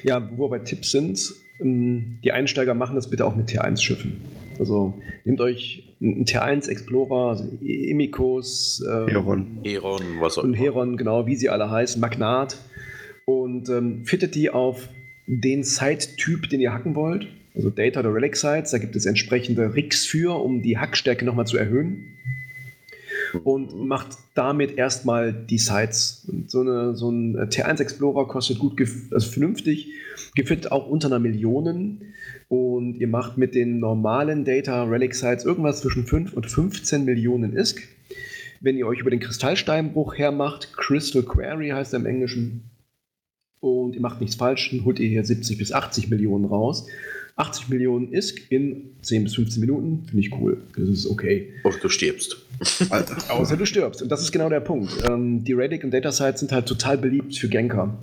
Ja, 0.03 0.29
wo 0.35 0.45
wir 0.45 0.57
bei 0.57 0.59
Tipps 0.59 0.91
sind, 0.91 1.33
ähm, 1.59 2.19
die 2.23 2.31
Einsteiger 2.31 2.73
machen 2.73 2.95
das 2.95 3.09
bitte 3.09 3.25
auch 3.25 3.35
mit 3.35 3.49
T1-Schiffen. 3.49 4.21
Also 4.59 4.93
nehmt 5.23 5.41
euch 5.41 5.95
einen 6.01 6.25
T1 6.25 6.69
Explorer, 6.69 7.29
also 7.29 7.45
Emikos, 7.61 8.83
äh, 8.87 9.11
Heron. 9.11 9.59
Heron, 9.63 10.01
was 10.19 10.37
auch 10.37 10.43
Und 10.43 10.53
Heron, 10.53 10.97
genau, 10.97 11.25
wie 11.27 11.35
sie 11.35 11.49
alle 11.49 11.69
heißen, 11.69 11.99
Magnat. 11.99 12.57
Und 13.25 13.69
ähm, 13.69 14.05
fittet 14.05 14.35
die 14.35 14.49
auf 14.49 14.89
den 15.27 15.63
Site-Typ, 15.63 16.49
den 16.49 16.61
ihr 16.61 16.73
hacken 16.73 16.95
wollt 16.95 17.27
also 17.55 17.69
Data 17.69 18.01
oder 18.01 18.13
Relic 18.13 18.35
Sites. 18.35 18.71
Da 18.71 18.77
gibt 18.77 18.95
es 18.95 19.05
entsprechende 19.05 19.73
Rigs 19.73 20.05
für, 20.05 20.41
um 20.41 20.61
die 20.61 20.77
Hackstärke 20.77 21.25
nochmal 21.25 21.47
zu 21.47 21.57
erhöhen. 21.57 22.17
Und 23.43 23.87
macht 23.87 24.17
damit 24.33 24.77
erstmal 24.77 25.33
die 25.33 25.57
Sites. 25.57 26.25
Und 26.27 26.49
so, 26.49 26.61
eine, 26.61 26.95
so 26.95 27.09
ein 27.09 27.35
T1 27.35 27.81
Explorer 27.81 28.27
kostet 28.27 28.59
gut, 28.59 28.79
also 29.11 29.29
vernünftig, 29.29 29.89
gefit 30.35 30.71
auch 30.71 30.87
unter 30.87 31.07
einer 31.07 31.19
Million. 31.19 32.01
Und 32.47 32.95
ihr 32.95 33.07
macht 33.07 33.37
mit 33.37 33.55
den 33.55 33.79
normalen 33.79 34.45
Data 34.45 34.83
Relic 34.83 35.15
Sites 35.15 35.45
irgendwas 35.45 35.81
zwischen 35.81 36.05
5 36.05 36.33
und 36.33 36.45
15 36.45 37.03
Millionen 37.03 37.55
ISK. 37.55 37.87
Wenn 38.61 38.77
ihr 38.77 38.87
euch 38.87 38.99
über 38.99 39.09
den 39.09 39.19
Kristallsteinbruch 39.19 40.17
hermacht, 40.17 40.73
Crystal 40.73 41.23
Query 41.23 41.69
heißt 41.69 41.93
er 41.93 41.99
im 41.99 42.05
Englischen, 42.05 42.69
und 43.59 43.95
ihr 43.95 44.01
macht 44.01 44.21
nichts 44.21 44.35
falsch, 44.35 44.69
dann 44.69 44.85
holt 44.85 44.99
ihr 44.99 45.09
hier 45.09 45.23
70 45.23 45.57
bis 45.57 45.71
80 45.71 46.09
Millionen 46.09 46.45
raus. 46.45 46.87
80 47.37 47.69
Millionen 47.69 48.13
ISK 48.13 48.49
in 48.49 48.91
10 49.01 49.23
bis 49.25 49.35
15 49.35 49.59
Minuten, 49.59 50.05
finde 50.05 50.21
ich 50.21 50.31
cool. 50.39 50.61
Das 50.77 50.87
ist 50.87 51.07
okay. 51.07 51.51
Außer 51.63 51.79
du 51.79 51.89
stirbst. 51.89 52.37
Alter. 52.89 53.17
Außer 53.29 53.57
du 53.57 53.65
stirbst. 53.65 54.01
Und 54.01 54.09
das 54.09 54.21
ist 54.21 54.31
genau 54.31 54.49
der 54.49 54.61
Punkt. 54.61 54.91
Ähm, 55.09 55.43
die 55.43 55.53
Radic 55.53 55.83
und 55.83 55.91
Datasites 55.91 56.39
sind 56.39 56.51
halt 56.51 56.67
total 56.67 56.97
beliebt 56.97 57.35
für 57.35 57.49
Ganker. 57.49 57.97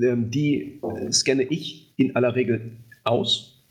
Ähm, 0.00 0.30
die 0.30 0.78
äh, 0.82 1.10
scanne 1.10 1.42
ich 1.44 1.92
in 1.96 2.14
aller 2.14 2.36
Regel 2.36 2.72
aus, 3.08 3.62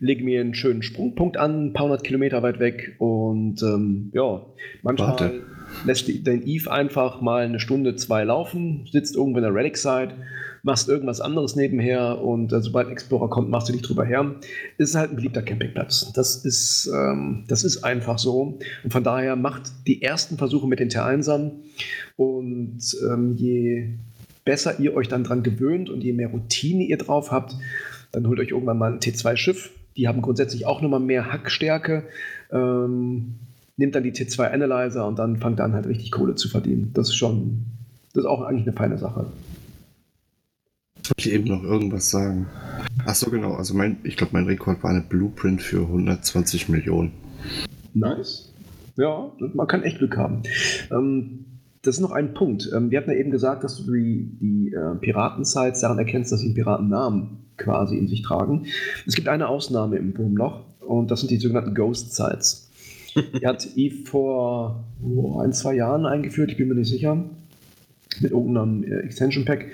lege 0.00 0.24
mir 0.24 0.40
einen 0.40 0.54
schönen 0.54 0.82
Sprungpunkt 0.82 1.36
an, 1.36 1.66
ein 1.66 1.72
paar 1.72 1.84
hundert 1.84 2.04
Kilometer 2.04 2.42
weit 2.42 2.58
weg 2.58 2.96
und 2.98 3.62
ähm, 3.62 4.10
ja, 4.12 4.44
manchmal 4.82 5.08
Warte. 5.10 5.42
lässt 5.84 6.10
dein 6.26 6.46
Eve 6.46 6.70
einfach 6.70 7.20
mal 7.20 7.44
eine 7.44 7.60
Stunde, 7.60 7.96
zwei 7.96 8.24
laufen, 8.24 8.86
sitzt 8.90 9.16
irgendwo 9.16 9.38
in 9.38 9.44
der 9.44 9.54
Relic-Site 9.54 10.14
machst 10.62 10.88
irgendwas 10.88 11.20
anderes 11.20 11.56
nebenher 11.56 12.22
und 12.22 12.52
äh, 12.52 12.60
sobald 12.60 12.86
ein 12.86 12.92
Explorer 12.92 13.28
kommt, 13.28 13.50
machst 13.50 13.68
du 13.68 13.72
dich 13.72 13.82
drüber 13.82 14.04
her. 14.04 14.36
Ist 14.78 14.94
halt 14.94 15.10
ein 15.10 15.16
beliebter 15.16 15.42
Campingplatz. 15.42 16.12
Das 16.12 16.44
ist, 16.44 16.90
ähm, 16.94 17.44
das 17.48 17.64
ist 17.64 17.82
einfach 17.82 18.18
so. 18.18 18.58
Und 18.84 18.92
von 18.92 19.02
daher 19.02 19.36
macht 19.36 19.72
die 19.86 20.02
ersten 20.02 20.38
Versuche 20.38 20.68
mit 20.68 20.78
den 20.78 20.88
T1ern 20.88 21.50
und 22.16 22.78
ähm, 23.10 23.34
je 23.36 23.88
besser 24.44 24.78
ihr 24.80 24.94
euch 24.94 25.08
dann 25.08 25.24
dran 25.24 25.42
gewöhnt 25.42 25.90
und 25.90 26.02
je 26.02 26.12
mehr 26.12 26.28
Routine 26.28 26.84
ihr 26.84 26.98
drauf 26.98 27.30
habt, 27.30 27.56
dann 28.12 28.26
holt 28.26 28.38
euch 28.38 28.50
irgendwann 28.50 28.78
mal 28.78 28.92
ein 28.92 29.00
T2-Schiff. 29.00 29.70
Die 29.96 30.08
haben 30.08 30.22
grundsätzlich 30.22 30.66
auch 30.66 30.80
nochmal 30.80 31.00
mehr 31.00 31.32
Hackstärke. 31.32 32.04
Ähm, 32.50 33.34
nimmt 33.76 33.94
dann 33.94 34.02
die 34.02 34.12
T2 34.12 34.50
Analyzer 34.50 35.06
und 35.06 35.18
dann 35.18 35.38
fangt 35.38 35.58
dann 35.58 35.72
halt 35.72 35.86
richtig 35.86 36.12
Kohle 36.12 36.34
zu 36.34 36.48
verdienen. 36.48 36.90
Das 36.94 37.08
ist 37.08 37.16
schon, 37.16 37.64
das 38.12 38.24
ist 38.24 38.30
auch 38.30 38.42
eigentlich 38.42 38.66
eine 38.66 38.76
feine 38.76 38.98
Sache. 38.98 39.26
Wollte 40.94 41.28
ich 41.28 41.32
eben 41.32 41.48
noch 41.48 41.62
irgendwas 41.62 42.10
sagen? 42.10 42.46
Ach 43.06 43.14
so, 43.14 43.30
genau. 43.30 43.54
Also 43.54 43.74
mein, 43.74 43.98
ich 44.04 44.16
glaube, 44.16 44.34
mein 44.34 44.46
Rekord 44.46 44.82
war 44.82 44.90
eine 44.90 45.00
Blueprint 45.00 45.60
für 45.60 45.80
120 45.80 46.68
Millionen. 46.68 47.12
Nice. 47.94 48.52
Ja, 48.96 49.32
man 49.38 49.66
kann 49.66 49.82
echt 49.82 49.98
Glück 49.98 50.16
haben. 50.16 50.42
Ähm, 50.90 51.44
das 51.82 51.96
ist 51.96 52.00
noch 52.00 52.12
ein 52.12 52.32
Punkt. 52.32 52.70
Ähm, 52.74 52.90
wir 52.90 52.98
hatten 52.98 53.10
ja 53.10 53.16
eben 53.16 53.30
gesagt, 53.30 53.64
dass 53.64 53.84
du 53.84 53.92
die, 53.92 54.38
die 54.40 54.72
äh, 54.72 54.94
Piraten-Sites 54.96 55.80
daran 55.80 55.98
erkennst, 55.98 56.32
dass 56.32 56.40
sie 56.40 56.46
einen 56.46 56.54
Piratennamen 56.54 57.38
quasi 57.56 57.96
in 57.96 58.08
sich 58.08 58.22
tragen. 58.22 58.66
Es 59.06 59.14
gibt 59.14 59.28
eine 59.28 59.48
Ausnahme 59.48 59.96
im 59.96 60.16
Wurmloch 60.16 60.64
und 60.80 61.10
das 61.10 61.20
sind 61.20 61.30
die 61.30 61.38
sogenannten 61.38 61.74
Ghost-Sites. 61.74 62.70
Die 63.40 63.46
hat 63.46 63.68
Eve 63.76 64.06
vor 64.06 64.84
oh, 65.02 65.40
ein, 65.40 65.52
zwei 65.52 65.74
Jahren 65.74 66.06
eingeführt, 66.06 66.52
ich 66.52 66.56
bin 66.56 66.68
mir 66.68 66.76
nicht 66.76 66.88
sicher, 66.88 67.24
mit 68.20 68.30
irgendeinem 68.30 68.84
äh, 68.84 69.00
Extension 69.00 69.44
Pack. 69.44 69.66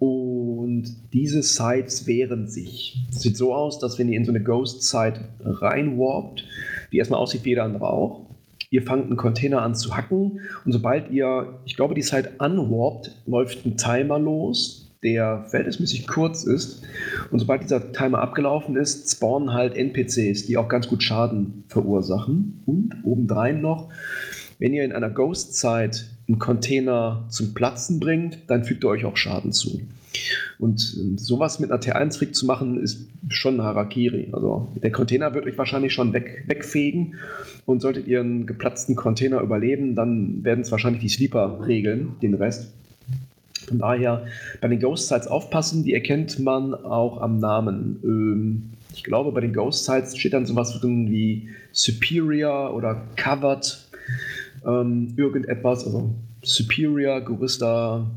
Und 0.00 0.84
diese 1.12 1.42
Sites 1.42 2.06
wehren 2.08 2.48
sich. 2.48 3.06
Das 3.12 3.22
sieht 3.22 3.36
so 3.36 3.54
aus, 3.54 3.78
dass 3.78 3.98
wenn 3.98 4.08
ihr 4.08 4.18
in 4.18 4.24
so 4.24 4.32
eine 4.32 4.42
Ghost-Site 4.42 5.20
reinwarpt, 5.44 6.44
die 6.90 6.98
erstmal 6.98 7.20
aussieht 7.20 7.44
wie 7.44 7.50
jeder 7.50 7.64
andere 7.64 7.88
auch, 7.88 8.31
ihr 8.72 8.82
fangt 8.82 9.06
einen 9.06 9.16
Container 9.16 9.62
an 9.62 9.74
zu 9.74 9.96
hacken 9.96 10.40
und 10.64 10.72
sobald 10.72 11.10
ihr, 11.10 11.60
ich 11.66 11.76
glaube, 11.76 11.94
die 11.94 12.02
Site 12.02 12.32
unwarpt, 12.38 13.12
läuft 13.26 13.64
ein 13.66 13.76
Timer 13.76 14.18
los, 14.18 14.96
der 15.02 15.44
verhältnismäßig 15.48 16.06
kurz 16.06 16.44
ist. 16.44 16.82
Und 17.30 17.38
sobald 17.38 17.62
dieser 17.62 17.92
Timer 17.92 18.20
abgelaufen 18.20 18.76
ist, 18.76 19.10
spawnen 19.10 19.52
halt 19.52 19.76
NPCs, 19.76 20.46
die 20.46 20.56
auch 20.56 20.68
ganz 20.68 20.88
gut 20.88 21.02
Schaden 21.02 21.64
verursachen. 21.68 22.62
Und 22.64 22.94
obendrein 23.04 23.60
noch, 23.60 23.90
wenn 24.58 24.72
ihr 24.72 24.84
in 24.84 24.92
einer 24.92 25.10
Ghost-Site 25.10 25.98
einen 26.28 26.38
Container 26.38 27.26
zum 27.28 27.52
Platzen 27.52 28.00
bringt, 28.00 28.38
dann 28.46 28.64
fügt 28.64 28.84
ihr 28.84 28.88
euch 28.88 29.04
auch 29.04 29.16
Schaden 29.16 29.52
zu. 29.52 29.82
Und 30.58 30.96
ähm, 31.00 31.18
sowas 31.18 31.58
mit 31.58 31.70
einer 31.70 31.80
T1-Trick 31.80 32.34
zu 32.34 32.46
machen, 32.46 32.80
ist 32.80 33.08
schon 33.28 33.62
Harakiri. 33.62 34.28
Also 34.32 34.68
der 34.82 34.92
Container 34.92 35.34
wird 35.34 35.46
euch 35.46 35.58
wahrscheinlich 35.58 35.92
schon 35.92 36.12
weg, 36.12 36.44
wegfegen. 36.46 37.14
Und 37.66 37.80
solltet 37.80 38.06
ihr 38.06 38.20
einen 38.20 38.46
geplatzten 38.46 38.96
Container 38.96 39.40
überleben, 39.40 39.94
dann 39.94 40.44
werden 40.44 40.60
es 40.60 40.70
wahrscheinlich 40.70 41.02
die 41.02 41.08
Sleeper 41.08 41.60
regeln, 41.66 42.16
den 42.22 42.34
Rest. 42.34 42.72
Von 43.68 43.78
daher 43.78 44.26
bei 44.60 44.68
den 44.68 44.80
Ghost 44.80 45.08
Sites 45.08 45.26
aufpassen, 45.26 45.84
die 45.84 45.94
erkennt 45.94 46.38
man 46.38 46.74
auch 46.74 47.20
am 47.20 47.38
Namen. 47.38 47.98
Ähm, 48.04 48.70
ich 48.94 49.04
glaube, 49.04 49.32
bei 49.32 49.40
den 49.40 49.52
Ghost 49.52 49.84
Sites 49.84 50.16
steht 50.16 50.32
dann 50.34 50.46
sowas 50.46 50.78
drin 50.78 51.10
wie 51.10 51.48
Superior 51.72 52.74
oder 52.74 53.02
Covered, 53.16 53.88
ähm, 54.66 55.14
irgendetwas, 55.16 55.84
also 55.86 56.14
Superior, 56.42 57.20
Gurista, 57.20 58.10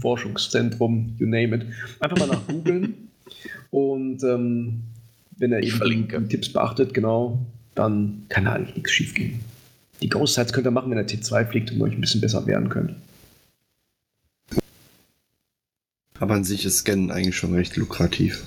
Forschungszentrum, 0.00 1.14
you 1.18 1.26
name 1.26 1.56
it. 1.56 1.66
Einfach 2.00 2.18
mal 2.18 2.28
nach 2.28 2.46
googeln 2.46 3.08
und 3.70 4.22
ähm, 4.24 4.82
wenn 5.36 5.52
er 5.52 5.62
eben 5.62 6.08
die 6.08 6.28
Tipps 6.28 6.52
beachtet, 6.52 6.94
genau, 6.94 7.38
dann 7.74 8.24
kann 8.28 8.44
da 8.44 8.52
eigentlich 8.52 8.76
nichts 8.76 8.92
schief 8.92 9.14
gehen. 9.14 9.40
Die 10.00 10.08
Ghost 10.08 10.34
Sites 10.34 10.52
könnt 10.52 10.66
ihr 10.66 10.70
machen, 10.70 10.90
wenn 10.90 10.98
er 10.98 11.06
T2 11.06 11.46
fliegt 11.46 11.72
und 11.72 11.82
euch 11.82 11.94
ein 11.94 12.00
bisschen 12.00 12.20
besser 12.20 12.46
wehren 12.46 12.68
könnt. 12.68 12.94
Aber 16.20 16.34
an 16.34 16.44
sich 16.44 16.64
ist 16.64 16.78
Scannen 16.78 17.10
eigentlich 17.10 17.36
schon 17.36 17.54
recht 17.54 17.76
lukrativ. 17.76 18.44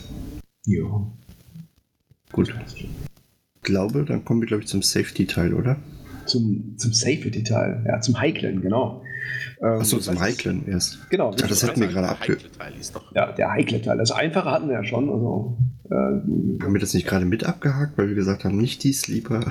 Ja. 0.65 1.05
Gut. 2.31 2.53
Ich 2.75 2.89
glaube, 3.61 4.05
dann 4.05 4.23
kommen 4.23 4.41
wir, 4.41 4.47
glaube 4.47 4.63
ich, 4.63 4.69
zum 4.69 4.81
Safety-Teil, 4.81 5.53
oder? 5.53 5.77
Zum, 6.25 6.77
zum 6.77 6.93
Safety-Teil, 6.93 7.85
ja, 7.87 8.01
zum 8.01 8.19
Heiklen, 8.19 8.61
genau. 8.61 9.03
Ähm, 9.61 9.79
Achso, 9.79 9.97
zum 9.97 10.19
Heiklen 10.19 10.67
erst. 10.67 11.09
Genau. 11.09 11.31
Ja, 11.31 11.47
das 11.47 11.63
hätten 11.63 11.81
wir 11.81 11.87
gerade 11.87 12.09
abge... 12.09 12.37
Ja, 13.15 13.31
der 13.31 13.51
heikle 13.51 13.81
Teil. 13.81 13.97
Das 13.97 14.11
Einfache 14.11 14.51
hatten 14.51 14.67
wir 14.67 14.75
ja 14.75 14.83
schon. 14.83 15.09
Also, 15.09 15.57
äh, 15.89 15.93
haben 15.93 16.73
wir 16.73 16.79
das 16.79 16.93
nicht 16.93 17.07
gerade 17.07 17.25
mit 17.25 17.45
abgehakt, 17.45 17.97
weil 17.97 18.09
wir 18.09 18.15
gesagt 18.15 18.43
haben, 18.43 18.57
nicht 18.57 18.83
die 18.83 18.93
Sleeper? 18.93 19.45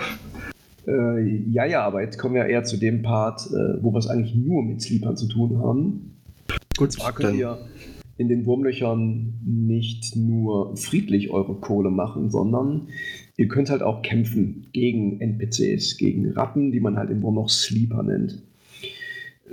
Äh, 0.87 1.21
ja, 1.51 1.65
ja, 1.65 1.83
aber 1.83 2.03
jetzt 2.03 2.19
kommen 2.19 2.35
wir 2.35 2.47
eher 2.47 2.65
zu 2.65 2.77
dem 2.77 3.03
Part, 3.03 3.47
äh, 3.47 3.83
wo 3.83 3.93
wir 3.93 3.99
es 3.99 4.07
eigentlich 4.07 4.35
nur 4.35 4.63
mit 4.63 4.83
Sleepern 4.83 5.17
zu 5.17 5.27
tun 5.29 5.59
haben. 5.59 6.17
Gut, 6.77 6.93
zwar 6.93 7.13
könnt 7.13 7.31
dann. 7.31 7.39
ihr 7.39 7.59
in 8.19 8.29
den 8.29 8.47
Wurmlöchern 8.47 9.35
nicht 9.45 10.17
nur 10.17 10.77
friedlich 10.77 11.31
eure 11.31 11.55
Kohle 11.57 11.91
machen, 11.91 12.31
sondern 12.31 12.89
ihr 13.37 13.49
könnt 13.49 13.71
halt 13.71 13.83
auch 13.83 14.03
kämpfen 14.03 14.69
gegen 14.73 15.21
NPCs, 15.21 15.99
gegen 15.99 16.31
Ratten, 16.33 16.73
die 16.73 16.81
man 16.81 16.97
halt 16.97 17.11
im 17.11 17.23
Wurmloch 17.23 17.49
Sleeper 17.49 18.03
nennt. 18.03 18.43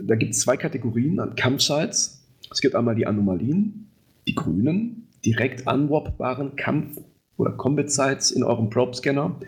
Da 0.02 0.16
gibt 0.16 0.34
es 0.34 0.42
zwei 0.42 0.58
Kategorien 0.58 1.20
an 1.20 1.36
Kampfsites. 1.36 2.26
Es 2.52 2.62
gibt 2.62 2.76
einmal 2.76 2.96
die 2.96 3.08
Anomalien, 3.08 3.90
die 4.28 4.36
grünen, 4.36 5.08
direkt 5.26 5.68
anwarpbaren 5.68 6.56
Kampf- 6.56 7.02
oder 7.38 7.52
Combat-Sites 7.52 8.32
in 8.32 8.44
eurem 8.44 8.70
Probe-Scanner 8.70 9.40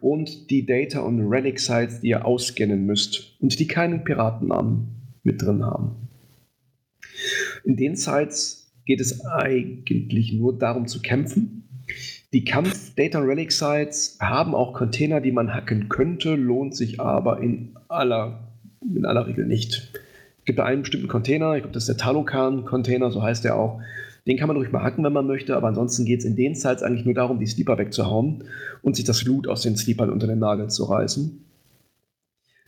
und 0.00 0.50
die 0.50 0.64
Data- 0.64 1.00
und 1.00 1.20
Relic-Sites, 1.20 2.00
die 2.00 2.08
ihr 2.08 2.24
ausscannen 2.24 2.86
müsst 2.86 3.36
und 3.40 3.58
die 3.58 3.66
keinen 3.66 4.04
Piratennamen 4.04 4.88
mit 5.22 5.42
drin 5.42 5.64
haben. 5.64 6.08
In 7.64 7.76
den 7.76 7.96
Sites 7.96 8.72
geht 8.84 9.00
es 9.00 9.24
eigentlich 9.24 10.32
nur 10.32 10.58
darum 10.58 10.86
zu 10.86 11.00
kämpfen. 11.00 11.68
Die 12.32 12.44
Kampf 12.44 12.94
Data 12.94 13.20
Relic 13.20 13.52
Sites 13.52 14.16
haben 14.20 14.54
auch 14.54 14.72
Container, 14.72 15.20
die 15.20 15.32
man 15.32 15.52
hacken 15.52 15.88
könnte, 15.88 16.34
lohnt 16.34 16.74
sich 16.74 17.00
aber 17.00 17.42
in 17.42 17.76
aller, 17.88 18.51
in 18.94 19.04
aller 19.04 19.26
Regel 19.26 19.46
nicht. 19.46 19.90
Es 20.38 20.44
gibt 20.44 20.60
einen 20.60 20.82
bestimmten 20.82 21.08
Container, 21.08 21.54
ich 21.54 21.62
glaube, 21.62 21.74
das 21.74 21.84
ist 21.84 21.88
der 21.88 21.96
Talokan-Container, 21.98 23.10
so 23.10 23.22
heißt 23.22 23.44
der 23.44 23.56
auch. 23.56 23.80
Den 24.26 24.36
kann 24.38 24.48
man 24.48 24.56
ruhig 24.56 24.70
mal 24.70 24.82
hacken, 24.82 25.04
wenn 25.04 25.12
man 25.12 25.26
möchte, 25.26 25.56
aber 25.56 25.68
ansonsten 25.68 26.04
geht 26.04 26.20
es 26.20 26.24
in 26.24 26.36
den 26.36 26.54
Sites 26.54 26.82
eigentlich 26.82 27.04
nur 27.04 27.14
darum, 27.14 27.40
die 27.40 27.46
Sleeper 27.46 27.78
wegzuhauen 27.78 28.44
und 28.82 28.96
sich 28.96 29.04
das 29.04 29.24
Loot 29.24 29.48
aus 29.48 29.62
den 29.62 29.76
Sleepern 29.76 30.10
unter 30.10 30.26
den 30.26 30.38
Nagel 30.38 30.68
zu 30.68 30.84
reißen. 30.84 31.44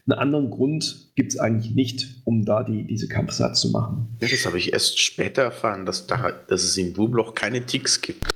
Einen 0.07 0.19
anderen 0.19 0.51
Grund 0.51 1.12
gibt 1.15 1.33
es 1.33 1.39
eigentlich 1.39 1.75
nicht, 1.75 2.21
um 2.25 2.45
da 2.45 2.62
die, 2.62 2.87
diese 2.87 3.09
Kampfsatz 3.09 3.61
zu 3.61 3.71
machen. 3.71 4.09
Ja, 4.21 4.29
das 4.29 4.45
habe 4.45 4.59
ich 4.59 4.73
erst 4.73 5.01
später 5.01 5.43
erfahren, 5.43 5.87
dass, 5.87 6.07
da, 6.07 6.31
dass 6.47 6.62
es 6.62 6.77
im 6.77 6.93
Boomloch 6.93 7.35
keine 7.35 7.65
Ticks 7.65 8.03
gibt. 8.03 8.27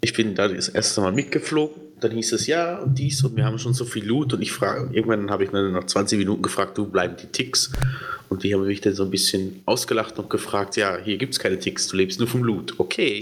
Ich 0.00 0.14
bin 0.14 0.34
da 0.34 0.48
das 0.48 0.68
erste 0.68 1.00
Mal 1.02 1.12
mitgeflogen, 1.12 1.76
dann 2.00 2.12
hieß 2.12 2.32
es 2.32 2.46
ja 2.46 2.78
und 2.78 2.98
dies 2.98 3.22
und 3.22 3.36
wir 3.36 3.44
haben 3.44 3.58
schon 3.58 3.74
so 3.74 3.84
viel 3.84 4.04
Loot 4.04 4.32
und 4.32 4.40
ich 4.40 4.52
frage, 4.52 4.94
irgendwann 4.94 5.30
habe 5.30 5.44
ich 5.44 5.50
dann 5.50 5.72
nach 5.72 5.84
20 5.84 6.18
Minuten 6.18 6.42
gefragt, 6.42 6.78
du 6.78 6.86
bleiben 6.86 7.16
die 7.20 7.26
Ticks? 7.26 7.70
Und 8.30 8.44
die 8.44 8.54
haben 8.54 8.64
mich 8.64 8.80
dann 8.80 8.94
so 8.94 9.02
ein 9.02 9.10
bisschen 9.10 9.60
ausgelacht 9.66 10.18
und 10.18 10.30
gefragt, 10.30 10.76
ja, 10.76 10.96
hier 11.02 11.18
gibt 11.18 11.32
es 11.34 11.40
keine 11.40 11.58
Ticks, 11.58 11.88
du 11.88 11.96
lebst 11.96 12.20
nur 12.20 12.28
vom 12.28 12.44
Loot. 12.44 12.78
Okay. 12.78 13.20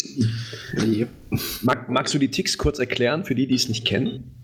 Mag, 1.63 1.89
magst 1.89 2.13
du 2.13 2.19
die 2.19 2.31
Ticks 2.31 2.59
kurz 2.59 2.79
erklären, 2.79 3.25
für 3.25 3.35
die, 3.35 3.47
die 3.47 3.55
es 3.55 3.69
nicht 3.69 3.87
kennen? 3.87 4.35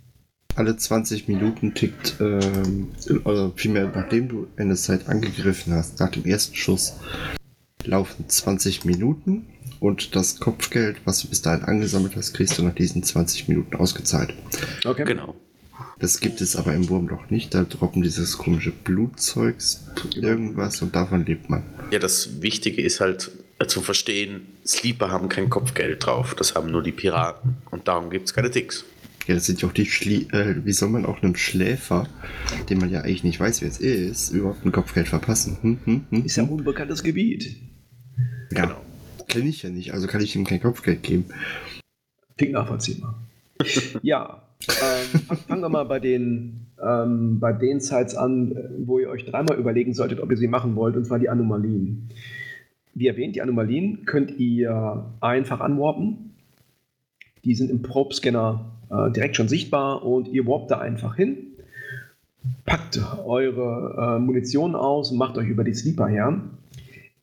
alle 0.56 0.76
20 0.76 1.28
Minuten 1.28 1.74
tickt, 1.74 2.14
ähm, 2.20 2.88
oder 3.24 3.52
vielmehr 3.56 3.90
nachdem 3.94 4.28
du 4.28 4.46
eine 4.56 4.76
Zeit 4.76 5.08
angegriffen 5.08 5.72
hast, 5.72 5.98
nach 6.00 6.10
dem 6.10 6.24
ersten 6.24 6.54
Schuss, 6.54 6.94
laufen 7.84 8.28
20 8.28 8.84
Minuten 8.84 9.46
und 9.80 10.14
das 10.16 10.40
Kopfgeld, 10.40 10.96
was 11.04 11.20
du 11.20 11.28
bis 11.28 11.42
dahin 11.42 11.64
angesammelt 11.64 12.16
hast, 12.16 12.34
kriegst 12.34 12.58
du 12.58 12.62
nach 12.62 12.74
diesen 12.74 13.02
20 13.02 13.48
Minuten 13.48 13.76
ausgezahlt. 13.76 14.34
Okay. 14.84 15.04
Genau. 15.04 15.34
Das 15.98 16.20
gibt 16.20 16.40
es 16.40 16.56
aber 16.56 16.74
im 16.74 16.88
Wurm 16.88 17.06
noch 17.06 17.30
nicht. 17.30 17.54
Da 17.54 17.64
droppen 17.64 18.02
dieses 18.02 18.38
komische 18.38 18.72
Blutzeugs, 18.72 19.84
irgendwas 20.14 20.82
und 20.82 20.94
davon 20.94 21.24
lebt 21.24 21.50
man. 21.50 21.62
Ja, 21.90 21.98
das 21.98 22.42
Wichtige 22.42 22.82
ist 22.82 23.00
halt 23.00 23.30
äh, 23.58 23.66
zu 23.66 23.80
verstehen, 23.80 24.46
Sleeper 24.66 25.10
haben 25.10 25.28
kein 25.28 25.50
Kopfgeld 25.50 26.04
drauf. 26.04 26.34
Das 26.34 26.54
haben 26.54 26.70
nur 26.70 26.82
die 26.82 26.92
Piraten. 26.92 27.56
Und 27.70 27.88
darum 27.88 28.10
gibt 28.10 28.26
es 28.26 28.34
keine 28.34 28.50
Ticks. 28.50 28.84
Ja, 29.26 29.34
das 29.34 29.46
sind 29.46 29.62
ja 29.62 29.68
auch 29.68 29.72
die 29.72 29.86
Schlie 29.86 30.26
äh, 30.32 30.56
Wie 30.64 30.72
soll 30.72 30.90
man 30.90 31.06
auch 31.06 31.22
einem 31.22 31.34
Schläfer, 31.34 32.08
den 32.68 32.78
man 32.78 32.90
ja 32.90 33.00
eigentlich 33.00 33.24
nicht 33.24 33.40
weiß, 33.40 33.62
wer 33.62 33.68
es 33.68 33.78
ist, 33.78 34.30
überhaupt 34.30 34.64
ein 34.66 34.72
Kopfgeld 34.72 35.08
verpassen? 35.08 35.58
Hm, 35.62 35.78
hm, 35.84 36.04
hm, 36.10 36.24
ist 36.24 36.36
ja 36.36 36.42
ein 36.42 36.50
hm? 36.50 36.58
unbekanntes 36.58 37.02
Gebiet. 37.02 37.56
Ja, 38.52 38.66
genau. 38.66 38.80
Kenne 39.28 39.48
ich 39.48 39.62
ja 39.62 39.70
nicht, 39.70 39.92
also 39.92 40.06
kann 40.06 40.22
ich 40.22 40.34
ihm 40.36 40.44
kein 40.44 40.60
Kopfgeld 40.60 41.02
geben. 41.02 41.26
Klingt 42.36 42.52
nachvollziehbar. 42.52 43.14
ja, 44.02 44.42
ähm, 44.68 45.20
fangen 45.46 45.62
wir 45.62 45.68
mal 45.68 45.84
bei 45.84 46.00
den, 46.00 46.66
ähm, 46.82 47.38
bei 47.38 47.52
den 47.52 47.80
Sites 47.80 48.14
an, 48.14 48.56
wo 48.84 48.98
ihr 48.98 49.08
euch 49.08 49.24
dreimal 49.24 49.58
überlegen 49.58 49.94
solltet, 49.94 50.20
ob 50.20 50.30
ihr 50.30 50.36
sie 50.36 50.48
machen 50.48 50.74
wollt, 50.76 50.96
und 50.96 51.04
zwar 51.04 51.18
die 51.18 51.28
Anomalien. 51.28 52.08
Wie 52.94 53.08
erwähnt, 53.08 53.36
die 53.36 53.42
Anomalien 53.42 54.04
könnt 54.04 54.38
ihr 54.38 55.04
einfach 55.20 55.60
anwarpen. 55.60 56.34
Die 57.44 57.54
sind 57.54 57.70
im 57.70 57.82
Probe-Scanner 57.82 58.64
äh, 58.90 59.10
direkt 59.10 59.36
schon 59.36 59.48
sichtbar 59.48 60.04
und 60.04 60.28
ihr 60.28 60.46
warpt 60.46 60.70
da 60.70 60.78
einfach 60.78 61.16
hin, 61.16 61.38
packt 62.64 63.00
eure 63.24 64.16
äh, 64.16 64.18
Munition 64.20 64.74
aus 64.74 65.10
und 65.10 65.18
macht 65.18 65.36
euch 65.36 65.48
über 65.48 65.64
die 65.64 65.74
Sleeper 65.74 66.06
her. 66.06 66.40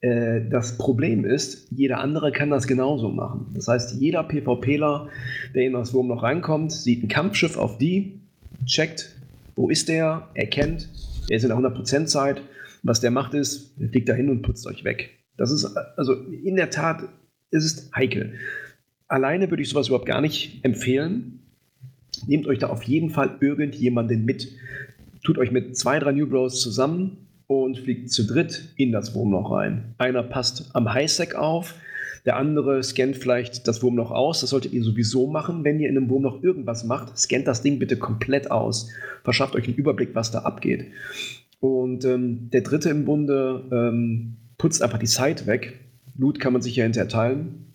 Äh, 0.02 0.42
das 0.50 0.78
Problem 0.78 1.26
ist, 1.26 1.68
jeder 1.72 2.00
andere 2.00 2.32
kann 2.32 2.50
das 2.50 2.68
genauso 2.68 3.10
machen. 3.10 3.48
Das 3.54 3.68
heißt, 3.68 4.02
jeder 4.02 4.24
PvPler, 4.24 5.08
der 5.56 5.64
in 5.64 5.74
das 5.74 5.94
Wurm 5.94 6.08
noch 6.08 6.24
reinkommt, 6.24 6.72
sieht 6.72 7.04
ein 7.04 7.08
Kampfschiff 7.08 7.56
auf 7.56 7.78
die, 7.78 8.20
checkt, 8.66 9.16
wo 9.56 9.70
ist 9.70 9.90
der, 9.90 10.28
erkennt, 10.34 10.90
der 11.30 11.38
ist 11.38 11.44
in 11.44 11.50
der 11.50 11.58
100% 11.58 12.06
Zeit. 12.06 12.42
Was 12.84 13.00
der 13.00 13.12
macht 13.12 13.36
ist, 13.36 13.80
der 13.80 13.90
fliegt 13.90 14.10
da 14.10 14.14
hin 14.14 14.30
und 14.30 14.42
putzt 14.42 14.66
euch 14.66 14.84
weg. 14.84 15.12
Das 15.38 15.52
ist 15.52 15.66
also 15.98 16.14
in 16.14 16.56
der 16.56 16.72
Tat 16.72 17.04
ist 17.52 17.64
es 17.64 17.92
heikel. 17.96 18.34
Alleine 19.08 19.52
würde 19.52 19.62
ich 19.62 19.70
sowas 19.70 19.88
überhaupt 19.88 20.08
gar 20.08 20.20
nicht 20.20 20.66
empfehlen. 20.66 21.42
Nehmt 22.26 22.48
euch 22.48 22.58
da 22.58 22.70
auf 22.70 22.84
jeden 22.84 23.12
Fall 23.12 23.38
irgendjemanden 23.40 24.26
mit. 24.26 24.52
Tut 25.24 25.38
euch 25.38 25.52
mit 25.52 25.78
zwei, 25.78 26.00
drei 26.00 26.12
New 26.12 26.28
Bros 26.28 26.60
zusammen 26.60 27.28
und 27.52 27.78
fliegt 27.78 28.10
zu 28.10 28.26
dritt 28.26 28.70
in 28.78 28.94
das 28.94 29.14
Wurmloch 29.14 29.52
rein. 29.52 29.94
Einer 29.98 30.24
passt 30.24 30.70
am 30.74 30.94
Highsec 30.94 31.36
auf, 31.36 31.76
der 32.26 32.38
andere 32.38 32.82
scannt 32.82 33.18
vielleicht 33.18 33.68
das 33.68 33.84
Wurmloch 33.84 34.12
aus. 34.12 34.40
Das 34.40 34.52
solltet 34.52 34.72
ihr 34.72 34.84
sowieso 34.84 35.28
machen, 35.28 35.66
wenn 35.66 35.80
ihr 35.82 35.90
in 35.90 35.98
einem 35.98 36.10
Wurmloch 36.10 36.42
irgendwas 36.44 36.86
macht. 36.86 37.18
Scannt 37.18 37.48
das 37.48 37.62
Ding 37.62 37.78
bitte 37.78 37.98
komplett 37.98 38.52
aus. 38.52 38.90
Verschafft 39.26 39.56
euch 39.56 39.66
einen 39.66 39.76
Überblick, 39.76 40.16
was 40.16 40.32
da 40.32 40.40
abgeht. 40.40 40.86
Und 41.60 42.06
ähm, 42.06 42.50
der 42.52 42.62
dritte 42.62 42.90
im 42.90 43.04
Bunde 43.04 43.66
ähm, 43.70 44.38
putzt 44.58 44.82
einfach 44.82 45.00
die 45.00 45.08
Site 45.08 45.46
weg. 45.46 45.78
Loot 46.18 46.40
kann 46.40 46.54
man 46.54 46.62
sich 46.62 46.78
ja 46.78 46.84
hinterher 46.84 47.10
teilen. 47.10 47.74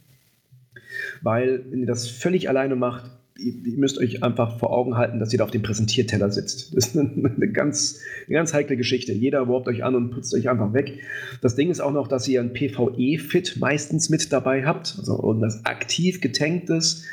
Weil, 1.20 1.66
wenn 1.70 1.81
ihr 1.81 1.87
das 1.87 2.09
völlig 2.09 2.49
alleine 2.49 2.77
macht, 2.77 3.11
ihr 3.39 3.76
müsst 3.76 3.99
euch 3.99 4.22
einfach 4.22 4.59
vor 4.59 4.72
Augen 4.72 4.97
halten, 4.97 5.18
dass 5.18 5.32
ihr 5.32 5.39
da 5.39 5.45
auf 5.45 5.51
dem 5.51 5.62
Präsentierteller 5.62 6.30
sitzt. 6.30 6.76
Das 6.76 6.89
ist 6.89 6.97
eine 6.97 7.51
ganz, 7.53 8.01
eine 8.26 8.34
ganz 8.34 8.55
heikle 8.55 8.76
Geschichte. 8.76 9.12
Jeder 9.12 9.49
warbt 9.49 9.68
euch 9.68 9.84
an 9.84 9.95
und 9.95 10.11
putzt 10.11 10.34
euch 10.34 10.49
einfach 10.49 10.72
weg. 10.72 11.01
Das 11.41 11.55
Ding 11.55 11.70
ist 11.70 11.80
auch 11.80 11.93
noch, 11.93 12.09
dass 12.09 12.26
ihr 12.28 12.41
ein 12.41 12.53
PvE-Fit 12.53 13.57
meistens 13.59 14.09
mit 14.09 14.32
dabei 14.32 14.64
habt, 14.64 14.97
also 14.99 15.22
irgendwas 15.22 15.64
aktiv 15.64 16.20
getanktes. 16.20 17.05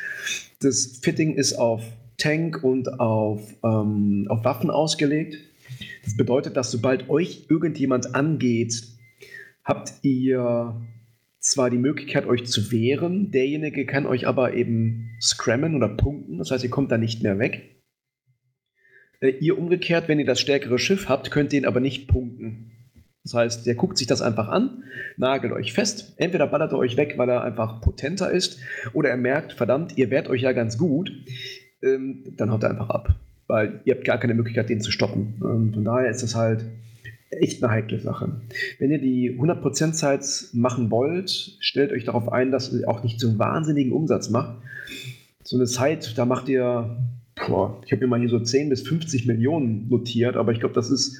Das 0.61 0.99
Fitting 1.01 1.35
ist 1.35 1.53
auf 1.53 1.83
Tank 2.17 2.63
und 2.63 2.99
auf, 2.99 3.41
ähm, 3.63 4.25
auf 4.29 4.43
Waffen 4.45 4.69
ausgelegt. 4.69 5.37
Das 6.05 6.15
bedeutet, 6.15 6.55
dass 6.57 6.71
sobald 6.71 7.09
euch 7.09 7.45
irgendjemand 7.49 8.15
angeht, 8.15 8.83
habt 9.63 9.93
ihr 10.01 10.75
zwar 11.43 11.69
die 11.69 11.77
Möglichkeit, 11.77 12.25
euch 12.25 12.45
zu 12.45 12.71
wehren, 12.71 13.29
derjenige 13.31 13.85
kann 13.85 14.05
euch 14.05 14.25
aber 14.27 14.53
eben 14.53 15.11
scrammen 15.21 15.75
oder 15.75 15.89
punkten, 15.89 16.37
das 16.37 16.51
heißt, 16.51 16.63
ihr 16.63 16.69
kommt 16.69 16.91
da 16.91 16.97
nicht 16.97 17.21
mehr 17.21 17.37
weg. 17.37 17.81
Äh, 19.19 19.31
ihr 19.39 19.57
umgekehrt, 19.57 20.07
wenn 20.07 20.19
ihr 20.19 20.25
das 20.25 20.39
stärkere 20.39 20.79
Schiff 20.79 21.09
habt, 21.09 21.31
könnt 21.31 21.51
ihr 21.53 21.59
ihn 21.59 21.65
aber 21.65 21.81
nicht 21.81 22.07
punkten. 22.07 22.71
Das 23.23 23.33
heißt, 23.33 23.65
der 23.65 23.75
guckt 23.75 23.97
sich 23.97 24.07
das 24.07 24.21
einfach 24.21 24.47
an, 24.47 24.83
nagelt 25.17 25.53
euch 25.53 25.73
fest. 25.73 26.13
Entweder 26.17 26.47
ballert 26.47 26.71
er 26.71 26.77
euch 26.77 26.97
weg, 26.97 27.13
weil 27.17 27.29
er 27.29 27.43
einfach 27.43 27.81
potenter 27.81 28.31
ist, 28.31 28.59
oder 28.93 29.09
er 29.09 29.17
merkt, 29.17 29.53
verdammt, 29.53 29.97
ihr 29.97 30.09
wehrt 30.09 30.29
euch 30.29 30.41
ja 30.41 30.53
ganz 30.53 30.77
gut. 30.77 31.11
Ähm, 31.81 32.23
dann 32.37 32.51
haut 32.51 32.63
er 32.63 32.69
einfach 32.69 32.89
ab, 32.89 33.15
weil 33.47 33.81
ihr 33.83 33.95
habt 33.95 34.05
gar 34.05 34.17
keine 34.17 34.33
Möglichkeit, 34.33 34.69
den 34.69 34.81
zu 34.81 34.91
stoppen. 34.91 35.35
Und 35.41 35.73
von 35.73 35.83
daher 35.83 36.09
ist 36.09 36.23
das 36.23 36.35
halt 36.35 36.65
echt 37.41 37.63
eine 37.63 37.71
heikle 37.71 37.99
Sache. 37.99 38.41
Wenn 38.79 38.91
ihr 38.91 38.99
die 38.99 39.37
100% 39.39 39.93
Sites 39.93 40.53
machen 40.53 40.91
wollt, 40.91 41.57
stellt 41.59 41.91
euch 41.91 42.03
darauf 42.03 42.31
ein, 42.31 42.51
dass 42.51 42.73
ihr 42.73 42.87
auch 42.87 43.03
nicht 43.03 43.19
so 43.19 43.29
einen 43.29 43.39
wahnsinnigen 43.39 43.91
Umsatz 43.91 44.29
macht. 44.29 44.57
So 45.43 45.57
eine 45.57 45.67
Site, 45.67 46.13
da 46.15 46.25
macht 46.25 46.49
ihr, 46.49 46.97
boah, 47.47 47.81
ich 47.85 47.91
habe 47.91 48.01
mir 48.01 48.07
mal 48.07 48.19
hier 48.19 48.29
so 48.29 48.39
10 48.39 48.69
bis 48.69 48.81
50 48.87 49.25
Millionen 49.25 49.89
notiert, 49.89 50.35
aber 50.35 50.51
ich 50.51 50.59
glaube, 50.59 50.75
das 50.75 50.89
ist 50.89 51.19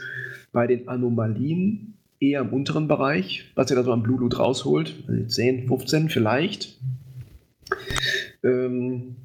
bei 0.51 0.67
den 0.67 0.87
Anomalien 0.87 1.93
eher 2.19 2.41
im 2.41 2.53
unteren 2.53 2.87
Bereich, 2.87 3.51
was 3.55 3.69
ihr 3.69 3.75
da 3.75 3.83
so 3.83 3.91
am 3.91 4.03
Blue 4.03 4.19
Loot 4.19 4.39
rausholt. 4.39 4.95
10, 5.27 5.55
also 5.55 5.67
15 5.67 6.09
vielleicht. 6.09 6.79
Ähm, 8.43 9.15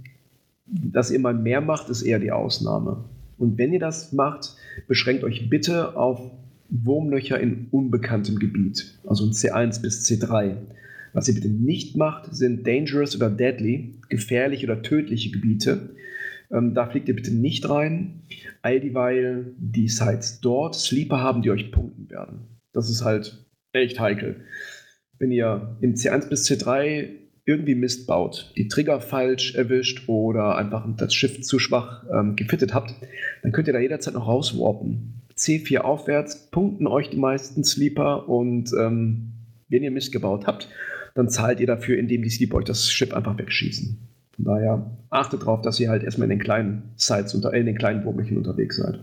dass 0.66 1.11
ihr 1.11 1.18
mal 1.18 1.34
mehr 1.34 1.61
macht, 1.61 1.89
ist 1.89 2.03
eher 2.03 2.18
die 2.18 2.32
Ausnahme. 2.32 3.05
Und 3.39 3.57
wenn 3.57 3.72
ihr 3.72 3.80
das 3.80 4.12
macht, 4.12 4.57
beschränkt 4.86 5.24
euch 5.24 5.49
bitte 5.49 5.97
auf 5.97 6.20
Wurmlöcher 6.69 7.41
in 7.41 7.69
unbekanntem 7.71 8.39
Gebiet, 8.39 8.99
also 9.07 9.25
in 9.25 9.33
C1 9.33 9.81
bis 9.81 10.07
C3. 10.07 10.57
Was 11.12 11.29
ihr 11.29 11.35
bitte 11.35 11.49
nicht 11.49 11.97
macht, 11.97 12.35
sind 12.35 12.66
dangerous 12.66 13.16
oder 13.16 13.31
deadly, 13.31 13.95
gefährliche 14.09 14.66
oder 14.66 14.83
tödliche 14.83 15.31
Gebiete. 15.31 15.91
Ähm, 16.51 16.75
da 16.75 16.87
fliegt 16.87 17.09
ihr 17.09 17.16
bitte 17.16 17.35
nicht 17.35 17.69
rein, 17.69 18.23
all 18.62 18.81
dieweil 18.81 19.53
die 19.59 19.89
Sites 19.89 20.41
dort 20.41 20.75
Sleeper 20.75 21.21
haben, 21.21 21.43
die 21.43 21.51
euch 21.51 21.73
punkten 21.73 22.11
werden. 22.11 22.41
Das 22.73 22.91
ist 22.91 23.05
halt 23.05 23.47
echt 23.73 23.99
heikel. 24.01 24.45
Wenn 25.19 25.33
ihr 25.33 25.77
in 25.81 25.95
C1 25.95 26.29
bis 26.29 26.49
C3 26.49 27.09
irgendwie 27.45 27.75
Mist 27.75 28.07
baut, 28.07 28.53
die 28.57 28.69
Trigger 28.69 29.01
falsch 29.01 29.55
erwischt 29.55 30.09
oder 30.09 30.57
einfach 30.57 30.87
das 30.97 31.14
Schiff 31.14 31.41
zu 31.43 31.59
schwach 31.59 32.05
ähm, 32.12 32.37
gefittet 32.37 32.75
habt, 32.75 32.95
dann 33.43 33.53
könnt 33.53 33.69
ihr 33.69 33.73
da 33.73 33.81
jederzeit 33.81 34.14
noch 34.14 34.29
rauswarpen. 34.29 35.23
C4 35.39 35.78
aufwärts 35.78 36.51
punkten 36.51 36.86
euch 36.86 37.11
die 37.11 37.16
meisten 37.16 37.64
Sleeper 37.64 38.28
und 38.28 38.72
ähm, 38.78 39.32
wenn 39.68 39.82
ihr 39.82 39.91
Mist 39.91 40.12
gebaut 40.12 40.47
habt, 40.47 40.68
dann 41.14 41.28
zahlt 41.28 41.61
ihr 41.61 41.66
dafür, 41.66 41.99
indem 41.99 42.22
die 42.22 42.30
Sleeper 42.30 42.57
euch 42.57 42.64
das 42.64 42.91
Schiff 42.91 43.12
einfach 43.12 43.39
wegschießen. 43.39 43.99
Von 44.36 44.45
daher 44.45 44.91
achtet 45.11 45.43
darauf, 45.43 45.62
dass 45.62 45.80
ihr 45.80 45.91
halt 45.91 46.05
erstmal 46.05 46.26
in 46.26 46.39
den 46.39 46.45
kleinen 46.45 46.93
Sites, 46.97 47.34
unter, 47.34 47.53
in 47.55 47.66
den 47.66 47.76
kleinen 47.76 48.05
Wurmchen 48.05 48.36
unterwegs 48.36 48.76
seid. 48.76 49.01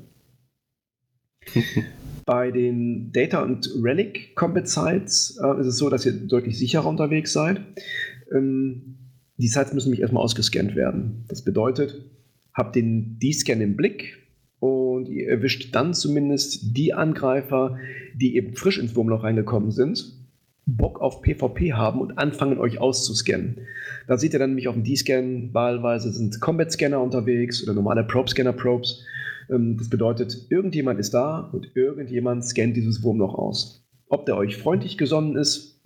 Bei 2.25 2.51
den 2.51 3.11
Data- 3.11 3.43
und 3.43 3.69
Relic-Combat-Sites 3.83 5.39
äh, 5.43 5.59
ist 5.59 5.67
es 5.67 5.77
so, 5.77 5.89
dass 5.89 6.05
ihr 6.05 6.13
deutlich 6.13 6.57
sicherer 6.57 6.87
unterwegs 6.87 7.33
seid. 7.33 7.61
Ähm, 8.33 8.97
die 9.37 9.47
Sites 9.47 9.73
müssen 9.73 9.89
nämlich 9.89 10.01
erstmal 10.01 10.23
ausgescannt 10.23 10.75
werden. 10.75 11.25
Das 11.27 11.43
bedeutet, 11.43 12.01
habt 12.53 12.75
den 12.75 13.19
D-Scan 13.19 13.61
im 13.61 13.75
Blick, 13.75 14.24
und 14.59 15.07
ihr 15.09 15.27
erwischt 15.27 15.75
dann 15.75 15.93
zumindest 15.93 16.75
die 16.77 16.93
Angreifer, 16.93 17.77
die 18.15 18.35
eben 18.35 18.55
frisch 18.55 18.77
ins 18.77 18.95
Wurmloch 18.95 19.23
reingekommen 19.23 19.71
sind, 19.71 20.13
Bock 20.65 20.99
auf 20.99 21.21
PvP 21.21 21.73
haben 21.73 22.01
und 22.01 22.17
anfangen, 22.17 22.57
euch 22.57 22.79
auszuscannen. 22.79 23.59
Da 24.07 24.17
seht 24.17 24.33
ihr 24.33 24.39
dann 24.39 24.51
nämlich 24.51 24.67
auf 24.67 24.75
dem 24.75 24.83
D-Scan, 24.83 25.53
wahlweise 25.53 26.11
sind 26.11 26.41
Combat-Scanner 26.41 26.99
unterwegs 26.99 27.61
oder 27.63 27.73
normale 27.73 28.03
Probe-Scanner-Probes. 28.03 29.03
Ähm, 29.49 29.77
das 29.77 29.89
bedeutet, 29.89 30.47
irgendjemand 30.49 30.99
ist 30.99 31.13
da 31.13 31.49
und 31.51 31.75
irgendjemand 31.75 32.45
scannt 32.45 32.75
dieses 32.75 33.03
Wurmloch 33.03 33.35
aus. 33.35 33.85
Ob 34.09 34.25
der 34.25 34.37
euch 34.37 34.57
freundlich 34.57 34.97
gesonnen 34.97 35.35
ist, 35.35 35.81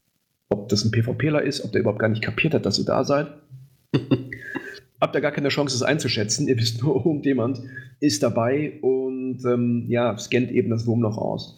ob 0.49 0.69
das 0.69 0.85
ein 0.85 0.91
PvPler 0.91 1.43
ist, 1.43 1.63
ob 1.63 1.71
der 1.71 1.81
überhaupt 1.81 1.99
gar 1.99 2.09
nicht 2.09 2.23
kapiert 2.23 2.53
hat, 2.53 2.65
dass 2.65 2.79
ihr 2.79 2.85
da 2.85 3.03
seid. 3.03 3.27
habt 4.99 5.15
ihr 5.15 5.21
gar 5.21 5.31
keine 5.31 5.49
Chance, 5.49 5.75
es 5.75 5.83
einzuschätzen. 5.83 6.47
Ihr 6.47 6.57
wisst 6.57 6.81
nur, 6.81 6.95
irgendjemand 7.05 7.61
ist 7.99 8.23
dabei 8.23 8.73
und 8.81 9.43
ähm, 9.45 9.85
ja, 9.87 10.17
scannt 10.17 10.51
eben 10.51 10.69
das 10.69 10.85
Wurmloch 10.85 11.17
aus. 11.17 11.57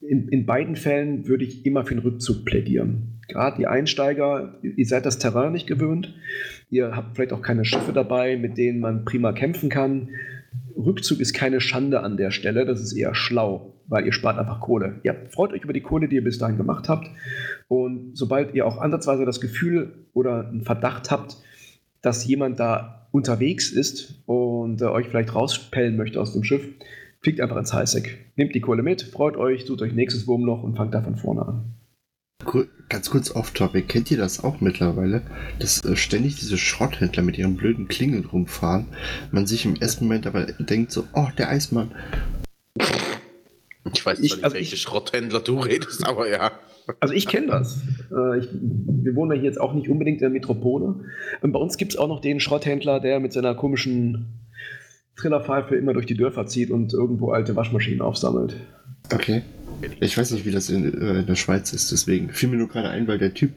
In, 0.00 0.28
in 0.28 0.46
beiden 0.46 0.74
Fällen 0.74 1.28
würde 1.28 1.44
ich 1.44 1.64
immer 1.64 1.84
für 1.84 1.94
den 1.94 2.02
Rückzug 2.02 2.44
plädieren. 2.44 3.20
Gerade 3.28 3.56
die 3.58 3.66
Einsteiger, 3.66 4.58
ihr 4.62 4.86
seid 4.86 5.06
das 5.06 5.18
Terrain 5.18 5.52
nicht 5.52 5.68
gewöhnt. 5.68 6.12
Ihr 6.70 6.96
habt 6.96 7.14
vielleicht 7.14 7.32
auch 7.32 7.42
keine 7.42 7.64
Schiffe 7.64 7.92
dabei, 7.92 8.36
mit 8.36 8.58
denen 8.58 8.80
man 8.80 9.04
prima 9.04 9.32
kämpfen 9.32 9.68
kann. 9.68 10.08
Rückzug 10.76 11.20
ist 11.20 11.34
keine 11.34 11.60
Schande 11.60 12.00
an 12.00 12.16
der 12.16 12.30
Stelle, 12.30 12.66
das 12.66 12.80
ist 12.80 12.92
eher 12.94 13.14
schlau, 13.14 13.74
weil 13.86 14.04
ihr 14.04 14.12
spart 14.12 14.38
einfach 14.38 14.60
Kohle. 14.60 15.00
Ihr 15.02 15.14
freut 15.30 15.52
euch 15.52 15.62
über 15.62 15.72
die 15.72 15.80
Kohle, 15.80 16.08
die 16.08 16.16
ihr 16.16 16.24
bis 16.24 16.38
dahin 16.38 16.56
gemacht 16.56 16.88
habt. 16.88 17.08
Und 17.68 18.16
sobald 18.16 18.54
ihr 18.54 18.66
auch 18.66 18.78
ansatzweise 18.78 19.24
das 19.24 19.40
Gefühl 19.40 20.06
oder 20.12 20.48
einen 20.48 20.62
Verdacht 20.62 21.10
habt, 21.10 21.36
dass 22.02 22.26
jemand 22.26 22.60
da 22.60 23.08
unterwegs 23.12 23.70
ist 23.70 24.22
und 24.26 24.80
äh, 24.82 24.86
euch 24.86 25.08
vielleicht 25.08 25.34
rauspellen 25.34 25.96
möchte 25.96 26.20
aus 26.20 26.32
dem 26.32 26.44
Schiff, 26.44 26.66
fliegt 27.20 27.40
einfach 27.40 27.56
ins 27.56 27.72
Highsec. 27.72 28.18
Nehmt 28.36 28.54
die 28.54 28.60
Kohle 28.60 28.82
mit, 28.82 29.02
freut 29.02 29.36
euch, 29.36 29.64
sucht 29.64 29.82
euch 29.82 29.92
nächstes 29.92 30.26
Wurmloch 30.26 30.62
und 30.62 30.76
fangt 30.76 30.94
da 30.94 31.02
von 31.02 31.16
vorne 31.16 31.42
an. 31.42 31.74
Ganz 32.88 33.08
kurz 33.08 33.30
off-topic, 33.30 33.86
kennt 33.86 34.10
ihr 34.10 34.18
das 34.18 34.42
auch 34.42 34.60
mittlerweile, 34.60 35.22
dass 35.60 35.84
äh, 35.84 35.94
ständig 35.94 36.36
diese 36.36 36.58
Schrotthändler 36.58 37.22
mit 37.22 37.38
ihren 37.38 37.56
blöden 37.56 37.86
Klingeln 37.86 38.24
rumfahren, 38.24 38.88
man 39.30 39.46
sich 39.46 39.64
im 39.64 39.76
ersten 39.76 40.06
Moment 40.06 40.26
aber 40.26 40.46
denkt 40.46 40.90
so, 40.90 41.04
oh, 41.14 41.28
der 41.38 41.48
Eismann. 41.50 41.94
Ich 43.94 44.04
weiß 44.04 44.18
ich, 44.18 44.34
nicht, 44.34 44.44
also 44.44 44.56
welche 44.56 44.74
ich, 44.74 44.82
Schrotthändler 44.82 45.40
du 45.40 45.60
redest, 45.60 46.04
aber 46.04 46.28
ja. 46.28 46.50
Also 47.00 47.14
ich 47.14 47.26
kenne 47.26 47.48
das. 47.48 47.80
Äh, 48.10 48.38
ich, 48.38 48.48
wir 48.52 49.14
wohnen 49.14 49.32
ja 49.32 49.36
hier 49.38 49.48
jetzt 49.48 49.60
auch 49.60 49.72
nicht 49.72 49.88
unbedingt 49.88 50.18
in 50.18 50.22
der 50.22 50.30
Metropole. 50.30 50.96
Und 51.40 51.52
bei 51.52 51.58
uns 51.58 51.76
gibt 51.76 51.92
es 51.92 51.98
auch 51.98 52.08
noch 52.08 52.20
den 52.20 52.40
Schrotthändler, 52.40 53.00
der 53.00 53.20
mit 53.20 53.32
seiner 53.32 53.54
komischen 53.54 54.40
Trillerpfeife 55.16 55.76
immer 55.76 55.92
durch 55.92 56.06
die 56.06 56.16
Dörfer 56.16 56.46
zieht 56.46 56.70
und 56.70 56.92
irgendwo 56.92 57.30
alte 57.30 57.54
Waschmaschinen 57.54 58.00
aufsammelt. 58.00 58.56
Okay. 59.12 59.42
Ich 60.00 60.16
weiß 60.16 60.30
nicht, 60.30 60.46
wie 60.46 60.52
das 60.52 60.70
in, 60.70 60.84
äh, 60.84 61.20
in 61.20 61.26
der 61.26 61.34
Schweiz 61.34 61.72
ist, 61.72 61.90
deswegen 61.90 62.30
fiel 62.30 62.48
mir 62.48 62.56
nur 62.56 62.68
gerade 62.68 62.88
ein, 62.88 63.08
weil 63.08 63.18
der 63.18 63.34
Typ 63.34 63.50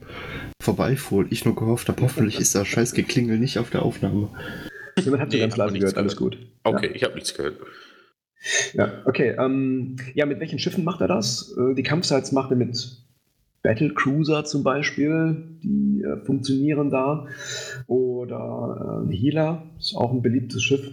vorbeifuhr 0.60 1.20
und 1.20 1.32
ich 1.32 1.44
nur 1.44 1.54
gehofft 1.54 1.88
habe, 1.88 2.02
hoffentlich 2.02 2.40
ist 2.40 2.54
das 2.54 2.66
scheiß 2.66 2.94
Geklingel 2.94 3.38
nicht 3.38 3.58
auf 3.58 3.70
der 3.70 3.82
Aufnahme. 3.82 4.30
Jemand 4.98 5.22
hat 5.22 5.30
nee, 5.30 5.38
ganz 5.38 5.56
leise 5.56 5.78
gehört, 5.78 5.96
alles 5.96 6.16
gut. 6.16 6.38
Okay, 6.64 6.88
ja. 6.88 6.94
ich 6.94 7.04
habe 7.04 7.14
nichts 7.14 7.34
gehört. 7.34 7.58
Ja, 8.74 9.02
okay. 9.04 9.36
Ähm, 9.38 9.96
ja, 10.14 10.26
mit 10.26 10.40
welchen 10.40 10.58
Schiffen 10.58 10.84
macht 10.84 11.00
er 11.00 11.08
das? 11.08 11.54
Äh, 11.58 11.74
die 11.74 11.82
Kampfsites 11.82 12.32
macht 12.32 12.50
er 12.50 12.56
mit 12.56 13.05
Battle 13.66 13.92
Cruiser 13.92 14.44
zum 14.44 14.62
Beispiel, 14.62 15.58
die 15.60 16.00
äh, 16.00 16.24
funktionieren 16.24 16.88
da. 16.88 17.26
Oder 17.88 19.08
äh, 19.10 19.12
Healer, 19.12 19.64
ist 19.76 19.96
auch 19.96 20.12
ein 20.12 20.22
beliebtes 20.22 20.62
Schiff. 20.62 20.92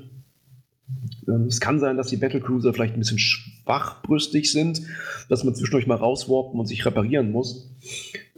Ähm, 1.28 1.46
es 1.46 1.60
kann 1.60 1.80
sein, 1.80 1.98
dass 1.98 2.08
die 2.08 2.18
Battle 2.18 2.42
Cruiser 2.42 2.74
vielleicht 2.74 2.96
ein 2.96 3.00
bisschen 3.00 3.20
schwachbrüstig 3.20 4.52
sind, 4.52 4.82
dass 5.30 5.44
man 5.44 5.54
zwischendurch 5.54 5.86
mal 5.86 5.98
rauswarpen 5.98 6.60
und 6.60 6.66
sich 6.66 6.84
reparieren 6.84 7.32
muss. 7.32 7.78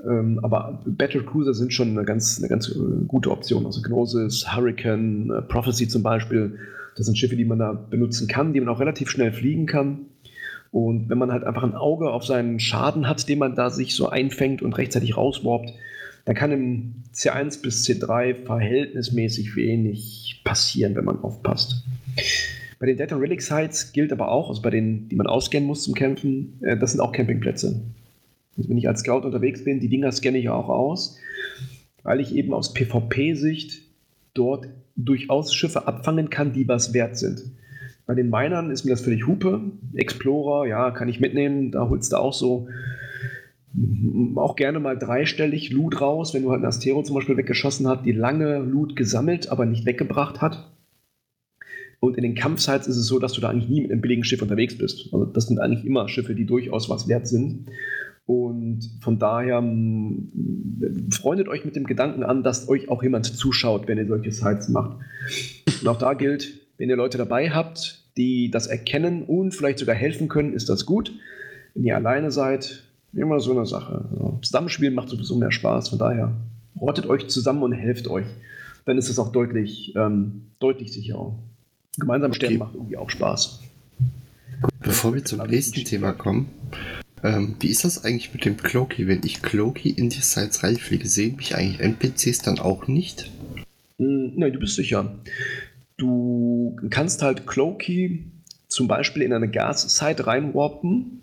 Ähm, 0.06 0.42
aber 0.44 0.84
Battle 0.86 1.24
Cruiser 1.24 1.54
sind 1.54 1.72
schon 1.72 1.92
eine 1.92 2.04
ganz, 2.04 2.38
eine 2.38 2.50
ganz 2.50 2.68
äh, 2.68 3.06
gute 3.08 3.32
Option. 3.32 3.66
Also 3.66 3.82
Gnosis, 3.82 4.54
Hurricane, 4.54 5.32
äh, 5.32 5.42
Prophecy 5.44 5.88
zum 5.88 6.04
Beispiel. 6.04 6.60
Das 6.98 7.06
sind 7.06 7.18
Schiffe, 7.18 7.38
die 7.38 7.46
man 7.46 7.60
da 7.60 7.72
benutzen 7.72 8.28
kann, 8.28 8.52
die 8.52 8.60
man 8.60 8.68
auch 8.68 8.82
relativ 8.82 9.10
schnell 9.10 9.32
fliegen 9.32 9.66
kann 9.66 10.08
Und 10.76 11.08
wenn 11.08 11.18
man 11.18 11.32
halt 11.32 11.46
einfach 11.46 11.64
ein 11.64 11.74
Auge 11.74 12.12
auf 12.12 12.26
seinen 12.26 12.60
Schaden 12.60 13.08
hat, 13.08 13.30
den 13.30 13.40
man 13.40 13.56
da 13.56 13.70
sich 13.70 13.96
so 13.96 14.10
einfängt 14.10 14.62
und 14.62 14.74
rechtzeitig 14.74 15.16
rauswarpt, 15.16 15.72
dann 16.26 16.36
kann 16.36 16.52
im 16.52 16.96
C1 17.14 17.62
bis 17.62 17.88
C3 17.88 18.44
verhältnismäßig 18.44 19.56
wenig 19.56 20.42
passieren, 20.44 20.94
wenn 20.96 21.06
man 21.06 21.22
aufpasst. 21.22 21.86
Bei 22.78 22.88
den 22.88 22.98
Data 22.98 23.16
Relic 23.16 23.42
Sites 23.42 23.94
gilt 23.94 24.12
aber 24.12 24.30
auch, 24.30 24.50
also 24.50 24.62
bei 24.62 24.70
denen, 24.70 25.08
die 25.08 25.16
man 25.16 25.28
ausscannen 25.28 25.66
muss 25.66 25.84
zum 25.84 25.94
Kämpfen, 25.94 26.60
äh, 26.62 26.76
das 26.76 26.92
sind 26.92 27.00
auch 27.00 27.14
Campingplätze. 27.14 27.82
Also 28.58 28.70
wenn 28.70 28.78
ich 28.78 28.90
als 28.90 29.00
Scout 29.00 29.22
unterwegs 29.26 29.64
bin, 29.64 29.80
die 29.80 29.88
Dinger 29.88 30.12
scanne 30.12 30.40
ich 30.40 30.50
auch 30.50 30.68
aus, 30.68 31.18
weil 32.04 32.20
ich 32.20 32.36
eben 32.36 32.54
aus 32.54 32.74
PvP-Sicht 32.74 33.82
dort 34.34 34.68
durchaus 34.98 35.54
Schiffe 35.54 35.88
abfangen 35.88 36.30
kann, 36.30 36.52
die 36.52 36.68
was 36.68 36.94
wert 36.94 37.16
sind. 37.16 37.44
Bei 38.06 38.14
den 38.14 38.30
Minern 38.30 38.70
ist 38.72 38.84
mir 38.86 38.92
das 38.92 39.02
völlig 39.02 39.26
Hupe. 39.26 39.62
Explorer, 39.96 40.68
ja, 40.68 40.92
kann 40.92 41.10
ich 41.10 41.20
mitnehmen. 41.20 41.72
Da 41.72 41.90
holst 41.90 42.12
du 42.12 42.18
auch 42.18 42.34
so 42.34 42.68
auch 44.36 44.56
gerne 44.56 44.80
mal 44.80 44.98
dreistellig 44.98 45.72
Loot 45.72 46.00
raus, 46.00 46.34
wenn 46.34 46.44
du 46.44 46.52
halt 46.52 46.60
einen 46.60 46.68
Astero 46.68 47.04
zum 47.04 47.16
Beispiel 47.16 47.36
weggeschossen 47.36 47.88
hast, 47.88 48.06
die 48.06 48.14
lange 48.14 48.60
Loot 48.60 48.96
gesammelt, 48.96 49.50
aber 49.50 49.66
nicht 49.66 49.86
weggebracht 49.86 50.42
hat. 50.42 50.72
Und 52.00 52.16
in 52.18 52.24
den 52.24 52.36
Kampfsites 52.36 52.88
ist 52.88 52.98
es 52.98 53.08
so, 53.08 53.20
dass 53.20 53.34
du 53.34 53.42
da 53.42 53.50
eigentlich 53.50 53.70
nie 53.70 53.82
mit 53.82 53.92
einem 53.92 54.02
billigen 54.02 54.24
Schiff 54.24 54.42
unterwegs 54.42 54.78
bist. 54.78 55.10
Also 55.12 55.26
das 55.26 55.48
sind 55.48 55.60
eigentlich 55.60 55.86
immer 55.86 56.08
Schiffe, 56.08 56.36
die 56.36 56.46
durchaus 56.46 56.90
was 56.90 57.08
wert 57.08 57.28
sind. 57.28 57.66
Und 58.26 58.90
von 59.02 59.20
daher 59.20 59.62
freundet 61.12 61.48
euch 61.48 61.66
mit 61.66 61.76
dem 61.76 61.86
Gedanken 61.86 62.24
an, 62.24 62.44
dass 62.44 62.70
euch 62.70 62.90
auch 62.90 63.04
jemand 63.04 63.26
zuschaut, 63.26 63.88
wenn 63.88 63.98
ihr 63.98 64.08
solche 64.08 64.32
Sites 64.32 64.70
macht. 64.70 65.00
Und 65.82 65.88
auch 65.88 65.98
da 65.98 66.14
gilt, 66.14 66.65
wenn 66.78 66.90
ihr 66.90 66.96
Leute 66.96 67.18
dabei 67.18 67.52
habt, 67.52 68.04
die 68.18 68.50
das 68.52 68.68
erkennen 68.68 69.24
und 69.24 69.54
vielleicht 69.54 69.80
sogar 69.80 69.96
helfen 69.96 70.28
können, 70.28 70.54
ist 70.54 70.70
das 70.70 70.86
gut. 70.86 71.14
Wenn 71.74 71.84
ihr 71.84 71.96
alleine 71.96 72.32
seid, 72.32 72.84
immer 73.14 73.40
so 73.40 73.52
eine 73.52 73.66
Sache. 73.66 74.06
Also, 74.12 74.40
Zusammenspielen 74.42 74.94
macht 74.94 75.10
sowieso 75.10 75.36
mehr 75.36 75.52
Spaß. 75.52 75.90
Von 75.90 76.00
daher 76.00 76.34
rottet 76.80 77.08
euch 77.08 77.28
zusammen 77.28 77.64
und 77.64 77.72
helft 77.72 78.08
euch. 78.08 78.26
Dann 78.86 78.98
ist 78.98 79.10
es 79.10 79.20
auch 79.20 79.32
deutlich, 79.32 79.94
ähm, 79.96 80.44
deutlich 80.60 80.94
sicherer. 80.94 81.38
Gemeinsam 81.98 82.32
okay. 82.32 82.38
sterben 82.38 82.58
macht 82.58 82.76
irgendwie 82.76 82.98
auch 82.98 83.10
Spaß. 83.10 83.62
Bevor 84.82 85.14
wir 85.14 85.24
zum 85.26 85.46
nächsten 85.48 85.84
Thema 85.84 86.12
kommen, 86.12 86.50
ähm, 87.24 87.56
wie 87.60 87.70
ist 87.70 87.84
das 87.84 88.04
eigentlich 88.06 88.34
mit 88.34 88.46
dem 88.46 88.58
Cloaky? 88.58 89.08
Wenn 89.08 89.22
ich 89.24 89.42
Cloaky 89.42 89.90
in 89.90 90.10
die 90.10 90.22
Sites 90.22 90.64
reinfliege, 90.64 91.08
sehen 91.08 91.38
mich 91.38 91.56
eigentlich 91.56 91.80
NPCs 91.80 92.40
dann 92.40 92.60
auch 92.60 92.88
nicht? 92.88 93.32
Mm, 93.98 94.38
nein, 94.38 94.54
du 94.54 94.60
bist 94.60 94.76
sicher. 94.76 95.16
Du 95.98 96.76
kannst 96.90 97.22
halt 97.22 97.48
Cloaky 97.48 98.26
zum 98.68 98.88
Beispiel 98.88 99.22
in 99.22 99.34
eine 99.34 99.50
Gas-Site 99.50 100.28
reinwarpen. 100.28 101.22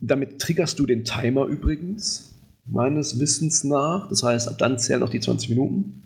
Damit 0.00 0.38
triggerst 0.38 0.78
du 0.78 0.86
den 0.86 1.04
Timer 1.04 1.46
übrigens, 1.46 2.34
meines 2.66 3.18
Wissens 3.18 3.64
nach. 3.64 4.08
Das 4.08 4.22
heißt, 4.22 4.48
ab 4.48 4.58
dann 4.58 4.78
zählen 4.78 5.02
auch 5.02 5.08
die 5.08 5.20
20 5.20 5.50
Minuten. 5.50 6.02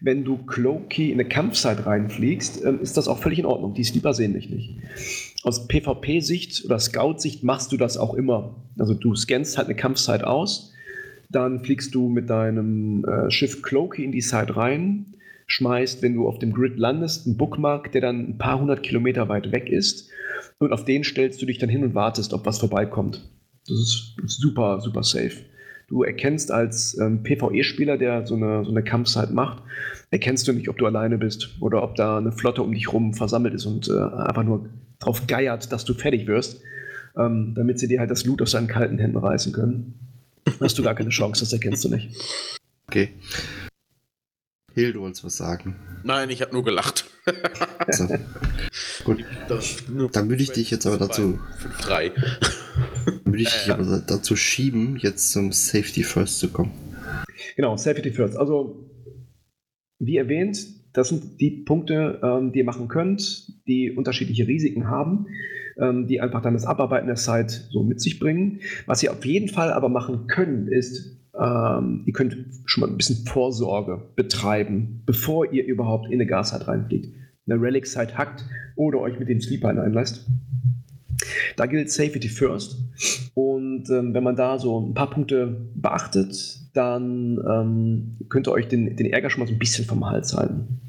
Wenn 0.00 0.24
du 0.24 0.38
Cloaky 0.38 1.12
in 1.12 1.20
eine 1.20 1.28
Kampfsite 1.28 1.86
reinfliegst, 1.86 2.64
ähm, 2.64 2.80
ist 2.80 2.96
das 2.96 3.08
auch 3.08 3.18
völlig 3.18 3.38
in 3.38 3.46
Ordnung. 3.46 3.74
Die 3.74 3.84
Sleeper 3.84 4.14
sehen 4.14 4.34
dich 4.34 4.50
nicht. 4.50 4.76
Aus 5.44 5.68
PvP-Sicht 5.68 6.64
oder 6.64 6.78
Scout-Sicht 6.78 7.44
machst 7.44 7.70
du 7.72 7.76
das 7.76 7.96
auch 7.96 8.14
immer. 8.14 8.56
Also 8.78 8.94
du 8.94 9.14
scannst 9.14 9.56
halt 9.56 9.68
eine 9.68 9.76
Kampfsite 9.76 10.26
aus, 10.26 10.72
dann 11.30 11.60
fliegst 11.60 11.94
du 11.94 12.08
mit 12.08 12.30
deinem 12.30 13.04
äh, 13.04 13.30
Schiff 13.30 13.62
Cloaky 13.62 14.04
in 14.04 14.12
die 14.12 14.20
Site 14.20 14.56
rein, 14.56 15.06
schmeißt, 15.48 16.02
wenn 16.02 16.14
du 16.14 16.28
auf 16.28 16.38
dem 16.38 16.52
Grid 16.52 16.78
landest, 16.78 17.26
einen 17.26 17.36
Bookmark, 17.36 17.90
der 17.92 18.02
dann 18.02 18.20
ein 18.20 18.38
paar 18.38 18.60
hundert 18.60 18.82
Kilometer 18.82 19.28
weit 19.28 19.50
weg 19.50 19.68
ist. 19.68 20.08
Und 20.58 20.72
auf 20.72 20.84
den 20.84 21.02
stellst 21.02 21.42
du 21.42 21.46
dich 21.46 21.58
dann 21.58 21.68
hin 21.68 21.82
und 21.82 21.94
wartest, 21.94 22.32
ob 22.32 22.46
was 22.46 22.58
vorbeikommt. 22.58 23.28
Das 23.66 23.78
ist 23.78 24.16
super, 24.26 24.80
super 24.80 25.02
safe. 25.02 25.44
Du 25.88 26.02
erkennst 26.02 26.52
als 26.52 26.98
ähm, 26.98 27.22
PvE-Spieler, 27.22 27.96
der 27.96 28.26
so 28.26 28.34
eine, 28.34 28.62
so 28.64 28.70
eine 28.70 28.84
Kampfzeit 28.84 29.32
macht, 29.32 29.62
erkennst 30.10 30.46
du 30.46 30.52
nicht, 30.52 30.68
ob 30.68 30.76
du 30.76 30.84
alleine 30.84 31.16
bist 31.16 31.56
oder 31.60 31.82
ob 31.82 31.94
da 31.94 32.18
eine 32.18 32.30
Flotte 32.30 32.62
um 32.62 32.72
dich 32.72 32.92
rum 32.92 33.14
versammelt 33.14 33.54
ist 33.54 33.64
und 33.64 33.88
äh, 33.88 33.98
einfach 33.98 34.44
nur 34.44 34.68
drauf 34.98 35.26
geiert, 35.26 35.72
dass 35.72 35.86
du 35.86 35.94
fertig 35.94 36.26
wirst, 36.26 36.60
ähm, 37.16 37.54
damit 37.54 37.78
sie 37.78 37.88
dir 37.88 38.00
halt 38.00 38.10
das 38.10 38.26
Loot 38.26 38.42
aus 38.42 38.50
seinen 38.50 38.66
kalten 38.66 38.98
Händen 38.98 39.16
reißen 39.16 39.52
können. 39.54 39.94
Hast 40.60 40.78
du 40.78 40.82
gar 40.82 40.94
keine 40.94 41.10
Chance, 41.10 41.40
das 41.40 41.54
erkennst 41.54 41.84
du 41.84 41.88
nicht. 41.88 42.10
Okay. 42.86 43.10
Hill, 44.78 44.92
du 44.92 45.00
wolltest 45.00 45.24
was 45.24 45.36
sagen. 45.36 45.76
Nein, 46.04 46.30
ich 46.30 46.40
habe 46.40 46.52
nur 46.52 46.64
gelacht. 46.64 47.10
also, 47.78 48.06
gut. 49.04 49.24
Dann 50.12 50.28
würde 50.28 50.42
ich 50.42 50.52
dich 50.52 50.70
jetzt 50.70 50.86
aber 50.86 50.98
dazu. 50.98 51.38
5-3. 51.80 52.12
Würde 53.24 53.42
ich 53.42 53.48
dich 53.48 53.70
aber 53.72 54.02
dazu 54.06 54.36
schieben, 54.36 54.96
jetzt 54.96 55.32
zum 55.32 55.52
Safety 55.52 56.02
First 56.04 56.38
zu 56.38 56.48
kommen. 56.48 56.72
Genau, 57.56 57.76
Safety 57.76 58.12
First. 58.12 58.36
Also, 58.36 58.88
wie 59.98 60.16
erwähnt, 60.16 60.58
das 60.92 61.08
sind 61.08 61.40
die 61.40 61.50
Punkte, 61.50 62.20
ähm, 62.22 62.52
die 62.52 62.60
ihr 62.60 62.64
machen 62.64 62.88
könnt, 62.88 63.66
die 63.66 63.90
unterschiedliche 63.90 64.46
Risiken 64.46 64.88
haben, 64.88 65.26
ähm, 65.76 66.06
die 66.06 66.20
einfach 66.20 66.42
dann 66.42 66.54
das 66.54 66.64
Abarbeiten 66.64 67.08
der 67.08 67.16
Site 67.16 67.66
so 67.70 67.82
mit 67.82 68.00
sich 68.00 68.20
bringen. 68.20 68.60
Was 68.86 69.02
ihr 69.02 69.12
auf 69.12 69.24
jeden 69.24 69.48
Fall 69.48 69.72
aber 69.72 69.88
machen 69.88 70.28
könnt, 70.28 70.68
ist 70.68 71.18
ähm, 71.40 72.02
ihr 72.06 72.12
könnt 72.12 72.36
schon 72.64 72.80
mal 72.80 72.90
ein 72.90 72.96
bisschen 72.96 73.24
Vorsorge 73.26 74.00
betreiben, 74.16 75.02
bevor 75.06 75.52
ihr 75.52 75.64
überhaupt 75.64 76.06
in 76.06 76.14
eine 76.14 76.26
Gashard 76.26 76.66
reinfliegt. 76.66 77.14
Eine 77.46 77.60
Relic-Site 77.60 78.16
hackt 78.18 78.44
oder 78.76 79.00
euch 79.00 79.18
mit 79.18 79.28
den 79.28 79.40
Sleepern 79.40 79.78
einlasst. 79.78 80.26
Da 81.56 81.66
gilt 81.66 81.90
Safety 81.90 82.28
First. 82.28 82.78
Und 83.34 83.88
ähm, 83.90 84.14
wenn 84.14 84.22
man 84.22 84.36
da 84.36 84.58
so 84.58 84.80
ein 84.80 84.94
paar 84.94 85.10
Punkte 85.10 85.68
beachtet, 85.74 86.60
dann 86.74 87.38
ähm, 87.48 88.16
könnt 88.28 88.46
ihr 88.48 88.52
euch 88.52 88.68
den, 88.68 88.96
den 88.96 89.06
Ärger 89.06 89.30
schon 89.30 89.40
mal 89.40 89.46
so 89.46 89.52
ein 89.52 89.58
bisschen 89.58 89.84
vom 89.84 90.08
Hals 90.08 90.36
halten. 90.36 90.80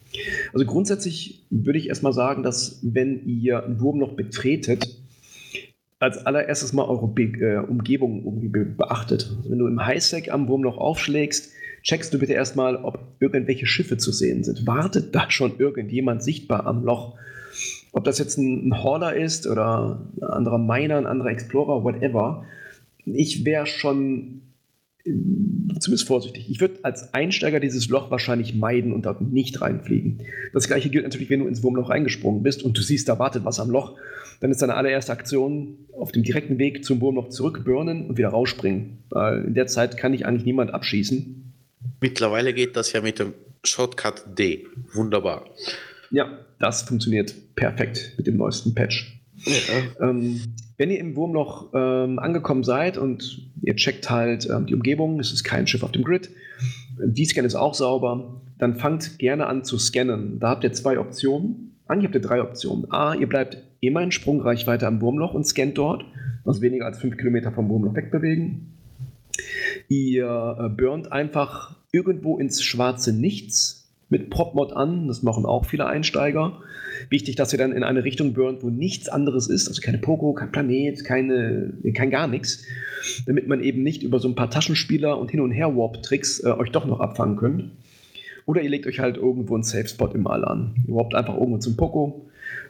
Also 0.54 0.66
grundsätzlich 0.66 1.46
würde 1.50 1.80
ich 1.80 1.90
erstmal 1.90 2.14
sagen, 2.14 2.44
dass 2.44 2.80
wenn 2.84 3.26
ihr 3.26 3.64
ein 3.64 3.80
Wurmloch 3.80 4.14
betretet, 4.14 4.99
als 6.00 6.26
allererstes 6.26 6.74
mal 6.74 6.86
eure 6.86 7.08
Be 7.08 7.24
äh, 7.24 7.58
Umgebung 7.58 8.24
irgendwie 8.24 8.48
be 8.48 8.66
beachtet. 8.66 9.30
Wenn 9.48 9.60
du 9.60 9.68
im 9.68 9.86
Highsec 9.86 10.32
am 10.32 10.48
Wurmloch 10.48 10.78
aufschlägst, 10.78 11.52
checkst 11.84 12.14
du 12.14 12.20
bitte 12.20 12.34
erstmal, 12.34 12.78
ob 12.78 13.00
irgendwelche 13.20 13.66
Schiffe 13.66 13.98
zu 13.98 14.12
sehen 14.12 14.44
sind. 14.44 14.66
Wartet 14.66 15.14
da 15.14 15.30
schon 15.30 15.60
irgendjemand 15.60 16.24
sichtbar 16.24 16.66
am 16.66 16.84
Loch? 16.84 17.18
Ob 17.92 18.04
das 18.06 18.20
jetzt 18.20 18.38
ein, 18.38 18.70
ein 18.70 18.84
Hauler 18.84 19.16
ist 19.16 19.48
oder 19.48 20.02
ein 20.22 20.24
anderer 20.24 20.58
Miner, 20.58 20.98
ein 20.98 21.06
anderer 21.06 21.32
Explorer, 21.32 21.84
whatever. 21.84 22.46
Ich 23.06 23.46
wäre 23.46 23.66
schon 23.66 24.42
zumindest 25.80 26.08
vorsichtig. 26.08 26.50
Ich 26.50 26.60
würde 26.62 26.80
als 26.84 27.14
Einsteiger 27.14 27.60
dieses 27.60 27.88
Loch 27.90 28.12
wahrscheinlich 28.12 28.56
meiden 28.56 28.94
und 28.94 29.06
dort 29.06 29.22
nicht 29.22 29.62
reinfliegen. 29.62 30.24
Das 30.54 30.68
gleiche 30.68 30.90
gilt 30.90 31.04
natürlich, 31.04 31.30
wenn 31.30 31.40
du 31.40 31.48
ins 31.48 31.64
Wurmloch 31.64 31.90
reingesprungen 31.90 32.44
bist 32.44 32.64
und 32.64 32.78
du 32.78 32.82
siehst, 32.82 33.10
da 33.10 33.20
wartet 33.20 33.46
was 33.46 33.60
am 33.60 33.70
Loch 33.70 33.98
dann 34.40 34.52
ist 34.52 34.62
deine 34.62 34.76
allererste 34.76 35.12
Aktion 35.12 35.78
auf 35.94 36.12
dem 36.12 36.24
direkten 36.24 36.58
Weg 36.58 36.86
zum 36.86 37.02
Wurm 37.02 37.16
noch 37.16 37.30
zurückburnen 37.30 38.08
und 38.08 38.18
wieder 38.18 38.30
rausspringen. 38.30 39.04
Weil 39.10 39.44
in 39.46 39.54
der 39.54 39.68
Zeit 39.68 39.98
kann 39.98 40.14
ich 40.14 40.26
eigentlich 40.26 40.46
niemand 40.46 40.74
abschießen. 40.74 41.54
Mittlerweile 42.02 42.54
geht 42.54 42.76
das 42.76 42.94
ja 42.94 43.02
mit 43.02 43.20
dem 43.20 43.34
Shortcut 43.64 44.24
D. 44.38 44.66
Wunderbar. 44.94 45.46
Ja, 46.12 46.40
das 46.60 46.84
funktioniert 46.84 47.56
perfekt 47.56 48.14
mit 48.18 48.28
dem 48.28 48.38
neuesten 48.38 48.74
Patch. 48.74 49.19
Ähm, 50.02 50.42
wenn 50.78 50.92
ihr 50.92 51.00
im 51.00 51.16
Wurmloch 51.16 51.70
ähm, 51.74 52.20
angekommen 52.20 52.64
seid 52.64 52.98
und 52.98 53.50
ihr 53.62 53.76
checkt 53.76 54.10
halt 54.10 54.50
ähm, 54.50 54.66
die 54.66 54.74
Umgebung, 54.74 55.20
es 55.20 55.32
ist 55.32 55.44
kein 55.44 55.68
Schiff 55.68 55.84
auf 55.84 55.92
dem 55.92 56.04
Grid, 56.04 56.30
die 57.04 57.26
Scan 57.26 57.46
ist 57.46 57.56
auch 57.56 57.74
sauber, 57.74 58.42
dann 58.58 58.76
fangt 58.76 59.20
gerne 59.20 59.48
an 59.48 59.64
zu 59.64 59.78
scannen. 59.78 60.40
Da 60.40 60.50
habt 60.50 60.64
ihr 60.64 60.74
zwei 60.74 61.00
Optionen. 61.00 61.78
Eigentlich 61.88 62.06
habt 62.06 62.16
ihr 62.16 62.22
drei 62.22 62.42
Optionen. 62.42 62.92
A, 62.92 63.16
ihr 63.16 63.28
bleibt 63.28 63.58
immer 63.80 64.02
in 64.02 64.12
Sprungreichweite 64.12 64.86
am 64.86 65.02
Wurmloch 65.02 65.34
und 65.34 65.46
scannt 65.46 65.78
dort, 65.78 66.04
was 66.44 66.62
weniger 66.62 66.86
als 66.86 67.00
fünf 67.00 67.18
Kilometer 67.18 67.52
vom 67.52 67.70
Wurmloch 67.70 67.96
wegbewegen. 67.96 68.74
Ihr 69.88 70.58
äh, 70.60 70.70
burnt 70.70 71.12
einfach 71.12 71.78
irgendwo 71.92 72.38
ins 72.38 72.62
schwarze 72.62 73.14
Nichts 73.14 73.79
mit 74.10 74.30
Propmod 74.30 74.74
an. 74.74 75.08
Das 75.08 75.24
machen 75.24 75.46
auch 75.46 75.66
viele 75.66 75.86
Einsteiger. 75.86 76.62
Wichtig, 77.10 77.36
dass 77.36 77.54
ihr 77.54 77.60
dann 77.60 77.72
in 77.72 77.84
eine 77.84 78.04
Richtung 78.04 78.34
burnt, 78.34 78.64
wo 78.64 78.70
nichts 78.70 79.08
anderes 79.08 79.48
ist, 79.48 79.68
also 79.68 79.82
keine 79.82 80.00
Pogo, 80.00 80.34
kein 80.34 80.52
Planet, 80.52 81.04
keine, 81.06 81.74
kein 81.94 82.10
gar 82.10 82.28
nichts, 82.28 82.64
damit 83.26 83.48
man 83.48 83.64
eben 83.64 83.84
nicht 83.84 84.04
über 84.04 84.20
so 84.20 84.28
ein 84.28 84.36
paar 84.36 84.50
Taschenspieler 84.50 85.18
und 85.18 85.32
Hin- 85.32 85.40
und 85.40 85.52
Her-Warp-Tricks 85.52 86.44
äh, 86.44 86.50
euch 86.50 86.72
doch 86.72 86.86
noch 86.86 87.00
abfangen 87.00 87.38
könnt. 87.38 87.72
Oder 88.46 88.62
ihr 88.62 88.70
legt 88.70 88.88
euch 88.88 89.00
halt 89.00 89.18
irgendwo 89.18 89.54
einen 89.54 89.64
Safe-Spot 89.64 90.08
im 90.08 90.28
All 90.28 90.44
an. 90.44 90.76
Ihr 90.88 90.96
warpt 90.96 91.14
einfach 91.14 91.36
irgendwo 91.36 91.60
zum 91.60 91.78
Poco, 91.78 92.26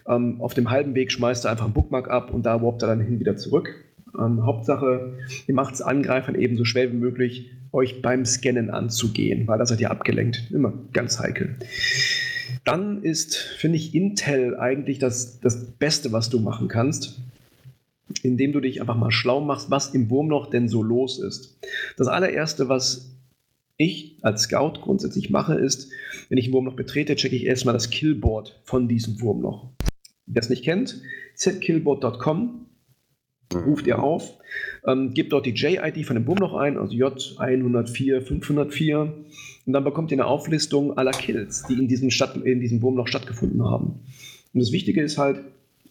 ähm, 0.08 0.42
auf 0.42 0.54
dem 0.54 0.70
halben 0.70 0.94
Weg 0.96 1.12
schmeißt 1.12 1.46
er 1.46 1.52
einfach 1.52 1.66
einen 1.66 1.74
Bookmark 1.74 2.10
ab 2.10 2.34
und 2.34 2.46
da 2.46 2.62
warpt 2.62 2.82
er 2.82 2.90
dann 2.90 3.02
hin 3.02 3.20
wieder 3.20 3.38
zurück. 3.38 3.74
Ähm, 4.18 4.46
Hauptsache, 4.46 5.18
ihr 5.48 5.54
macht 5.54 5.76
es 5.76 5.82
Angreifern 5.82 6.36
ebenso 6.36 6.66
schwer 6.66 6.92
wie 6.92 6.98
möglich, 6.98 7.52
euch 7.72 8.02
beim 8.02 8.26
Scannen 8.26 8.70
anzugehen, 8.70 9.48
weil 9.48 9.60
da 9.60 9.66
seid 9.66 9.82
ihr 9.82 9.92
abgelenkt. 9.92 10.50
Immer 10.52 10.74
ganz 10.94 11.20
heikel. 11.20 11.58
Dann 12.66 13.04
ist, 13.04 13.36
finde 13.36 13.78
ich, 13.78 13.94
Intel 13.94 14.58
eigentlich 14.58 15.00
das, 15.00 15.40
das 15.40 15.72
Beste, 15.74 16.12
was 16.12 16.30
du 16.30 16.40
machen 16.40 16.68
kannst. 16.68 17.22
indem 18.24 18.54
du 18.54 18.60
dich 18.60 18.82
einfach 18.82 18.96
mal 18.96 19.12
schlau 19.12 19.40
machst, 19.40 19.70
was 19.70 19.94
im 19.94 20.10
Wurmloch 20.10 20.50
denn 20.50 20.68
so 20.68 20.82
los 20.82 21.20
ist. 21.20 21.60
Das 21.96 22.08
allererste, 22.08 22.68
was 22.68 23.16
ich 23.78 24.18
als 24.24 24.44
Scout 24.44 24.82
grundsätzlich 24.82 25.30
mache, 25.30 25.54
ist, 25.54 25.92
wenn 26.28 26.40
ich 26.40 26.48
ein 26.48 26.54
Wurmloch 26.54 26.76
betrete, 26.76 27.16
checke 27.16 27.36
ich 27.36 27.46
erstmal 27.46 27.74
das 27.74 27.92
Killboard 27.92 28.60
von 28.64 28.88
diesem 28.88 29.22
Wurmloch. 29.22 29.70
Wer 30.26 30.42
es 30.42 30.50
nicht 30.50 30.64
kennt, 30.64 31.02
zkillboard.com 31.36 32.66
ruft 33.54 33.88
ihr 33.88 34.02
auf, 34.02 34.38
ähm, 34.86 35.14
gebt 35.14 35.32
dort 35.34 35.46
die 35.46 35.52
J-ID 35.52 36.06
von 36.06 36.16
dem 36.16 36.28
Wurmloch 36.28 36.54
ein, 36.54 36.78
also 36.78 36.94
J104, 36.94 38.22
504, 38.22 39.14
und 39.66 39.74
dann 39.74 39.84
bekommt 39.84 40.12
ihr 40.12 40.16
eine 40.16 40.26
Auflistung 40.26 40.98
aller 40.98 41.12
Kills, 41.12 41.64
die 41.70 41.74
in 41.74 41.88
diesem, 41.88 42.12
Stadt, 42.12 42.36
in 42.38 42.60
diesem 42.60 42.82
Wurmloch 42.82 43.08
stattgefunden 43.08 43.64
haben. 43.64 44.00
Und 44.54 44.60
das 44.60 44.72
Wichtige 44.72 45.02
ist 45.02 45.18
halt 45.18 45.42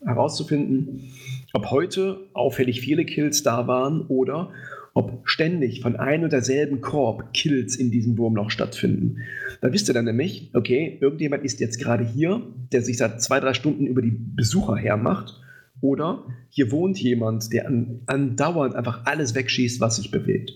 herauszufinden, 0.04 1.11
ob 1.52 1.70
heute 1.70 2.20
auffällig 2.32 2.80
viele 2.80 3.04
Kills 3.04 3.42
da 3.42 3.66
waren 3.66 4.02
oder 4.02 4.52
ob 4.94 5.28
ständig 5.28 5.80
von 5.80 5.96
einem 5.96 6.24
und 6.24 6.32
derselben 6.32 6.80
Korb 6.80 7.32
Kills 7.32 7.76
in 7.76 7.90
diesem 7.90 8.18
Wurmloch 8.18 8.50
stattfinden. 8.50 9.18
Da 9.61 9.72
wisst 9.72 9.88
ihr 9.88 9.94
dann 9.94 10.06
nämlich, 10.06 10.50
okay, 10.54 10.98
irgendjemand 11.00 11.44
ist 11.44 11.61
jetzt 11.61 11.78
gerade 11.78 12.04
hier, 12.04 12.42
der 12.72 12.82
sich 12.82 12.96
seit 12.96 13.22
zwei, 13.22 13.38
drei 13.38 13.54
Stunden 13.54 13.86
über 13.86 14.02
die 14.02 14.11
Besucher 14.11 14.76
hermacht. 14.76 15.40
Oder 15.81 16.24
hier 16.51 16.70
wohnt 16.72 16.99
jemand, 16.99 17.53
der 17.53 17.66
andauernd 17.66 18.74
einfach 18.74 19.05
alles 19.07 19.35
wegschießt, 19.35 19.81
was 19.81 19.97
sich 19.97 20.11
bewegt. 20.11 20.53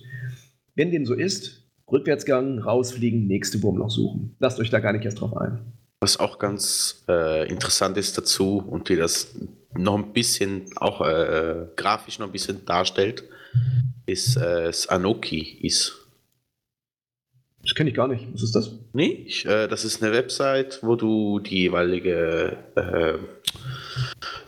Wenn 0.75 0.91
dem 0.91 1.07
so 1.07 1.15
ist, 1.15 1.63
Rückwärtsgang, 1.91 2.59
rausfliegen, 2.59 3.27
nächste 3.27 3.63
Wurmloch 3.63 3.91
suchen. 3.91 4.35
Lasst 4.39 4.59
euch 4.59 4.71
da 4.71 4.81
gar 4.81 4.93
nicht 4.93 5.05
erst 5.05 5.21
drauf 5.21 5.37
ein. 5.37 5.73
Was 6.01 6.19
auch 6.19 6.39
ganz 6.39 7.05
äh, 7.09 7.49
interessant 7.49 7.97
ist 7.97 8.19
dazu 8.19 8.59
und 8.59 8.89
die 8.89 8.97
das 8.97 9.35
noch 9.75 9.97
ein 9.97 10.13
bisschen 10.13 10.65
auch 10.77 11.01
äh, 11.03 11.67
grafisch 11.77 12.19
noch 12.19 12.27
ein 12.27 12.33
bisschen 12.33 12.65
darstellt, 12.65 13.25
ist 14.07 14.37
äh, 14.37 14.73
Sanoki 14.73 15.59
ist. 15.63 15.99
Das 17.63 17.75
kenne 17.77 17.91
ich 17.91 17.97
gar 17.97 18.09
nicht. 18.09 18.27
Was 18.33 18.43
ist 18.43 18.57
das? 18.57 18.73
Nee, 18.93 19.25
ich, 19.27 19.47
äh, 19.47 19.69
das 19.69 19.85
ist 19.85 20.03
eine 20.03 20.13
Website, 20.13 20.81
wo 20.83 20.97
du 20.97 21.39
die 21.39 21.63
jeweilige 21.63 22.57
äh, 22.75 23.19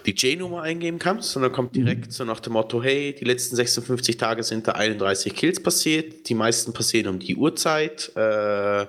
die 0.07 0.13
J-Nummer 0.13 0.63
eingeben 0.63 0.99
kannst 0.99 1.35
und 1.37 1.43
dann 1.43 1.53
kommt 1.53 1.75
direkt 1.75 2.07
mhm. 2.07 2.11
so 2.11 2.25
nach 2.25 2.41
dem 2.41 2.53
Motto, 2.53 2.83
hey, 2.83 3.15
die 3.19 3.25
letzten 3.25 3.57
56 3.57 4.17
Tage 4.17 4.43
sind 4.43 4.69
da 4.69 4.73
31 4.73 5.35
Kills 5.35 5.63
passiert, 5.63 6.29
die 6.29 6.35
meisten 6.35 6.73
passieren 6.73 7.15
um 7.15 7.19
die 7.19 7.37
Uhrzeit, 7.37 8.13
äh, 8.15 8.87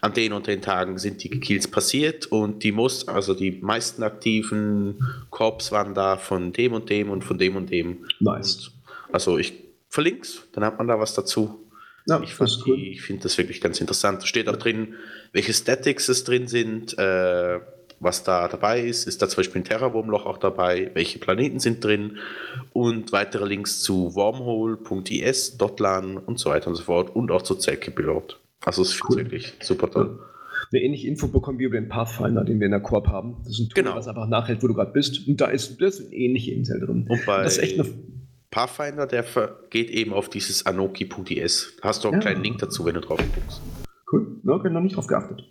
an 0.00 0.14
den 0.14 0.32
und 0.32 0.46
den 0.46 0.60
Tagen 0.60 0.98
sind 0.98 1.22
die 1.24 1.30
Kills 1.30 1.68
passiert 1.68 2.26
und 2.26 2.62
die 2.62 2.72
muss, 2.72 3.08
also 3.08 3.34
die 3.34 3.52
meisten 3.52 4.02
aktiven 4.02 4.98
Korps 5.30 5.72
waren 5.72 5.94
da 5.94 6.16
von 6.16 6.52
dem 6.52 6.72
und 6.72 6.90
dem 6.90 7.10
und 7.10 7.24
von 7.24 7.38
dem 7.38 7.56
und 7.56 7.70
dem. 7.70 8.04
Nice. 8.20 8.70
Also 9.10 9.38
ich 9.38 9.54
verlink's, 9.88 10.42
dann 10.52 10.64
hat 10.64 10.78
man 10.78 10.88
da 10.88 10.98
was 10.98 11.14
dazu. 11.14 11.64
Ja, 12.06 12.22
ich, 12.22 12.40
cool. 12.40 12.78
ich 12.78 13.02
finde 13.02 13.24
das 13.24 13.36
wirklich 13.36 13.60
ganz 13.60 13.80
interessant. 13.80 14.22
Da 14.22 14.26
steht 14.26 14.48
auch 14.48 14.56
drin, 14.56 14.94
welche 15.32 15.52
Statics 15.52 16.08
es 16.08 16.24
drin 16.24 16.46
sind, 16.46 16.96
äh, 16.98 17.60
was 18.00 18.22
da 18.24 18.48
dabei 18.48 18.80
ist. 18.80 19.06
Ist 19.06 19.22
da 19.22 19.28
zum 19.28 19.38
Beispiel 19.38 19.62
ein 19.62 19.64
Terra-Wurmloch 19.64 20.26
auch 20.26 20.38
dabei? 20.38 20.90
Welche 20.94 21.18
Planeten 21.18 21.60
sind 21.60 21.82
drin? 21.84 22.18
Und 22.72 23.12
weitere 23.12 23.46
Links 23.46 23.82
zu 23.82 24.14
wormhole.is, 24.14 25.56
Dotlan 25.56 26.16
und 26.16 26.38
so 26.38 26.50
weiter 26.50 26.68
und 26.68 26.76
so 26.76 26.84
fort 26.84 27.14
und 27.14 27.30
auch 27.30 27.42
zu 27.42 27.54
Zelke 27.54 27.90
Pilot. 27.90 28.40
Also 28.64 28.82
es 28.82 28.92
ist 28.92 29.04
cool. 29.08 29.16
wirklich 29.16 29.54
super 29.60 29.90
toll. 29.90 30.18
Eine 30.70 30.82
ähnliche 30.82 31.08
Info 31.08 31.28
bekommen 31.28 31.58
wir 31.58 31.68
über 31.68 31.80
den 31.80 31.88
Pathfinder, 31.88 32.44
den 32.44 32.60
wir 32.60 32.66
in 32.66 32.72
der 32.72 32.80
Koop 32.80 33.08
haben. 33.08 33.36
Das 33.44 33.52
ist 33.52 33.60
ein 33.60 33.68
Tool, 33.70 33.82
genau. 33.82 33.96
was 33.96 34.06
einfach 34.06 34.26
nachhält, 34.26 34.62
wo 34.62 34.66
du 34.66 34.74
gerade 34.74 34.92
bist. 34.92 35.26
Und 35.26 35.40
da 35.40 35.46
ist, 35.46 35.80
das 35.80 35.98
ist 35.98 36.08
eine 36.08 36.16
ähnliche 36.16 36.52
Insel 36.52 36.80
drin. 36.80 37.06
Und 37.08 37.24
bei 37.24 37.42
das 37.42 37.56
ist 37.56 37.62
echt 37.62 37.80
eine 37.80 37.88
Pathfinder, 38.50 39.06
der 39.06 39.24
geht 39.70 39.90
eben 39.90 40.12
auf 40.12 40.28
dieses 40.28 40.66
anoki.is. 40.66 41.76
Da 41.80 41.88
hast 41.88 42.04
du 42.04 42.08
auch 42.08 42.12
einen 42.12 42.22
ja. 42.22 42.28
kleinen 42.28 42.44
Link 42.44 42.58
dazu, 42.58 42.84
wenn 42.84 42.94
du 42.94 43.00
drauf 43.00 43.18
guckst. 43.18 43.62
Cool, 44.10 44.40
ne, 44.42 44.52
okay, 44.52 44.70
noch 44.70 44.80
nicht 44.80 44.96
drauf 44.96 45.06
geachtet. 45.06 45.44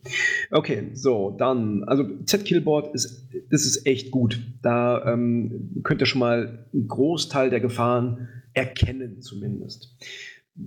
Okay, 0.50 0.90
so, 0.94 1.36
dann, 1.38 1.84
also 1.84 2.04
Z-Killboard 2.26 2.94
ist, 2.96 3.30
das 3.52 3.66
ist 3.66 3.86
echt 3.86 4.10
gut. 4.10 4.42
Da 4.64 5.14
ähm, 5.14 5.82
könnt 5.84 6.02
ihr 6.02 6.08
schon 6.08 6.20
mal 6.20 6.68
einen 6.74 6.88
Großteil 6.88 7.50
der 7.50 7.60
Gefahren 7.60 8.30
erkennen, 8.54 9.22
zumindest. 9.22 9.96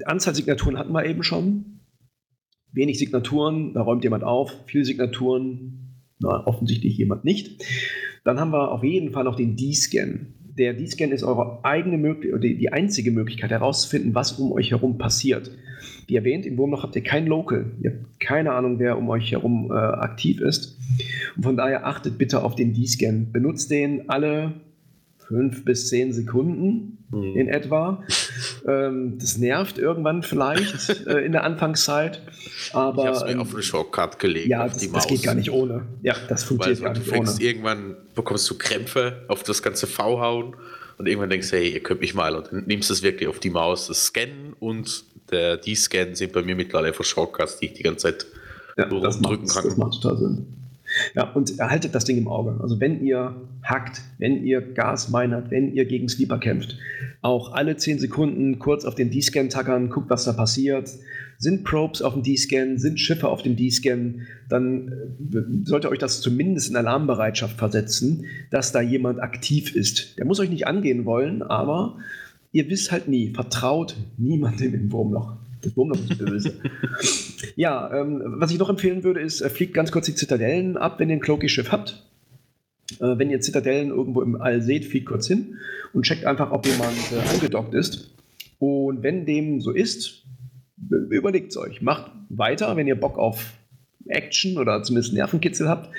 Anzahl 0.05 0.35
Signaturen 0.35 0.79
hatten 0.79 0.93
wir 0.93 1.05
eben 1.05 1.25
schon. 1.25 1.81
Wenig 2.73 2.99
Signaturen, 2.99 3.75
da 3.75 3.83
räumt 3.83 4.05
jemand 4.05 4.23
auf. 4.23 4.55
Viele 4.67 4.85
Signaturen, 4.85 6.05
na, 6.21 6.47
offensichtlich 6.47 6.97
jemand 6.97 7.25
nicht. 7.25 7.65
Dann 8.23 8.39
haben 8.39 8.53
wir 8.53 8.71
auf 8.71 8.85
jeden 8.85 9.11
Fall 9.11 9.25
noch 9.25 9.35
den 9.35 9.57
D-Scan. 9.57 10.35
Der 10.61 10.75
D-Scan 10.75 11.11
ist 11.11 11.23
eure 11.23 11.65
eigene 11.65 11.97
die, 12.39 12.59
die 12.59 12.71
einzige 12.71 13.13
Möglichkeit 13.13 13.51
herauszufinden, 13.51 14.15
was 14.15 14.33
um 14.33 14.53
euch 14.53 14.73
herum 14.73 14.99
passiert. 14.99 15.51
Wie 16.07 16.17
erwähnt, 16.17 16.45
im 16.45 16.59
Wurmloch 16.59 16.83
habt 16.83 16.95
ihr 16.97 17.03
kein 17.03 17.27
Local. 17.27 17.65
Ihr 17.81 17.93
habt 17.93 18.21
keine 18.21 18.53
Ahnung, 18.53 18.79
wer 18.79 18.99
um 18.99 19.09
euch 19.09 19.33
herum 19.33 19.71
äh, 19.71 19.75
aktiv 19.75 20.39
ist. 20.43 20.77
Und 21.35 21.45
von 21.45 21.57
daher 21.57 21.87
achtet 21.87 22.19
bitte 22.19 22.43
auf 22.43 22.57
den 22.57 22.75
D-Scan. 22.75 23.29
Benutzt 23.33 23.71
den 23.71 24.11
alle 24.11 24.53
fünf 25.31 25.65
bis 25.65 25.89
zehn 25.89 26.13
Sekunden 26.13 27.07
mhm. 27.11 27.37
in 27.37 27.49
etwa. 27.49 28.03
Ähm, 28.67 29.17
das 29.19 29.39
nervt 29.39 29.79
irgendwann 29.79 30.25
vielleicht 30.25 30.91
äh, 31.07 31.21
in 31.21 31.31
der 31.31 31.45
Anfangszeit. 31.45 32.21
Aber, 32.73 33.03
ich 33.03 33.07
habe 33.07 33.17
es 33.17 33.25
mir 33.25 33.31
ähm, 33.31 33.41
auf 33.41 33.55
eine 33.55 33.63
Shortcut 33.63 34.19
gelegt. 34.19 34.49
Ja, 34.49 34.67
das, 34.67 34.91
das, 34.91 35.07
geht 35.07 35.23
gar 35.23 35.37
nicht 35.37 35.53
ohne. 35.53 35.87
Ja, 36.03 36.17
das 36.29 36.43
funktioniert 36.43 36.83
Weil, 36.83 36.95
gar 36.95 36.99
nicht 36.99 37.13
ohne. 37.13 37.31
Irgendwann 37.41 37.97
bekommst 38.17 38.51
du 38.51 38.59
Krämpfe 38.59 39.23
auf 39.29 39.45
das 39.45 39.63
ganze 39.63 39.87
V 39.87 40.21
hauen 40.21 40.57
und 40.99 41.07
irgendwann 41.07 41.31
denkst 41.31 41.51
du, 41.51 41.57
hey, 41.57 41.71
ihr 41.73 41.81
könnt 41.83 42.01
mich 42.01 42.15
mal 42.15 42.35
und 42.35 42.49
dann 42.51 42.65
nimmst 42.67 42.91
du 42.91 42.95
es 42.95 43.03
wirklich 43.05 43.29
auf 43.29 43.39
die 43.39 43.51
Maus, 43.51 43.87
das 43.87 44.07
Scannen 44.07 44.55
und 44.59 45.05
der 45.31 45.59
D-Scan 45.59 46.17
sind 46.17 46.33
bei 46.33 46.43
mir 46.43 46.57
mittlerweile 46.57 46.89
einfach 46.89 47.05
Shortcuts, 47.05 47.61
die 47.61 47.67
ich 47.67 47.75
die 47.75 47.85
ganze 47.85 48.09
Zeit 48.09 48.27
ja, 48.77 48.87
drücken 48.87 49.47
kann. 49.47 49.65
Das 49.65 49.77
macht 49.77 50.03
total 50.03 50.19
Sinn. 50.19 50.60
Ja, 51.15 51.31
und 51.33 51.59
erhaltet 51.59 51.95
das 51.95 52.05
Ding 52.05 52.19
im 52.19 52.29
Auge. 52.29 52.59
Also 52.61 52.81
wenn 52.81 53.05
ihr 53.05 53.35
hackt, 53.63 54.03
wenn 54.19 54.45
ihr 54.45 54.61
Gas 54.61 55.11
minert, 55.11 55.51
wenn 55.51 55.73
ihr 55.73 55.85
gegen 55.85 56.09
Sleeper 56.09 56.39
kämpft, 56.39 56.77
auch 57.23 57.53
alle 57.53 57.77
10 57.77 57.99
Sekunden 57.99 58.59
kurz 58.59 58.85
auf 58.85 58.95
den 58.95 59.11
D-Scan 59.11 59.49
tackern, 59.49 59.91
guckt, 59.91 60.11
was 60.11 60.25
da 60.25 60.33
passiert. 60.33 60.91
Sind 61.39 61.65
Probes 61.65 62.03
auf 62.03 62.15
dem 62.15 62.23
D-Scan, 62.23 62.79
sind 62.79 63.01
Schiffe 63.01 63.29
auf 63.29 63.43
dem 63.43 63.57
D-Scan, 63.57 64.27
dann 64.49 64.89
äh, 64.89 65.65
sollte 65.65 65.91
euch 65.91 65.99
das 65.99 66.21
zumindest 66.21 66.71
in 66.71 66.77
Alarmbereitschaft 66.77 67.57
versetzen, 67.59 68.27
dass 68.51 68.73
da 68.73 68.81
jemand 68.81 69.21
aktiv 69.21 69.75
ist. 69.75 70.19
Der 70.19 70.27
muss 70.27 70.41
euch 70.41 70.51
nicht 70.51 70.67
angehen 70.67 71.05
wollen, 71.07 71.43
aber 71.43 71.99
ihr 72.53 72.69
wisst 72.69 72.93
halt 72.93 73.09
nie. 73.09 73.33
Vertraut 73.33 73.97
niemandem 74.19 74.75
im 74.75 74.93
Wurmloch. 74.93 75.37
Das 75.63 75.77
Wurmloch 75.77 75.99
ist 75.99 76.19
böse. 76.19 76.53
ja, 77.57 77.93
ähm, 77.93 78.23
was 78.25 78.51
ich 78.51 78.59
noch 78.59 78.71
empfehlen 78.71 79.03
würde, 79.05 79.21
ist, 79.21 79.41
äh, 79.41 79.51
fliegt 79.51 79.75
ganz 79.75 79.93
kurz 79.93 80.07
die 80.07 80.15
Zitadellen 80.15 80.77
ab, 80.77 80.99
wenn 80.99 81.11
ihr 81.11 81.17
ein 81.17 81.21
Cloaky-Schiff 81.21 81.71
habt. 81.71 82.07
Äh, 82.99 83.19
wenn 83.19 83.31
ihr 83.31 83.41
Zitadellen 83.41 83.91
irgendwo 83.91 84.23
im 84.23 84.41
All 84.41 84.63
seht, 84.63 84.87
fliegt 84.87 85.07
kurz 85.07 85.27
hin 85.27 85.57
und 85.93 86.05
checkt 86.05 86.25
einfach, 86.25 86.51
ob 86.51 86.67
jemand 86.67 86.97
äh, 87.13 87.35
angedockt 87.35 87.75
ist. 87.75 88.15
Und 88.59 89.03
wenn 89.03 89.27
dem 89.27 89.61
so 89.61 89.71
ist, 89.71 90.25
überlegt 91.11 91.51
es 91.51 91.57
euch. 91.57 91.83
Macht 91.83 92.11
weiter, 92.29 92.77
wenn 92.77 92.87
ihr 92.87 92.99
Bock 92.99 93.19
auf 93.19 93.55
Action 94.07 94.59
oder 94.59 94.83
zumindest 94.83 95.13
Nervenkitzel 95.15 95.69
habt. 95.69 95.91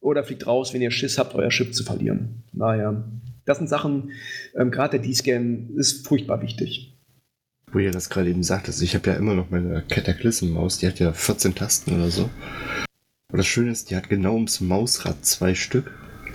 Oder 0.00 0.22
fliegt 0.22 0.46
raus, 0.46 0.72
wenn 0.72 0.82
ihr 0.82 0.92
Schiss 0.92 1.18
habt, 1.18 1.34
euer 1.34 1.50
Schiff 1.50 1.72
zu 1.72 1.82
verlieren. 1.82 2.44
Naja, 2.52 3.04
das 3.44 3.58
sind 3.58 3.68
Sachen, 3.68 4.12
ähm, 4.56 4.70
gerade 4.70 4.98
der 4.98 5.06
D-Scan 5.06 5.70
ist 5.76 6.06
furchtbar 6.06 6.40
wichtig. 6.42 6.97
Wo 7.72 7.78
ihr 7.78 7.90
das 7.90 8.08
gerade 8.08 8.30
eben 8.30 8.42
sagtest, 8.42 8.82
ich 8.82 8.94
habe 8.94 9.10
ja 9.10 9.16
immer 9.16 9.34
noch 9.34 9.50
meine 9.50 9.82
Cataclysm-Maus, 9.88 10.78
die 10.78 10.86
hat 10.86 10.98
ja 10.98 11.12
14 11.12 11.54
Tasten 11.54 11.94
oder 11.94 12.10
so. 12.10 12.30
Und 13.30 13.36
das 13.36 13.46
Schöne 13.46 13.70
ist, 13.70 13.90
die 13.90 13.96
hat 13.96 14.08
genau 14.08 14.34
ums 14.34 14.60
Mausrad 14.60 15.24
zwei 15.26 15.54
Stück 15.54 15.90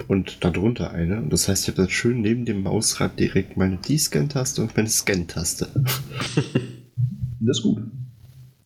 und 0.07 0.43
darunter 0.43 0.91
eine. 0.91 1.17
Und 1.17 1.33
das 1.33 1.47
heißt, 1.47 1.63
ich 1.63 1.69
habe 1.69 1.81
dann 1.83 1.89
schön 1.89 2.21
neben 2.21 2.45
dem 2.45 2.61
Mausrad 2.61 3.19
direkt 3.19 3.57
meine 3.57 3.77
D-Scan-Taste 3.77 4.61
und 4.61 4.75
meine 4.77 4.89
Scan-Taste. 4.89 5.69
das 7.39 7.57
ist 7.57 7.63
gut. 7.63 7.81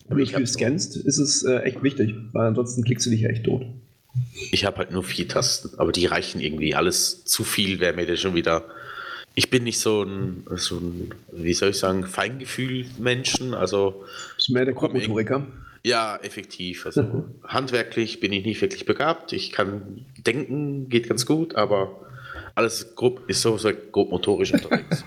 Wenn 0.09 0.17
du 0.17 0.25
viel 0.25 0.47
scannst, 0.47 0.97
ist 0.97 1.17
es 1.17 1.43
äh, 1.43 1.59
echt 1.59 1.83
wichtig, 1.83 2.15
weil 2.31 2.47
ansonsten 2.47 2.83
klickst 2.83 3.05
du 3.05 3.09
dich 3.09 3.21
ja 3.21 3.29
echt 3.29 3.45
tot. 3.45 3.65
Ich 4.51 4.65
habe 4.65 4.77
halt 4.77 4.91
nur 4.91 5.03
vier 5.03 5.27
Tasten, 5.27 5.77
aber 5.77 5.91
die 5.91 6.05
reichen 6.05 6.41
irgendwie. 6.41 6.75
Alles 6.75 7.23
zu 7.25 7.43
viel 7.43 7.79
wäre 7.79 7.95
mir 7.95 8.17
schon 8.17 8.35
wieder. 8.35 8.65
Ich 9.37 9.51
bin 9.51 9.65
nicht 9.65 9.79
so 9.79 10.01
ein, 10.01 10.45
so 10.55 10.77
ein 10.77 11.13
wie 11.31 11.53
soll 11.53 11.69
ich 11.69 11.77
sagen, 11.77 12.07
Feingefühl-Menschen. 12.07 13.53
Also. 13.53 14.03
Bist 14.35 14.49
mehr 14.49 14.65
der 14.65 14.73
Grobmotoriker? 14.73 15.45
Ja, 15.83 16.17
effektiv. 16.23 16.87
Also 16.87 17.25
handwerklich 17.43 18.19
bin 18.19 18.33
ich 18.33 18.43
nicht 18.43 18.59
wirklich 18.61 18.87
begabt. 18.87 19.33
Ich 19.33 19.51
kann 19.51 20.07
denken, 20.17 20.89
geht 20.89 21.07
ganz 21.07 21.27
gut, 21.27 21.55
aber 21.55 22.01
alles 22.55 22.95
grob, 22.95 23.29
ist 23.29 23.43
so, 23.43 23.59
so 23.59 23.69
grob 23.91 24.09
motorisch 24.09 24.53
unterwegs. 24.53 25.05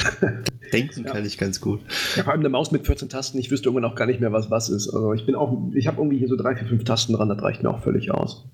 Denken 0.74 1.04
ja. 1.04 1.12
kann 1.12 1.24
ich 1.24 1.38
ganz 1.38 1.58
gut. 1.58 1.80
Ja, 2.16 2.24
vor 2.24 2.32
allem 2.34 2.40
eine 2.40 2.50
Maus 2.50 2.70
mit 2.70 2.84
14 2.84 3.08
Tasten, 3.08 3.38
ich 3.38 3.50
wüsste 3.50 3.70
irgendwann 3.70 3.90
auch 3.90 3.96
gar 3.96 4.04
nicht 4.04 4.20
mehr, 4.20 4.30
was 4.30 4.50
was 4.50 4.68
ist. 4.68 4.90
Also 4.90 5.14
ich 5.14 5.24
bin 5.24 5.36
auch, 5.36 5.72
ich 5.72 5.86
habe 5.86 6.02
irgendwie 6.02 6.18
hier 6.18 6.28
so 6.28 6.36
drei, 6.36 6.54
vier, 6.54 6.68
fünf 6.68 6.84
Tasten 6.84 7.14
dran, 7.14 7.30
das 7.30 7.40
reicht 7.42 7.62
mir 7.62 7.70
auch 7.70 7.82
völlig 7.82 8.10
aus. 8.10 8.44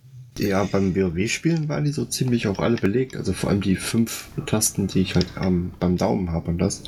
Ja, 0.41 0.65
beim 0.65 0.97
WoW-Spielen 0.97 1.69
waren 1.69 1.85
die 1.85 1.93
so 1.93 2.07
ziemlich 2.07 2.47
auch 2.47 2.61
alle 2.61 2.77
belegt. 2.77 3.15
Also 3.15 3.35
vor 3.35 3.51
allem 3.51 3.61
die 3.61 3.77
fünf 3.77 4.29
Tasten, 4.47 4.87
die 4.87 5.01
ich 5.01 5.15
halt 5.15 5.27
am, 5.37 5.73
beim 5.79 5.99
Daumen 5.99 6.33
habe 6.33 6.51
und 6.51 6.59
das. 6.59 6.85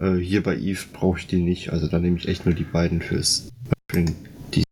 Äh, 0.00 0.14
hier 0.14 0.44
bei 0.44 0.56
Eve 0.56 0.84
brauche 0.92 1.18
ich 1.18 1.26
die 1.26 1.42
nicht. 1.42 1.72
Also 1.72 1.88
da 1.88 1.98
nehme 1.98 2.18
ich 2.18 2.28
echt 2.28 2.46
nur 2.46 2.54
die 2.54 2.62
beiden 2.62 3.02
fürs 3.02 3.48
für 3.90 4.04
die 4.54 4.62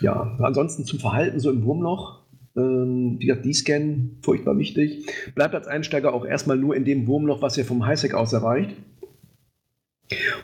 Ja, 0.00 0.34
ansonsten 0.38 0.86
zum 0.86 0.98
Verhalten 0.98 1.38
so 1.38 1.50
im 1.50 1.62
Wurmloch. 1.64 2.20
Ähm, 2.56 3.16
wie 3.18 3.26
gesagt, 3.26 3.44
die 3.44 3.52
Scan, 3.52 4.16
furchtbar 4.22 4.56
wichtig. 4.56 5.06
Bleibt 5.34 5.54
als 5.54 5.66
Einsteiger 5.66 6.14
auch 6.14 6.24
erstmal 6.24 6.56
nur 6.56 6.74
in 6.74 6.86
dem 6.86 7.06
Wurmloch, 7.06 7.42
was 7.42 7.58
ihr 7.58 7.66
vom 7.66 7.84
Highsec 7.84 8.14
aus 8.14 8.32
erreicht. 8.32 8.76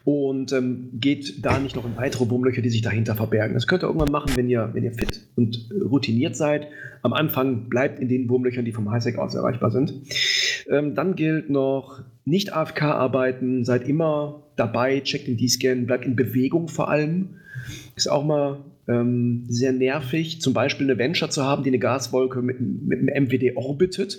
Und 0.04 0.52
ähm, 0.52 0.88
geht 0.94 1.44
da 1.44 1.58
nicht 1.58 1.76
noch 1.76 1.84
in 1.84 1.96
weitere 1.96 2.28
Wurmlöcher, 2.30 2.62
die 2.62 2.70
sich 2.70 2.82
dahinter 2.82 3.14
verbergen. 3.14 3.54
Das 3.54 3.66
könnt 3.66 3.84
ihr 3.84 3.88
irgendwann 3.88 4.10
machen, 4.10 4.32
wenn 4.34 4.48
ihr, 4.48 4.70
wenn 4.72 4.84
ihr 4.84 4.92
fit 4.92 5.20
und 5.36 5.68
routiniert 5.90 6.34
seid. 6.34 6.68
Am 7.02 7.12
Anfang 7.12 7.68
bleibt 7.68 8.00
in 8.00 8.08
den 8.08 8.28
Wurmlöchern, 8.28 8.64
die 8.64 8.72
vom 8.72 8.90
Highsec 8.90 9.18
aus 9.18 9.34
erreichbar 9.34 9.70
sind. 9.70 9.94
Ähm, 10.70 10.94
dann 10.94 11.14
gilt 11.14 11.50
noch, 11.50 12.02
nicht 12.24 12.54
AFK 12.54 12.82
arbeiten, 12.82 13.64
seid 13.64 13.88
immer 13.88 14.44
dabei, 14.56 15.00
checkt 15.00 15.26
den 15.26 15.36
D-Scan, 15.36 15.86
bleibt 15.86 16.04
in 16.04 16.16
Bewegung 16.16 16.68
vor 16.68 16.88
allem. 16.88 17.30
Ist 17.96 18.10
auch 18.10 18.24
mal 18.24 18.64
ähm, 18.88 19.44
sehr 19.48 19.72
nervig, 19.72 20.40
zum 20.40 20.54
Beispiel 20.54 20.86
eine 20.86 20.98
Venture 20.98 21.30
zu 21.30 21.44
haben, 21.44 21.64
die 21.64 21.70
eine 21.70 21.78
Gaswolke 21.78 22.40
mit, 22.40 22.60
mit 22.60 22.98
einem 22.98 23.24
MWD 23.26 23.56
orbitet. 23.56 24.18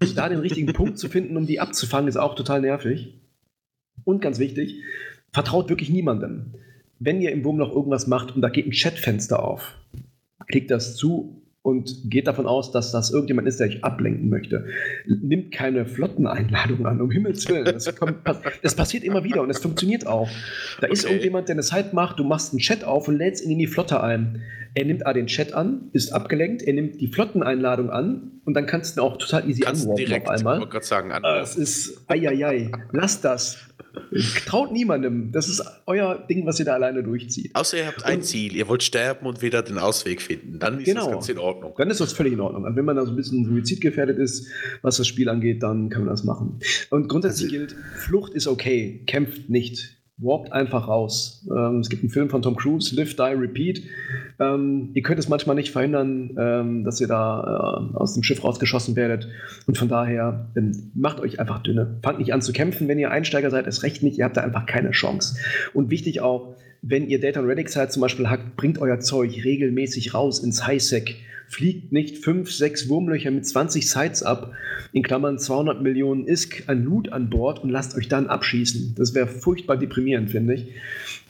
Und 0.00 0.16
da 0.16 0.28
den 0.28 0.40
richtigen 0.40 0.72
Punkt 0.72 0.98
zu 0.98 1.08
finden, 1.08 1.36
um 1.36 1.46
die 1.46 1.60
abzufangen, 1.60 2.08
ist 2.08 2.16
auch 2.16 2.34
total 2.34 2.60
nervig. 2.60 3.14
Und 4.04 4.20
ganz 4.20 4.38
wichtig, 4.38 4.82
vertraut 5.32 5.68
wirklich 5.68 5.90
niemandem. 5.90 6.54
Wenn 6.98 7.20
ihr 7.20 7.32
im 7.32 7.44
Wurmloch 7.44 7.74
irgendwas 7.74 8.06
macht 8.06 8.34
und 8.34 8.42
da 8.42 8.48
geht 8.48 8.66
ein 8.66 8.72
Chatfenster 8.72 9.42
auf, 9.42 9.78
klickt 10.46 10.70
das 10.70 10.96
zu 10.96 11.42
und 11.64 12.10
geht 12.10 12.26
davon 12.26 12.46
aus, 12.46 12.72
dass 12.72 12.92
das 12.92 13.10
irgendjemand 13.10 13.48
ist, 13.48 13.58
der 13.58 13.68
euch 13.68 13.82
ablenken 13.82 14.28
möchte. 14.28 14.66
Nimmt 15.06 15.50
keine 15.50 15.86
Flotteneinladung 15.86 16.84
an, 16.84 17.00
um 17.00 17.10
Himmels 17.10 17.48
Willen. 17.48 17.64
Das, 17.64 17.96
kommt, 17.96 18.16
das 18.62 18.74
passiert 18.74 19.02
immer 19.02 19.24
wieder 19.24 19.40
und 19.40 19.48
es 19.48 19.60
funktioniert 19.60 20.06
auch. 20.06 20.28
Da 20.82 20.86
okay. 20.86 20.92
ist 20.92 21.04
irgendjemand, 21.04 21.48
der 21.48 21.54
eine 21.54 21.62
Zeit 21.62 21.94
macht, 21.94 22.18
du 22.18 22.24
machst 22.24 22.52
einen 22.52 22.60
Chat 22.60 22.84
auf 22.84 23.08
und 23.08 23.16
lädst 23.16 23.42
ihn 23.42 23.50
in 23.50 23.58
die 23.58 23.66
Flotte 23.66 24.02
ein. 24.02 24.42
Er 24.74 24.84
nimmt 24.84 25.06
A 25.06 25.14
den 25.14 25.26
Chat 25.26 25.54
an, 25.54 25.88
ist 25.92 26.12
abgelenkt, 26.12 26.60
er 26.62 26.74
nimmt 26.74 27.00
die 27.00 27.06
Flotteneinladung 27.06 27.88
an 27.88 28.32
und 28.44 28.52
dann 28.52 28.66
kannst 28.66 28.96
du 28.96 29.00
ihn 29.00 29.04
auch 29.06 29.16
total 29.16 29.48
easy 29.48 29.62
kannst 29.62 29.84
anwarpen 29.84 30.04
direkt, 30.04 30.28
auf 30.28 30.34
einmal. 30.34 30.68
Ich 30.70 30.82
sagen, 30.82 31.12
Das 31.22 31.56
ist, 31.56 32.04
eieiei, 32.08 32.72
lass 32.92 33.22
das. 33.22 33.56
Traut 34.46 34.72
niemandem. 34.72 35.32
Das 35.32 35.48
ist 35.48 35.62
euer 35.86 36.24
Ding, 36.28 36.46
was 36.46 36.58
ihr 36.58 36.64
da 36.64 36.74
alleine 36.74 37.02
durchzieht. 37.02 37.54
Außer 37.54 37.78
ihr 37.78 37.86
habt 37.86 38.04
ein 38.04 38.18
und, 38.18 38.24
Ziel, 38.24 38.54
ihr 38.54 38.68
wollt 38.68 38.82
sterben 38.82 39.26
und 39.26 39.42
wieder 39.42 39.62
den 39.62 39.78
Ausweg 39.78 40.22
finden. 40.22 40.58
Dann 40.58 40.78
ist 40.78 40.86
genau, 40.86 41.06
das 41.06 41.12
ganz 41.12 41.28
in 41.28 41.38
Ordnung. 41.38 41.74
Dann 41.76 41.90
ist 41.90 42.00
das 42.00 42.12
völlig 42.12 42.34
in 42.34 42.40
Ordnung. 42.40 42.64
Und 42.64 42.76
wenn 42.76 42.84
man 42.84 42.96
da 42.96 43.04
so 43.04 43.10
ein 43.10 43.16
bisschen 43.16 43.44
suizidgefährdet 43.44 44.18
ist, 44.18 44.46
was 44.82 44.98
das 44.98 45.06
Spiel 45.06 45.28
angeht, 45.28 45.62
dann 45.62 45.88
kann 45.88 46.02
man 46.02 46.10
das 46.10 46.24
machen. 46.24 46.60
Und 46.90 47.08
grundsätzlich 47.08 47.52
also, 47.52 47.58
gilt, 47.58 47.76
Flucht 47.98 48.34
ist 48.34 48.46
okay, 48.46 49.02
kämpft 49.06 49.48
nicht 49.48 49.96
warpt 50.16 50.52
einfach 50.52 50.86
raus. 50.86 51.46
Ähm, 51.50 51.80
es 51.80 51.88
gibt 51.88 52.02
einen 52.02 52.10
Film 52.10 52.30
von 52.30 52.40
Tom 52.40 52.54
Cruise, 52.54 52.94
Live, 52.94 53.16
Die, 53.16 53.22
Repeat. 53.22 53.82
Ähm, 54.38 54.90
ihr 54.94 55.02
könnt 55.02 55.18
es 55.18 55.28
manchmal 55.28 55.56
nicht 55.56 55.72
verhindern, 55.72 56.36
ähm, 56.38 56.84
dass 56.84 57.00
ihr 57.00 57.08
da 57.08 57.90
äh, 57.92 57.96
aus 57.96 58.14
dem 58.14 58.22
Schiff 58.22 58.44
rausgeschossen 58.44 58.94
werdet. 58.94 59.28
Und 59.66 59.76
von 59.76 59.88
daher 59.88 60.52
ähm, 60.56 60.92
macht 60.94 61.20
euch 61.20 61.40
einfach 61.40 61.62
dünne. 61.62 61.98
Fangt 62.02 62.20
nicht 62.20 62.32
an 62.32 62.42
zu 62.42 62.52
kämpfen, 62.52 62.86
wenn 62.86 62.98
ihr 62.98 63.10
Einsteiger 63.10 63.50
seid, 63.50 63.66
ist 63.66 63.82
recht 63.82 64.02
nicht. 64.02 64.18
Ihr 64.18 64.24
habt 64.24 64.36
da 64.36 64.42
einfach 64.42 64.66
keine 64.66 64.92
Chance. 64.92 65.36
Und 65.72 65.90
wichtig 65.90 66.20
auch, 66.20 66.56
wenn 66.80 67.08
ihr 67.08 67.20
Data 67.20 67.40
Relic 67.40 67.68
seid 67.68 67.92
zum 67.92 68.02
Beispiel 68.02 68.28
hackt, 68.28 68.56
bringt 68.56 68.78
euer 68.78 69.00
Zeug 69.00 69.32
regelmäßig 69.44 70.14
raus 70.14 70.38
ins 70.44 70.66
Highsec 70.66 71.16
fliegt 71.48 71.92
nicht 71.92 72.18
fünf, 72.18 72.52
sechs 72.52 72.88
Wurmlöcher 72.88 73.30
mit 73.30 73.46
20 73.46 73.88
Sites 73.88 74.22
ab, 74.22 74.52
in 74.92 75.02
Klammern 75.02 75.38
200 75.38 75.82
Millionen 75.82 76.26
ISK 76.26 76.64
an 76.68 76.84
Loot 76.84 77.12
an 77.12 77.30
Bord 77.30 77.62
und 77.62 77.70
lasst 77.70 77.96
euch 77.96 78.08
dann 78.08 78.26
abschießen. 78.26 78.94
Das 78.96 79.14
wäre 79.14 79.26
furchtbar 79.26 79.76
deprimierend, 79.76 80.30
finde 80.30 80.54
ich. 80.54 80.68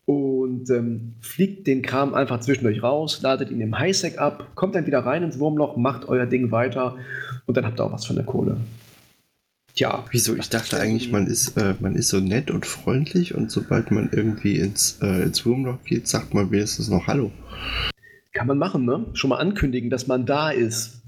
Und 0.06 0.68
ähm, 0.70 1.14
fliegt 1.20 1.66
den 1.66 1.80
Kram 1.80 2.14
einfach 2.14 2.40
zwischendurch 2.40 2.82
raus, 2.82 3.20
ladet 3.22 3.50
ihn 3.50 3.60
im 3.60 3.78
Highsec 3.78 4.18
ab, 4.18 4.50
kommt 4.54 4.74
dann 4.74 4.86
wieder 4.86 5.00
rein 5.00 5.22
ins 5.22 5.38
Wurmloch, 5.38 5.76
macht 5.76 6.08
euer 6.08 6.26
Ding 6.26 6.50
weiter 6.50 6.96
und 7.46 7.56
dann 7.56 7.64
habt 7.64 7.80
ihr 7.80 7.84
auch 7.84 7.92
was 7.92 8.04
von 8.04 8.16
der 8.16 8.24
Kohle. 8.26 8.58
Tja. 9.74 10.04
Wieso? 10.12 10.36
Ich 10.36 10.50
dachte 10.50 10.78
eigentlich, 10.78 11.10
man 11.10 11.26
ist, 11.26 11.56
äh, 11.56 11.74
man 11.80 11.96
ist 11.96 12.08
so 12.08 12.20
nett 12.20 12.50
und 12.50 12.64
freundlich 12.64 13.34
und 13.34 13.50
sobald 13.50 13.90
man 13.90 14.08
irgendwie 14.12 14.58
ins, 14.58 14.98
äh, 15.02 15.22
ins 15.22 15.44
Wurmloch 15.44 15.82
geht, 15.84 16.06
sagt 16.06 16.32
man 16.32 16.50
wenigstens 16.52 16.88
noch 16.88 17.08
Hallo. 17.08 17.32
Kann 18.34 18.48
man 18.48 18.58
machen, 18.58 18.84
ne? 18.84 19.06
Schon 19.14 19.30
mal 19.30 19.38
ankündigen, 19.38 19.90
dass 19.90 20.08
man 20.08 20.26
da 20.26 20.50
ist. 20.50 21.02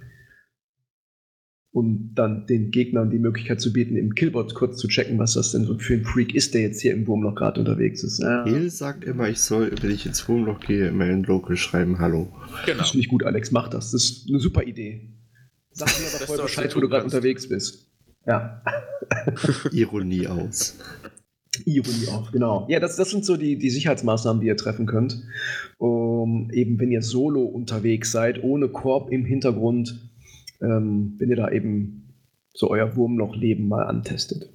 Und 1.72 2.14
dann 2.14 2.46
den 2.46 2.70
Gegnern 2.70 3.10
die 3.10 3.18
Möglichkeit 3.18 3.60
zu 3.60 3.72
bieten, 3.72 3.96
im 3.96 4.14
Killbot 4.14 4.54
kurz 4.54 4.78
zu 4.78 4.88
checken, 4.88 5.18
was 5.18 5.34
das 5.34 5.50
denn 5.50 5.64
so 5.64 5.76
für 5.76 5.94
ein 5.94 6.04
Freak 6.04 6.34
ist, 6.34 6.54
der 6.54 6.62
jetzt 6.62 6.80
hier 6.80 6.94
im 6.94 7.06
Wurmloch 7.06 7.34
gerade 7.34 7.60
unterwegs 7.60 8.02
ist. 8.02 8.20
Ja. 8.20 8.44
Hill 8.44 8.70
sagt 8.70 9.04
immer, 9.04 9.28
ich 9.28 9.40
soll, 9.40 9.72
wenn 9.82 9.90
ich 9.90 10.06
ins 10.06 10.26
Wurmloch 10.26 10.60
gehe, 10.60 10.88
immer 10.88 11.06
in 11.06 11.24
Local 11.24 11.56
schreiben 11.56 11.98
Hallo. 11.98 12.32
Genau. 12.64 12.78
Das 12.78 12.92
finde 12.92 13.04
ich 13.04 13.08
gut, 13.08 13.24
Alex, 13.24 13.50
mach 13.50 13.68
das. 13.68 13.90
Das 13.90 14.02
ist 14.02 14.28
eine 14.28 14.38
super 14.38 14.62
Idee. 14.62 15.10
Sag 15.72 15.88
mir 15.88 16.06
aber 16.06 16.26
vorher 16.26 16.44
Bescheid, 16.44 16.74
wo 16.74 16.80
du 16.80 16.88
gerade 16.88 17.04
unterwegs 17.04 17.48
bist. 17.48 17.90
Ja. 18.24 18.62
Ironie 19.72 20.28
aus. 20.28 20.78
Ironie 21.64 22.08
auch, 22.12 22.32
genau. 22.32 22.66
Ja, 22.68 22.80
das, 22.80 22.96
das 22.96 23.10
sind 23.10 23.24
so 23.24 23.36
die, 23.36 23.58
die 23.58 23.70
Sicherheitsmaßnahmen, 23.70 24.40
die 24.40 24.48
ihr 24.48 24.56
treffen 24.56 24.86
könnt. 24.86 25.22
Um, 25.78 26.50
eben, 26.50 26.78
wenn 26.80 26.90
ihr 26.90 27.02
solo 27.02 27.42
unterwegs 27.42 28.12
seid, 28.12 28.42
ohne 28.42 28.68
Korb 28.68 29.10
im 29.10 29.24
Hintergrund, 29.24 30.00
ähm, 30.60 31.14
wenn 31.18 31.30
ihr 31.30 31.36
da 31.36 31.50
eben 31.50 32.14
so 32.54 32.70
euer 32.70 32.96
Wurmloch-Leben 32.96 33.68
mal 33.68 33.84
antestet. 33.84 34.50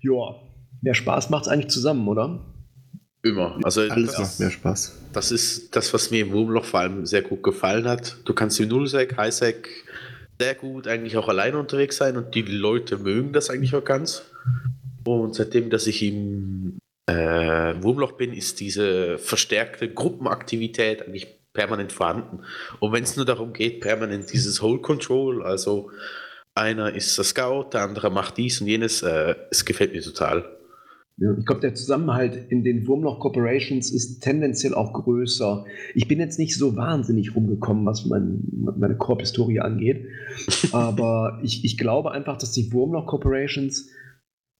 Ja, 0.00 0.36
mehr 0.80 0.94
Spaß 0.94 1.30
macht 1.30 1.46
es 1.46 1.48
eigentlich 1.48 1.70
zusammen, 1.70 2.06
oder? 2.08 2.40
Immer. 3.22 3.58
Also 3.62 3.82
Alles 3.82 4.18
macht 4.18 4.40
mehr 4.40 4.50
Spaß. 4.50 4.98
Das 5.12 5.30
ist 5.30 5.74
das, 5.76 5.94
was 5.94 6.10
mir 6.10 6.22
im 6.22 6.32
Wurmloch 6.32 6.64
vor 6.64 6.80
allem 6.80 7.06
sehr 7.06 7.22
gut 7.22 7.42
gefallen 7.42 7.86
hat. 7.86 8.16
Du 8.24 8.34
kannst 8.34 8.58
im 8.58 8.68
Nullsec, 8.68 9.16
Highsec 9.16 9.68
sehr 10.42 10.54
gut 10.56 10.88
eigentlich 10.88 11.16
auch 11.16 11.28
alleine 11.28 11.58
unterwegs 11.58 11.96
sein 11.96 12.16
und 12.16 12.34
die 12.34 12.42
Leute 12.42 12.98
mögen 12.98 13.32
das 13.32 13.48
eigentlich 13.48 13.76
auch 13.76 13.84
ganz. 13.84 14.24
Und 15.04 15.36
seitdem, 15.36 15.70
dass 15.70 15.86
ich 15.86 16.02
im 16.02 16.78
äh, 17.06 17.14
Wurmloch 17.80 18.12
bin, 18.12 18.32
ist 18.32 18.58
diese 18.58 19.18
verstärkte 19.18 19.92
Gruppenaktivität 19.92 21.02
eigentlich 21.02 21.28
permanent 21.52 21.92
vorhanden. 21.92 22.40
Und 22.80 22.92
wenn 22.92 23.04
es 23.04 23.16
nur 23.16 23.24
darum 23.24 23.52
geht, 23.52 23.80
permanent 23.80 24.32
dieses 24.32 24.60
Whole 24.62 24.80
Control, 24.80 25.44
also 25.44 25.90
einer 26.54 26.92
ist 26.92 27.16
der 27.16 27.24
Scout, 27.24 27.70
der 27.72 27.82
andere 27.82 28.10
macht 28.10 28.36
dies 28.36 28.60
und 28.60 28.66
jenes, 28.66 29.02
äh, 29.02 29.36
es 29.50 29.64
gefällt 29.64 29.92
mir 29.92 30.02
total. 30.02 30.56
Ich 31.18 31.46
glaube, 31.46 31.60
der 31.60 31.74
Zusammenhalt 31.74 32.46
in 32.48 32.64
den 32.64 32.86
Wurmloch 32.86 33.20
Corporations 33.20 33.92
ist 33.92 34.20
tendenziell 34.20 34.74
auch 34.74 34.92
größer. 34.92 35.64
Ich 35.94 36.08
bin 36.08 36.18
jetzt 36.18 36.38
nicht 36.38 36.56
so 36.56 36.74
wahnsinnig 36.74 37.36
rumgekommen, 37.36 37.84
was 37.84 38.06
mein, 38.06 38.42
meine 38.76 38.96
Korb-Historie 38.96 39.60
angeht. 39.60 40.06
aber 40.72 41.38
ich, 41.42 41.64
ich 41.64 41.76
glaube 41.76 42.12
einfach, 42.12 42.38
dass 42.38 42.52
die 42.52 42.72
Wurmloch 42.72 43.06
Corporations 43.06 43.90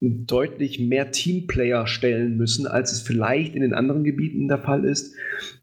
deutlich 0.02 0.80
mehr 0.80 1.12
Teamplayer 1.12 1.86
stellen 1.86 2.36
müssen, 2.36 2.66
als 2.66 2.92
es 2.92 3.00
vielleicht 3.00 3.54
in 3.54 3.62
den 3.62 3.72
anderen 3.72 4.02
Gebieten 4.02 4.48
der 4.48 4.58
Fall 4.58 4.84
ist, 4.84 5.14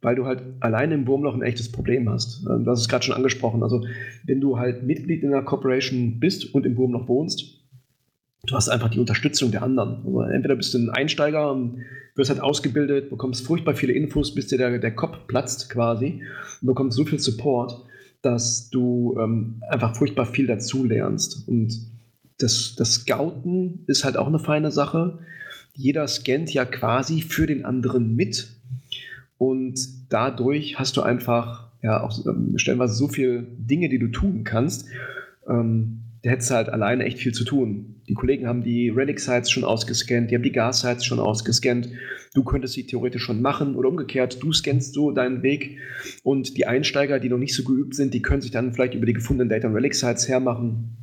weil 0.02 0.16
du 0.16 0.26
halt 0.26 0.42
alleine 0.62 0.94
im 0.94 1.08
Wurmloch 1.08 1.34
ein 1.34 1.42
echtes 1.42 1.72
Problem 1.72 2.10
hast. 2.10 2.46
Ähm, 2.50 2.64
du 2.64 2.72
hast 2.72 2.80
es 2.80 2.88
gerade 2.88 3.04
schon 3.04 3.16
angesprochen. 3.16 3.64
Also, 3.64 3.86
wenn 4.26 4.40
du 4.40 4.58
halt 4.58 4.84
Mitglied 4.84 5.24
in 5.24 5.34
einer 5.34 5.44
Corporation 5.44 6.20
bist 6.20 6.54
und 6.54 6.66
im 6.66 6.78
Wurmloch 6.78 7.10
wohnst, 7.10 7.59
du 8.46 8.56
hast 8.56 8.70
einfach 8.70 8.90
die 8.90 9.00
Unterstützung 9.00 9.52
der 9.52 9.64
anderen. 9.64 9.98
Also 10.06 10.22
entweder 10.22 10.56
bist 10.56 10.74
du 10.74 10.78
ein 10.78 10.90
Einsteiger 10.90 11.52
und 11.52 11.84
wirst 12.16 12.30
halt 12.30 12.42
ausgebildet, 12.42 13.10
bekommst 13.10 13.46
furchtbar 13.46 13.76
viele 13.76 13.94
Infos, 13.94 14.34
bis 14.34 14.48
dir 14.48 14.58
der, 14.58 14.80
der 14.80 14.96
Kopf 14.96 15.28
platzt 15.28 15.70
quasi 15.70 16.22
und 16.62 16.68
bekommst 16.68 16.98
so 16.98 17.06
viel 17.06 17.20
Support, 17.20 17.86
dass 18.22 18.70
du 18.70 19.18
ähm, 19.20 19.62
einfach 19.70 19.96
furchtbar 19.96 20.26
viel 20.26 20.48
dazu 20.48 20.84
lernst. 20.84 21.48
Und 21.48 21.80
das, 22.38 22.76
das 22.76 22.96
Scouten 22.96 23.84
ist 23.88 24.04
halt 24.04 24.18
auch 24.18 24.28
eine 24.28 24.40
feine 24.40 24.72
Sache. 24.72 25.20
Jeder 25.74 26.08
scannt 26.08 26.54
ja 26.54 26.66
quasi 26.66 27.22
für 27.22 27.48
den 27.48 27.66
anderen 27.66 28.16
mit. 28.16 28.50
Und 29.38 29.80
dadurch 30.10 30.80
hast 30.80 30.98
du 30.98 31.02
einfach 31.02 31.70
ja 31.82 32.04
auch 32.04 32.26
ähm, 32.26 32.58
stellenweise 32.58 32.94
so 32.94 33.08
viele 33.08 33.44
Dinge, 33.44 33.88
die 33.90 34.00
du 34.00 34.08
tun 34.08 34.44
kannst. 34.44 34.88
Ähm, 35.48 36.02
da 36.24 36.32
hättest 36.32 36.50
du 36.50 36.56
halt 36.56 36.70
alleine 36.70 37.06
echt 37.06 37.20
viel 37.20 37.34
zu 37.34 37.46
tun. 37.46 38.02
Die 38.10 38.14
Kollegen 38.14 38.48
haben 38.48 38.64
die 38.64 38.90
Relic-Sites 38.90 39.50
schon 39.50 39.64
ausgescannt, 39.64 40.32
die 40.32 40.36
haben 40.36 40.44
die 40.44 40.52
Gas-Sites 40.52 41.06
schon 41.06 41.20
ausgescannt. 41.20 41.90
Du 42.34 42.44
könntest 42.44 42.74
sie 42.74 42.86
theoretisch 42.86 43.24
schon 43.24 43.42
machen 43.42 43.76
oder 43.76 43.90
umgekehrt, 43.90 44.42
du 44.42 44.52
scannst 44.52 44.94
so 44.94 45.12
deinen 45.12 45.44
Weg 45.44 45.78
und 46.24 46.58
die 46.58 46.66
Einsteiger, 46.66 47.20
die 47.20 47.30
noch 47.30 47.38
nicht 47.38 47.56
so 47.56 47.64
geübt 47.64 47.96
sind, 47.96 48.14
die 48.14 48.22
können 48.22 48.42
sich 48.42 48.52
dann 48.52 48.74
vielleicht 48.74 48.96
über 48.96 49.06
die 49.06 49.14
gefundenen 49.14 49.50
Data 49.50 49.68
Relic-Sites 49.68 50.28
hermachen 50.28 50.96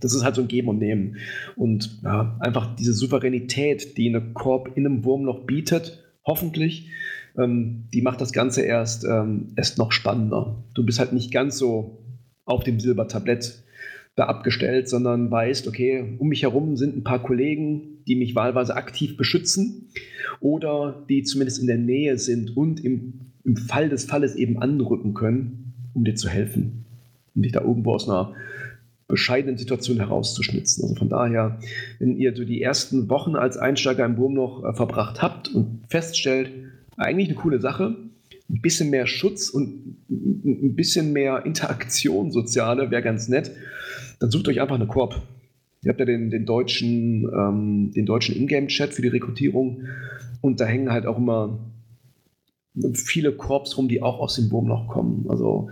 das 0.00 0.14
ist 0.14 0.24
halt 0.24 0.34
so 0.34 0.42
ein 0.42 0.48
Geben 0.48 0.68
und 0.68 0.78
Nehmen. 0.78 1.16
Und 1.56 2.02
ja, 2.02 2.36
einfach 2.40 2.76
diese 2.76 2.92
Souveränität, 2.92 3.96
die 3.96 4.08
eine 4.08 4.20
Korb 4.32 4.76
in 4.76 4.86
einem 4.86 5.04
Wurmloch 5.04 5.46
bietet, 5.46 6.04
hoffentlich, 6.24 6.90
ähm, 7.38 7.88
die 7.92 8.02
macht 8.02 8.20
das 8.20 8.32
Ganze 8.32 8.62
erst, 8.62 9.04
ähm, 9.04 9.52
erst 9.56 9.78
noch 9.78 9.92
spannender. 9.92 10.64
Du 10.74 10.84
bist 10.84 10.98
halt 10.98 11.12
nicht 11.12 11.32
ganz 11.32 11.58
so 11.58 12.04
auf 12.44 12.64
dem 12.64 12.78
Silbertablett 12.78 13.62
da 14.16 14.24
abgestellt, 14.24 14.88
sondern 14.88 15.30
weißt, 15.30 15.68
okay, 15.68 16.16
um 16.18 16.28
mich 16.28 16.42
herum 16.42 16.76
sind 16.76 16.96
ein 16.96 17.04
paar 17.04 17.22
Kollegen, 17.22 18.02
die 18.08 18.16
mich 18.16 18.34
wahlweise 18.34 18.74
aktiv 18.74 19.16
beschützen 19.16 19.88
oder 20.40 21.04
die 21.08 21.22
zumindest 21.22 21.60
in 21.60 21.66
der 21.66 21.76
Nähe 21.76 22.18
sind 22.18 22.56
und 22.56 22.82
im, 22.82 23.12
im 23.44 23.56
Fall 23.56 23.90
des 23.90 24.04
Falles 24.04 24.34
eben 24.34 24.58
anrücken 24.58 25.12
können, 25.12 25.74
um 25.92 26.04
dir 26.04 26.14
zu 26.14 26.28
helfen, 26.28 26.86
um 27.34 27.42
dich 27.42 27.52
da 27.52 27.60
irgendwo 27.60 27.92
aus 27.92 28.08
einer 28.08 28.34
bescheidenen 29.06 29.58
Situation 29.58 29.98
herauszuschnitzen. 29.98 30.84
Also 30.84 30.94
von 30.96 31.08
daher, 31.10 31.60
wenn 31.98 32.16
ihr 32.16 32.34
so 32.34 32.44
die 32.44 32.62
ersten 32.62 33.08
Wochen 33.10 33.36
als 33.36 33.56
Einsteiger 33.56 34.04
im 34.04 34.16
Wurmloch 34.16 34.64
äh, 34.64 34.72
verbracht 34.72 35.22
habt 35.22 35.54
und 35.54 35.82
feststellt, 35.88 36.50
eigentlich 36.96 37.28
eine 37.28 37.36
coole 37.36 37.60
Sache, 37.60 37.96
ein 38.48 38.60
bisschen 38.62 38.90
mehr 38.90 39.06
Schutz 39.06 39.50
und 39.50 39.96
ein 40.08 40.74
bisschen 40.74 41.12
mehr 41.12 41.44
Interaktion 41.44 42.30
soziale 42.30 42.90
wäre 42.90 43.02
ganz 43.02 43.28
nett, 43.28 43.50
dann 44.20 44.30
sucht 44.30 44.48
euch 44.48 44.60
einfach 44.60 44.76
eine 44.76 44.86
Koop. 44.86 45.20
Ihr 45.82 45.90
habt 45.90 46.00
ja 46.00 46.06
den, 46.06 46.30
den 46.30 46.46
deutschen, 46.46 47.28
ähm, 47.32 47.92
deutschen 48.06 48.34
Ingame-Chat 48.34 48.94
für 48.94 49.02
die 49.02 49.08
Rekrutierung 49.08 49.82
und 50.40 50.60
da 50.60 50.64
hängen 50.64 50.90
halt 50.90 51.06
auch 51.06 51.18
immer 51.18 51.58
viele 52.92 53.32
Korps 53.32 53.76
rum, 53.78 53.88
die 53.88 54.02
auch 54.02 54.18
aus 54.18 54.36
dem 54.36 54.50
Wurmloch 54.50 54.88
kommen. 54.88 55.26
Also 55.28 55.70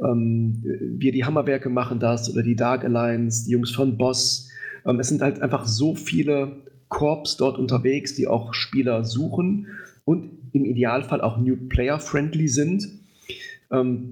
ähm, 0.00 0.62
wir, 0.62 1.12
die 1.12 1.24
Hammerwerke, 1.24 1.68
machen 1.68 1.98
das 1.98 2.30
oder 2.32 2.42
die 2.42 2.56
Dark 2.56 2.84
Alliance, 2.84 3.44
die 3.46 3.52
Jungs 3.52 3.70
von 3.70 3.96
Boss. 3.96 4.48
Ähm, 4.86 5.00
es 5.00 5.08
sind 5.08 5.22
halt 5.22 5.42
einfach 5.42 5.66
so 5.66 5.94
viele 5.94 6.62
Korps 6.88 7.36
dort 7.36 7.58
unterwegs, 7.58 8.14
die 8.14 8.28
auch 8.28 8.54
Spieler 8.54 9.04
suchen 9.04 9.66
und 10.04 10.30
im 10.52 10.64
Idealfall 10.64 11.20
auch 11.20 11.38
New 11.38 11.56
Player 11.68 11.98
Friendly 11.98 12.46
sind, 12.46 12.88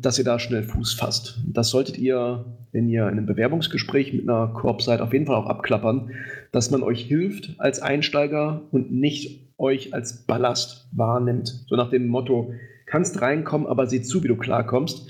dass 0.00 0.18
ihr 0.18 0.24
da 0.24 0.38
schnell 0.38 0.62
Fuß 0.62 0.94
fasst. 0.94 1.40
Das 1.46 1.70
solltet 1.70 1.98
ihr, 1.98 2.44
wenn 2.72 2.88
ihr 2.88 3.02
in 3.02 3.10
einem 3.10 3.26
Bewerbungsgespräch 3.26 4.12
mit 4.12 4.28
einer 4.28 4.48
Korps 4.48 4.86
seid, 4.86 5.00
auf 5.00 5.12
jeden 5.12 5.26
Fall 5.26 5.36
auch 5.36 5.46
abklappern, 5.46 6.10
dass 6.52 6.70
man 6.70 6.82
euch 6.82 7.02
hilft 7.02 7.54
als 7.58 7.80
Einsteiger 7.80 8.62
und 8.70 8.92
nicht 8.92 9.52
euch 9.58 9.94
als 9.94 10.24
Ballast 10.26 10.88
wahrnimmt. 10.92 11.64
So 11.68 11.76
nach 11.76 11.90
dem 11.90 12.08
Motto, 12.08 12.54
kannst 12.86 13.20
reinkommen, 13.22 13.66
aber 13.66 13.86
sieh 13.86 14.02
zu, 14.02 14.22
wie 14.22 14.28
du 14.28 14.36
klarkommst. 14.36 15.08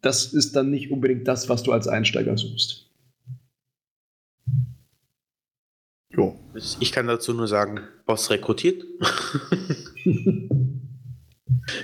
Das 0.00 0.32
ist 0.32 0.56
dann 0.56 0.70
nicht 0.70 0.90
unbedingt 0.90 1.28
das, 1.28 1.48
was 1.48 1.62
du 1.62 1.72
als 1.72 1.88
Einsteiger 1.88 2.36
suchst. 2.36 2.86
Jo. 6.10 6.38
Ich 6.80 6.92
kann 6.92 7.06
dazu 7.06 7.32
nur 7.34 7.46
sagen, 7.46 7.80
Boss 8.06 8.30
rekrutiert. 8.30 8.84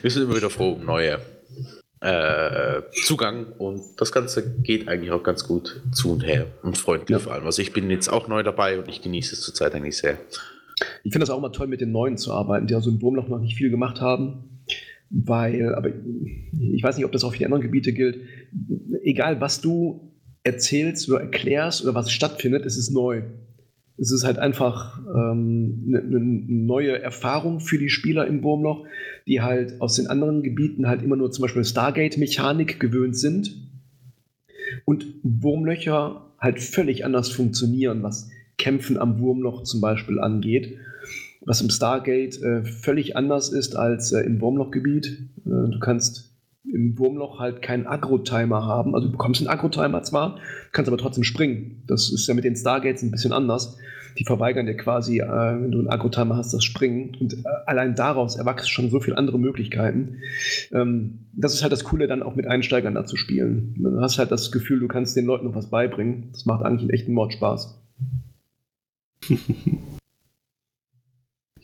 Wir 0.03 0.11
sind 0.11 0.23
immer 0.25 0.37
wieder 0.37 0.51
froh 0.51 0.73
um 0.73 0.85
neue 0.85 1.21
äh, 2.01 2.83
Zugang 3.05 3.47
und 3.59 3.83
das 3.99 4.13
Ganze 4.13 4.59
geht 4.61 4.89
eigentlich 4.89 5.11
auch 5.11 5.23
ganz 5.23 5.47
gut 5.47 5.81
zu 5.93 6.13
und 6.13 6.27
her 6.27 6.47
und 6.63 6.77
freundlich 6.77 7.11
ja. 7.11 7.19
vor 7.19 7.33
allem. 7.33 7.47
Also 7.47 7.63
ich 7.63 7.73
bin 7.73 7.91
jetzt 7.91 8.09
auch 8.09 8.29
neu 8.29 8.43
dabei 8.43 8.79
und 8.79 8.89
ich 8.89 9.03
genieße 9.03 9.35
es 9.35 9.41
zurzeit 9.41 9.75
eigentlich 9.75 9.97
sehr. 9.97 10.19
Ich 11.05 11.13
finde 11.13 11.21
das 11.21 11.31
auch 11.31 11.39
immer 11.39 11.53
toll, 11.53 11.69
mit 11.69 11.81
den 11.81 11.93
Neuen 11.93 12.19
zu 12.19 12.33
arbeiten, 12.33 12.67
die 12.67 12.75
also 12.75 12.91
im 12.91 13.01
Wurmloch 13.01 13.29
noch 13.29 13.39
nicht 13.39 13.57
viel 13.57 13.71
gemacht 13.71 14.01
haben. 14.01 14.63
Weil, 15.09 15.75
aber 15.75 15.89
ich 15.89 16.83
weiß 16.83 16.97
nicht, 16.97 17.07
ob 17.07 17.13
das 17.13 17.23
auch 17.25 17.33
für 17.33 17.39
die 17.39 17.45
anderen 17.45 17.63
Gebiete 17.63 17.93
gilt. 17.93 18.19
Egal, 19.03 19.41
was 19.41 19.61
du 19.61 20.13
erzählst 20.43 21.09
oder 21.09 21.21
erklärst 21.21 21.83
oder 21.83 21.95
was 21.95 22.11
stattfindet, 22.11 22.67
es 22.67 22.77
ist 22.77 22.91
neu. 22.91 23.23
Es 23.99 24.13
ist 24.13 24.25
halt 24.25 24.39
einfach 24.39 24.99
ähm, 25.15 25.85
eine, 25.89 26.01
eine 26.01 26.21
neue 26.21 27.01
Erfahrung 27.01 27.61
für 27.61 27.79
die 27.79 27.89
Spieler 27.89 28.27
im 28.27 28.43
Wurmloch, 28.43 28.85
die 29.27 29.41
halt 29.41 29.81
aus 29.81 29.97
den 29.97 30.07
anderen 30.09 30.43
Gebieten 30.43 30.87
halt 30.87 31.03
immer 31.03 31.17
nur 31.17 31.31
zum 31.31 31.43
Beispiel 31.43 31.65
Stargate-Mechanik 31.65 32.79
gewöhnt 32.79 33.17
sind 33.17 33.57
und 34.85 35.07
Wurmlöcher 35.23 36.27
halt 36.39 36.61
völlig 36.61 37.05
anders 37.05 37.31
funktionieren, 37.31 38.03
was 38.03 38.29
Kämpfen 38.59 38.99
am 38.99 39.19
Wurmloch 39.19 39.63
zum 39.65 39.81
Beispiel 39.81 40.19
angeht, 40.19 40.77
was 41.45 41.61
im 41.61 41.71
Stargate 41.71 42.41
äh, 42.43 42.65
völlig 42.65 43.17
anders 43.17 43.51
ist 43.51 43.77
als 43.77 44.13
äh, 44.13 44.21
im 44.21 44.41
Wurmlochgebiet. 44.41 45.07
Äh, 45.47 45.71
du 45.71 45.79
kannst 45.81 46.36
im 46.73 46.99
Wurmloch 46.99 47.39
halt 47.39 47.63
keinen 47.63 47.87
Agro-Timer 47.87 48.65
haben. 48.65 48.95
Also 48.95 49.07
du 49.07 49.13
bekommst 49.13 49.41
einen 49.41 49.49
Agro-Timer 49.49 50.03
zwar, 50.03 50.39
kannst 50.73 50.89
aber 50.89 50.99
trotzdem 50.99 51.25
springen. 51.25 51.83
Das 51.87 52.11
ist 52.11 52.27
ja 52.27 52.35
mit 52.35 52.45
den 52.45 52.57
Stargates 52.57 53.03
ein 53.03 53.11
bisschen 53.11 53.33
anders. 53.33 53.79
Die 54.19 54.25
verweigern 54.25 54.67
dir 54.67 54.77
quasi, 54.77 55.21
äh, 55.21 55.27
wenn 55.27 55.71
du 55.71 55.79
einen 55.79 55.89
Agro-Timer 55.89 56.37
hast, 56.37 56.55
das 56.55 56.65
Springen. 56.65 57.17
Und 57.21 57.35
äh, 57.35 57.43
allein 57.67 57.95
daraus 57.95 58.37
erwachsen 58.37 58.69
schon 58.69 58.91
so 58.91 59.01
viele 59.01 59.19
andere 59.19 59.39
Möglichkeiten. 59.39 60.21
Ähm, 60.73 61.27
das 61.35 61.53
ist 61.55 61.63
halt 61.63 61.73
das 61.73 61.85
Coole, 61.85 62.07
dann 62.07 62.23
auch 62.23 62.35
mit 62.35 62.47
Einsteigern 62.47 62.95
da 62.95 63.05
zu 63.05 63.17
spielen. 63.17 63.75
Du 63.77 64.01
hast 64.01 64.19
halt 64.19 64.31
das 64.31 64.51
Gefühl, 64.53 64.81
du 64.81 64.89
kannst 64.89 65.17
den 65.17 65.27
Leuten 65.27 65.47
noch 65.47 65.55
was 65.55 65.69
beibringen. 65.69 66.31
Das 66.33 66.47
macht 66.47 66.65
eigentlich 66.65 66.83
einen 66.83 66.91
echten 66.91 67.13
Mordspaß. 67.13 67.83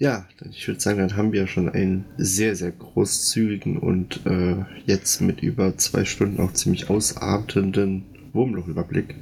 ja, 0.03 0.27
ich 0.51 0.67
würde 0.67 0.81
sagen, 0.81 0.99
dann 0.99 1.17
haben 1.17 1.33
wir 1.33 1.47
schon 1.47 1.69
einen 1.69 2.05
sehr, 2.17 2.57
sehr 2.57 2.73
großzügigen 2.73 3.79
und 3.79 4.27
äh, 4.27 4.57
jetzt 4.85 5.21
mit 5.21 5.45
über 5.45 5.79
zwei 5.79 6.05
Stunden 6.05 6.41
auch 6.41 6.53
ziemlich 6.53 6.91
ausartenden 6.91 8.05
Wurmloch-Überblick. 8.33 9.15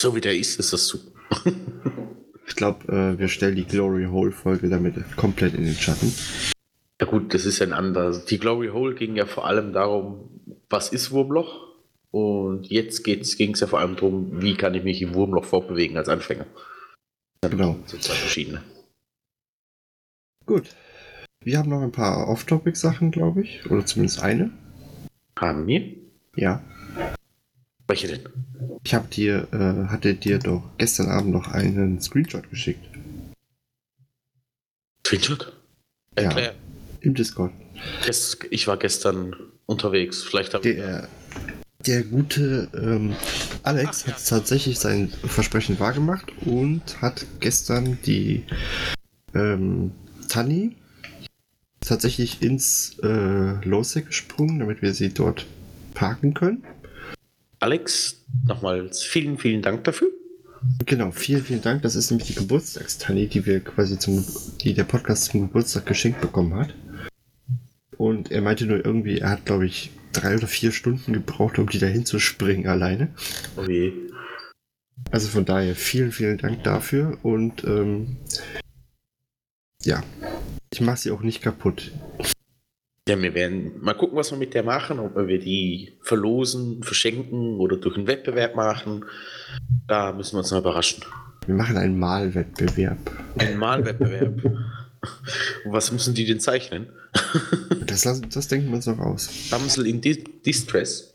So 0.00 0.14
wie 0.14 0.20
der 0.20 0.36
ist, 0.36 0.60
ist 0.60 0.72
das 0.72 0.86
super. 0.86 1.10
ich 2.46 2.54
glaube, 2.54 2.92
äh, 2.92 3.18
wir 3.18 3.26
stellen 3.26 3.56
die 3.56 3.64
Glory 3.64 4.04
Hole-Folge 4.04 4.68
damit 4.68 4.94
komplett 5.16 5.54
in 5.54 5.64
den 5.64 5.74
Schatten. 5.74 6.14
Ja 7.00 7.08
gut, 7.08 7.34
das 7.34 7.44
ist 7.44 7.60
ein 7.60 7.72
anderes. 7.72 8.24
Die 8.24 8.38
Glory 8.38 8.68
Hole 8.68 8.94
ging 8.94 9.16
ja 9.16 9.26
vor 9.26 9.48
allem 9.48 9.72
darum, 9.72 10.30
was 10.70 10.90
ist 10.90 11.10
Wurmloch? 11.10 11.74
Und 12.12 12.68
jetzt 12.68 13.02
ging 13.02 13.18
es 13.18 13.60
ja 13.60 13.66
vor 13.66 13.80
allem 13.80 13.96
darum, 13.96 14.40
wie 14.40 14.54
kann 14.54 14.74
ich 14.74 14.84
mich 14.84 15.02
im 15.02 15.12
Wurmloch 15.14 15.44
fortbewegen 15.44 15.96
als 15.96 16.08
Anfänger. 16.08 16.46
Genau. 17.40 17.80
So 17.86 17.98
zwei 17.98 18.14
verschiedene. 18.14 18.62
Gut. 20.46 20.74
Wir 21.42 21.58
haben 21.58 21.70
noch 21.70 21.82
ein 21.82 21.92
paar 21.92 22.28
Off-Topic-Sachen, 22.28 23.10
glaube 23.10 23.42
ich. 23.42 23.70
Oder 23.70 23.84
zumindest 23.84 24.22
eine. 24.22 24.50
Haben 25.38 25.66
wir? 25.66 25.94
Ja. 26.36 26.62
Welche 27.86 28.08
denn? 28.08 28.28
Ich 28.82 28.94
habe 28.94 29.08
dir, 29.08 29.48
äh, 29.52 29.90
hatte 29.90 30.14
dir 30.14 30.38
doch 30.38 30.62
gestern 30.78 31.08
Abend 31.08 31.32
noch 31.32 31.48
einen 31.48 32.00
Screenshot 32.00 32.48
geschickt. 32.48 32.84
Screenshot? 35.06 35.52
Erklär. 36.14 36.44
Ja, 36.44 36.52
Im 37.00 37.14
Discord. 37.14 37.52
Ich 38.50 38.66
war 38.66 38.76
gestern 38.78 39.34
unterwegs. 39.66 40.22
Vielleicht 40.22 40.54
habe 40.54 40.68
ich. 40.68 40.76
Der, 40.76 41.08
der 41.86 42.02
gute 42.04 42.68
ähm, 42.74 43.14
Alex 43.62 44.06
hat 44.06 44.26
tatsächlich 44.26 44.78
sein 44.78 45.08
Versprechen 45.08 45.78
wahrgemacht 45.78 46.32
und 46.46 47.02
hat 47.02 47.26
gestern 47.40 47.98
die 48.06 48.44
ähm, 49.34 49.92
Tanni 50.34 50.74
tatsächlich 51.80 52.42
ins 52.42 52.98
äh, 53.04 53.64
Losec 53.64 54.06
gesprungen, 54.06 54.58
damit 54.58 54.82
wir 54.82 54.92
sie 54.92 55.14
dort 55.14 55.46
parken 55.94 56.34
können. 56.34 56.64
Alex, 57.60 58.24
nochmals 58.44 59.04
vielen, 59.04 59.38
vielen 59.38 59.62
Dank 59.62 59.84
dafür. 59.84 60.08
Genau, 60.86 61.12
vielen, 61.12 61.44
vielen 61.44 61.62
Dank. 61.62 61.82
Das 61.82 61.94
ist 61.94 62.10
nämlich 62.10 62.26
die 62.26 62.34
Geburtstagstanni, 62.34 63.28
die 63.28 63.46
wir 63.46 63.60
quasi 63.60 63.96
zum, 63.96 64.24
die 64.60 64.74
der 64.74 64.82
Podcast 64.82 65.26
zum 65.26 65.42
Geburtstag 65.42 65.86
geschenkt 65.86 66.20
bekommen 66.20 66.54
hat. 66.54 66.74
Und 67.96 68.32
er 68.32 68.42
meinte 68.42 68.66
nur 68.66 68.84
irgendwie, 68.84 69.18
er 69.18 69.30
hat, 69.30 69.46
glaube 69.46 69.66
ich, 69.66 69.92
drei 70.12 70.34
oder 70.34 70.48
vier 70.48 70.72
Stunden 70.72 71.12
gebraucht, 71.12 71.60
um 71.60 71.68
die 71.68 71.78
da 71.78 71.86
hinzuspringen 71.86 72.66
alleine. 72.66 73.14
Okay. 73.56 73.92
Also 75.12 75.28
von 75.28 75.44
daher 75.44 75.76
vielen, 75.76 76.10
vielen 76.10 76.38
Dank 76.38 76.64
dafür 76.64 77.18
und 77.22 77.62
ähm, 77.62 78.16
ja, 79.84 80.02
ich 80.72 80.80
mache 80.80 80.96
sie 80.96 81.10
auch 81.10 81.22
nicht 81.22 81.42
kaputt. 81.42 81.92
Ja, 83.06 83.20
wir 83.20 83.34
werden 83.34 83.72
mal 83.82 83.94
gucken, 83.94 84.16
was 84.16 84.30
wir 84.30 84.38
mit 84.38 84.54
der 84.54 84.62
machen, 84.62 84.98
ob 84.98 85.14
wir 85.14 85.38
die 85.38 85.98
verlosen, 86.00 86.82
verschenken 86.82 87.58
oder 87.58 87.76
durch 87.76 87.96
einen 87.96 88.06
Wettbewerb 88.06 88.56
machen. 88.56 89.04
Da 89.86 90.12
müssen 90.12 90.34
wir 90.34 90.38
uns 90.38 90.50
noch 90.50 90.58
überraschen. 90.60 91.04
Wir 91.46 91.54
machen 91.54 91.76
einen 91.76 91.98
Malwettbewerb. 91.98 92.98
Ein 93.36 93.58
Malwettbewerb. 93.58 94.40
Was 95.66 95.92
müssen 95.92 96.14
die 96.14 96.24
denn 96.24 96.40
zeichnen? 96.40 96.88
das, 97.86 98.02
das 98.02 98.48
denken 98.48 98.68
wir 98.68 98.76
uns 98.76 98.86
noch 98.86 98.98
aus. 98.98 99.50
Damsel 99.50 99.86
in 99.86 100.00
Distress. 100.00 101.14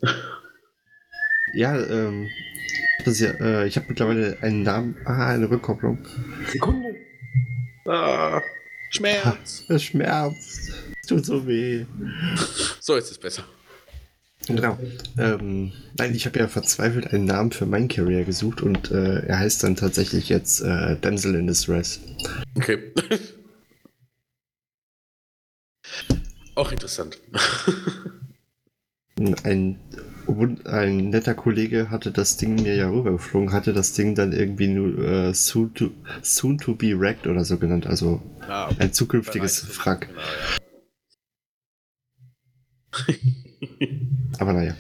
Ja, 1.53 1.76
ähm, 1.76 2.28
ja, 3.05 3.30
äh, 3.39 3.67
ich 3.67 3.76
habe 3.78 3.88
mittlerweile 3.89 4.38
einen 4.41 4.61
Namen. 4.61 4.95
Ah, 5.05 5.30
eine 5.30 5.49
Rückkopplung. 5.49 6.05
Sekunde. 6.51 6.95
Ah, 7.88 8.41
Schmerz. 8.89 9.63
Es 9.69 9.83
schmerzt. 9.83 10.73
Es 11.01 11.07
tut 11.07 11.25
so 11.25 11.45
weh. 11.47 11.85
So 12.79 12.95
ist 12.95 13.11
es 13.11 13.17
besser. 13.17 13.43
Genau. 14.47 14.77
Ähm, 15.17 15.71
nein, 15.97 16.15
ich 16.15 16.25
habe 16.25 16.39
ja 16.39 16.47
verzweifelt 16.47 17.13
einen 17.13 17.25
Namen 17.25 17.51
für 17.51 17.67
mein 17.67 17.87
Career 17.87 18.23
gesucht 18.23 18.61
und 18.61 18.89
äh, 18.89 19.25
er 19.27 19.39
heißt 19.39 19.63
dann 19.63 19.75
tatsächlich 19.75 20.29
jetzt 20.29 20.61
äh, 20.61 20.95
Damsel 20.99 21.35
in 21.35 21.45
Distress. 21.47 21.99
Okay. 22.55 22.91
Auch 26.55 26.71
interessant. 26.71 27.19
ein, 29.43 29.79
ein 30.65 31.09
netter 31.09 31.34
Kollege 31.34 31.89
hatte 31.89 32.11
das 32.11 32.38
Ding 32.38 32.55
mir 32.61 32.75
ja 32.75 32.89
rübergeflogen, 32.89 33.51
hatte 33.51 33.73
das 33.73 33.93
Ding 33.93 34.15
dann 34.15 34.32
irgendwie 34.32 34.67
nur 34.67 34.97
äh, 34.97 35.34
soon, 35.34 35.73
to, 35.73 35.91
soon 36.21 36.57
to 36.57 36.75
be 36.75 36.99
wrecked 36.99 37.27
oder 37.27 37.43
so 37.43 37.57
genannt, 37.57 37.88
also 37.88 38.21
ah, 38.47 38.69
ein 38.80 38.93
zukünftiges 38.93 39.59
Frack. 39.59 40.07
Genau, 40.07 40.19
ja. 40.19 40.59
aber 44.39 44.53
naja. 44.53 44.75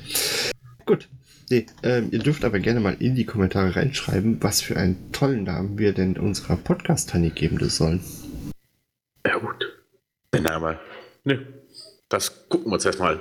Gut. 0.85 1.07
Nee, 1.49 1.65
ähm, 1.81 2.09
ihr 2.11 2.19
dürft 2.19 2.45
aber 2.45 2.59
gerne 2.59 2.79
mal 2.79 2.95
in 2.99 3.15
die 3.15 3.25
Kommentare 3.25 3.75
reinschreiben, 3.75 4.41
was 4.41 4.61
für 4.61 4.77
einen 4.77 5.11
tollen 5.11 5.43
Namen 5.43 5.79
wir 5.79 5.93
denn 5.93 6.17
unserer 6.17 6.57
Podcast-Tani 6.57 7.31
geben 7.31 7.57
sollen. 7.69 8.01
Ja 9.25 9.37
gut. 9.37 9.65
Der 10.31 10.41
Name. 10.41 10.79
Ne, 11.23 11.45
das 12.07 12.47
gucken 12.49 12.67
wir 12.67 12.73
uns 12.73 12.85
erstmal, 12.85 13.19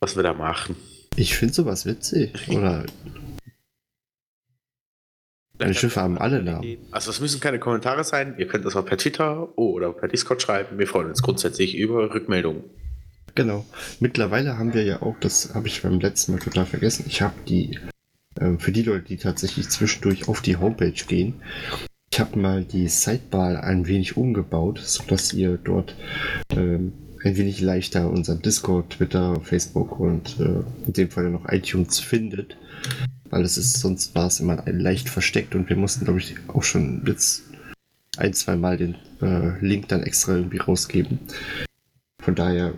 was 0.00 0.16
wir 0.16 0.24
da 0.24 0.34
machen. 0.34 0.74
Ich 1.18 1.36
finde 1.36 1.52
sowas 1.52 1.84
witzig. 1.84 2.48
Oder. 2.48 2.86
Deine 5.58 5.74
Schiffe 5.74 6.00
haben 6.00 6.16
alle 6.16 6.40
Namen. 6.40 6.78
Also 6.92 7.10
es 7.10 7.20
müssen 7.20 7.40
keine 7.40 7.58
Kommentare 7.58 8.04
sein. 8.04 8.36
Ihr 8.38 8.46
könnt 8.46 8.64
das 8.64 8.76
auch 8.76 8.84
per 8.84 8.96
Twitter 8.96 9.58
oder 9.58 9.92
per 9.92 10.06
Discord 10.06 10.40
schreiben. 10.40 10.78
Wir 10.78 10.86
freuen 10.86 11.08
uns 11.08 11.20
grundsätzlich 11.20 11.76
über 11.76 12.14
Rückmeldungen. 12.14 12.62
Genau. 13.34 13.66
Mittlerweile 13.98 14.58
haben 14.58 14.74
wir 14.74 14.84
ja 14.84 15.02
auch, 15.02 15.16
das 15.18 15.54
habe 15.54 15.66
ich 15.66 15.82
beim 15.82 15.98
letzten 15.98 16.32
Mal 16.32 16.38
total 16.38 16.66
vergessen, 16.66 17.04
ich 17.08 17.20
habe 17.20 17.34
die, 17.48 17.78
äh, 18.40 18.56
für 18.58 18.72
die 18.72 18.82
Leute, 18.82 19.04
die 19.04 19.16
tatsächlich 19.16 19.68
zwischendurch 19.68 20.28
auf 20.28 20.40
die 20.40 20.56
Homepage 20.56 20.92
gehen, 20.92 21.42
ich 22.10 22.20
habe 22.20 22.38
mal 22.38 22.64
die 22.64 22.88
Sidebar 22.88 23.62
ein 23.62 23.86
wenig 23.86 24.16
umgebaut, 24.16 24.80
sodass 24.82 25.32
ihr 25.32 25.58
dort 25.62 25.94
ähm, 26.50 26.92
ein 27.24 27.36
wenig 27.36 27.60
leichter 27.60 28.10
unseren 28.10 28.42
Discord, 28.42 28.90
Twitter, 28.90 29.40
Facebook 29.42 29.98
und 29.98 30.38
äh, 30.40 30.62
in 30.86 30.92
dem 30.92 31.10
Fall 31.10 31.30
noch 31.30 31.48
iTunes 31.48 31.98
findet. 31.98 32.56
Weil 33.30 33.42
es 33.42 33.58
ist, 33.58 33.80
sonst 33.80 34.14
war 34.14 34.26
es 34.26 34.40
immer 34.40 34.64
leicht 34.66 35.08
versteckt 35.08 35.54
und 35.54 35.68
wir 35.68 35.76
mussten, 35.76 36.04
glaube 36.04 36.20
ich, 36.20 36.36
auch 36.48 36.62
schon 36.62 37.02
jetzt 37.06 37.42
ein, 38.16 38.32
zwei 38.32 38.56
Mal 38.56 38.76
den 38.76 38.94
äh, 39.20 39.58
Link 39.64 39.88
dann 39.88 40.02
extra 40.02 40.36
irgendwie 40.36 40.58
rausgeben. 40.58 41.18
Von 42.22 42.34
daher, 42.34 42.74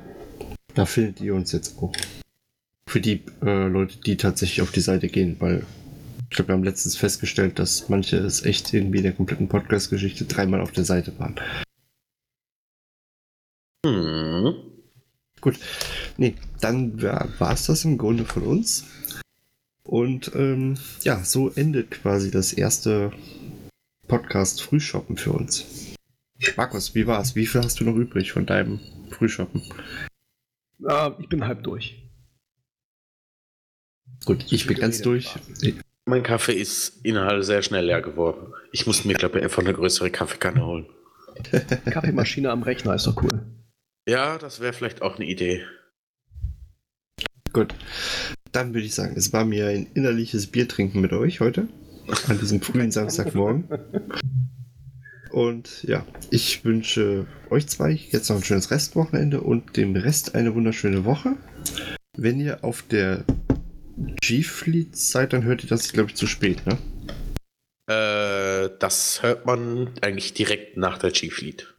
da 0.74 0.86
findet 0.86 1.20
ihr 1.20 1.34
uns 1.34 1.52
jetzt 1.52 1.78
auch. 1.78 1.92
Für 2.86 3.00
die 3.00 3.22
äh, 3.42 3.68
Leute, 3.68 3.98
die 4.04 4.16
tatsächlich 4.16 4.62
auf 4.62 4.72
die 4.72 4.80
Seite 4.80 5.08
gehen, 5.08 5.36
weil 5.38 5.64
ich 6.28 6.36
glaube, 6.36 6.48
wir 6.48 6.54
haben 6.54 6.64
letztens 6.64 6.96
festgestellt, 6.96 7.58
dass 7.58 7.88
manche 7.88 8.16
es 8.16 8.44
echt 8.44 8.72
irgendwie 8.74 8.98
in 8.98 9.04
der 9.04 9.12
kompletten 9.12 9.48
Podcast-Geschichte 9.48 10.24
dreimal 10.24 10.60
auf 10.60 10.72
der 10.72 10.84
Seite 10.84 11.12
waren. 11.18 11.36
Hm. 13.84 14.54
Gut. 15.40 15.58
Nee, 16.16 16.34
dann 16.60 17.02
war 17.02 17.52
es 17.52 17.66
das 17.66 17.84
im 17.84 17.96
Grunde 17.96 18.24
von 18.24 18.42
uns. 18.42 18.84
Und 19.82 20.32
ähm, 20.34 20.76
ja, 21.02 21.24
so 21.24 21.50
endet 21.50 21.90
quasi 21.90 22.30
das 22.30 22.52
erste 22.52 23.12
Podcast 24.06 24.62
Frühshoppen 24.62 25.16
für 25.16 25.32
uns. 25.32 25.96
Markus, 26.56 26.94
wie 26.94 27.06
war's? 27.06 27.34
Wie 27.34 27.46
viel 27.46 27.62
hast 27.62 27.80
du 27.80 27.84
noch 27.84 27.96
übrig 27.96 28.32
von 28.32 28.46
deinem 28.46 28.80
Frühshoppen? 29.10 29.62
Uh, 30.80 31.12
ich 31.18 31.28
bin 31.28 31.46
halb 31.46 31.62
durch. 31.64 32.08
Gut, 34.24 34.52
ich 34.52 34.66
bin 34.66 34.78
ganz 34.78 35.00
durch. 35.02 35.34
Mein 36.04 36.22
Kaffee 36.22 36.54
ist 36.54 37.04
innerhalb 37.04 37.44
sehr 37.44 37.62
schnell 37.62 37.86
leer 37.86 38.02
geworden. 38.02 38.52
Ich 38.72 38.86
muss 38.86 39.04
mir, 39.04 39.14
glaube 39.14 39.38
ich, 39.38 39.44
einfach 39.44 39.62
eine 39.62 39.72
größere 39.72 40.10
Kaffeekanne 40.10 40.64
holen. 40.64 40.86
Kaffeemaschine 41.86 42.50
am 42.50 42.62
Rechner 42.62 42.94
ist 42.94 43.06
doch 43.06 43.22
cool. 43.22 43.42
Ja, 44.06 44.38
das 44.38 44.60
wäre 44.60 44.72
vielleicht 44.72 45.02
auch 45.02 45.16
eine 45.16 45.26
Idee. 45.26 45.64
Gut. 47.52 47.74
Dann 48.52 48.74
würde 48.74 48.86
ich 48.86 48.94
sagen, 48.94 49.14
es 49.16 49.32
war 49.32 49.44
mir 49.44 49.68
ein 49.68 49.86
innerliches 49.94 50.48
Bier 50.48 50.68
trinken 50.68 51.00
mit 51.00 51.12
euch 51.12 51.40
heute. 51.40 51.68
An 52.28 52.38
diesem 52.40 52.60
frühen 52.60 52.90
Samstagmorgen. 52.90 53.68
Und 55.30 55.84
ja, 55.84 56.04
ich 56.30 56.64
wünsche 56.64 57.26
euch 57.50 57.68
zwei 57.68 57.92
jetzt 57.92 58.28
noch 58.28 58.36
ein 58.36 58.42
schönes 58.42 58.70
Restwochenende 58.70 59.40
und 59.40 59.76
dem 59.76 59.94
Rest 59.94 60.34
eine 60.34 60.54
wunderschöne 60.54 61.04
Woche. 61.04 61.36
Wenn 62.16 62.40
ihr 62.40 62.64
auf 62.64 62.82
der 62.82 63.24
G-Fleet 64.20 64.96
seid, 64.96 65.32
dann 65.32 65.44
hört 65.44 65.62
ihr 65.62 65.68
das, 65.68 65.92
glaube 65.92 66.10
ich, 66.10 66.16
zu 66.16 66.26
spät, 66.26 66.62
ne? 66.66 66.78
Äh, 67.86 68.70
das 68.80 69.22
hört 69.22 69.46
man 69.46 69.90
eigentlich 70.00 70.34
direkt 70.34 70.76
nach 70.76 70.98
der 70.98 71.10
G-Fleet. 71.10 71.74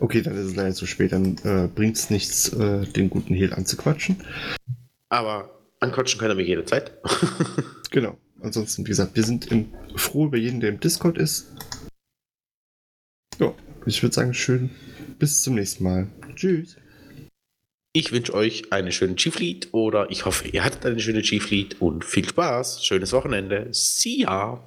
Okay, 0.00 0.22
dann 0.22 0.34
ist 0.34 0.46
es 0.46 0.56
leider 0.56 0.74
zu 0.74 0.86
spät. 0.86 1.12
Dann 1.12 1.36
äh, 1.44 1.68
bringt 1.68 1.96
es 1.96 2.08
nichts, 2.10 2.52
äh, 2.54 2.86
den 2.86 3.10
guten 3.10 3.34
Hehl 3.34 3.52
anzuquatschen. 3.52 4.16
Aber 5.10 5.60
anquatschen 5.78 6.18
kann 6.18 6.30
er 6.30 6.34
mich 6.34 6.48
jederzeit. 6.48 6.92
genau. 7.90 8.16
Ansonsten, 8.40 8.86
wie 8.86 8.88
gesagt, 8.88 9.14
wir 9.14 9.24
sind 9.24 9.52
im, 9.52 9.68
froh 9.96 10.26
über 10.26 10.38
jeden, 10.38 10.60
der 10.60 10.70
im 10.70 10.80
Discord 10.80 11.18
ist. 11.18 11.52
Ja, 13.38 13.54
ich 13.84 14.02
würde 14.02 14.14
sagen, 14.14 14.32
schön. 14.32 14.70
Bis 15.18 15.42
zum 15.42 15.54
nächsten 15.54 15.84
Mal. 15.84 16.08
Tschüss. 16.34 16.76
Ich 17.92 18.12
wünsche 18.12 18.32
euch 18.32 18.72
eine 18.72 18.92
schöne 18.92 19.14
G-Fleet 19.14 19.68
oder 19.72 20.10
ich 20.10 20.24
hoffe, 20.24 20.48
ihr 20.48 20.64
hattet 20.64 20.86
eine 20.86 21.00
schöne 21.00 21.20
G-Fleet 21.20 21.82
und 21.82 22.04
viel 22.04 22.26
Spaß. 22.26 22.84
Schönes 22.84 23.12
Wochenende. 23.12 23.68
See 23.72 24.20
ya. 24.20 24.66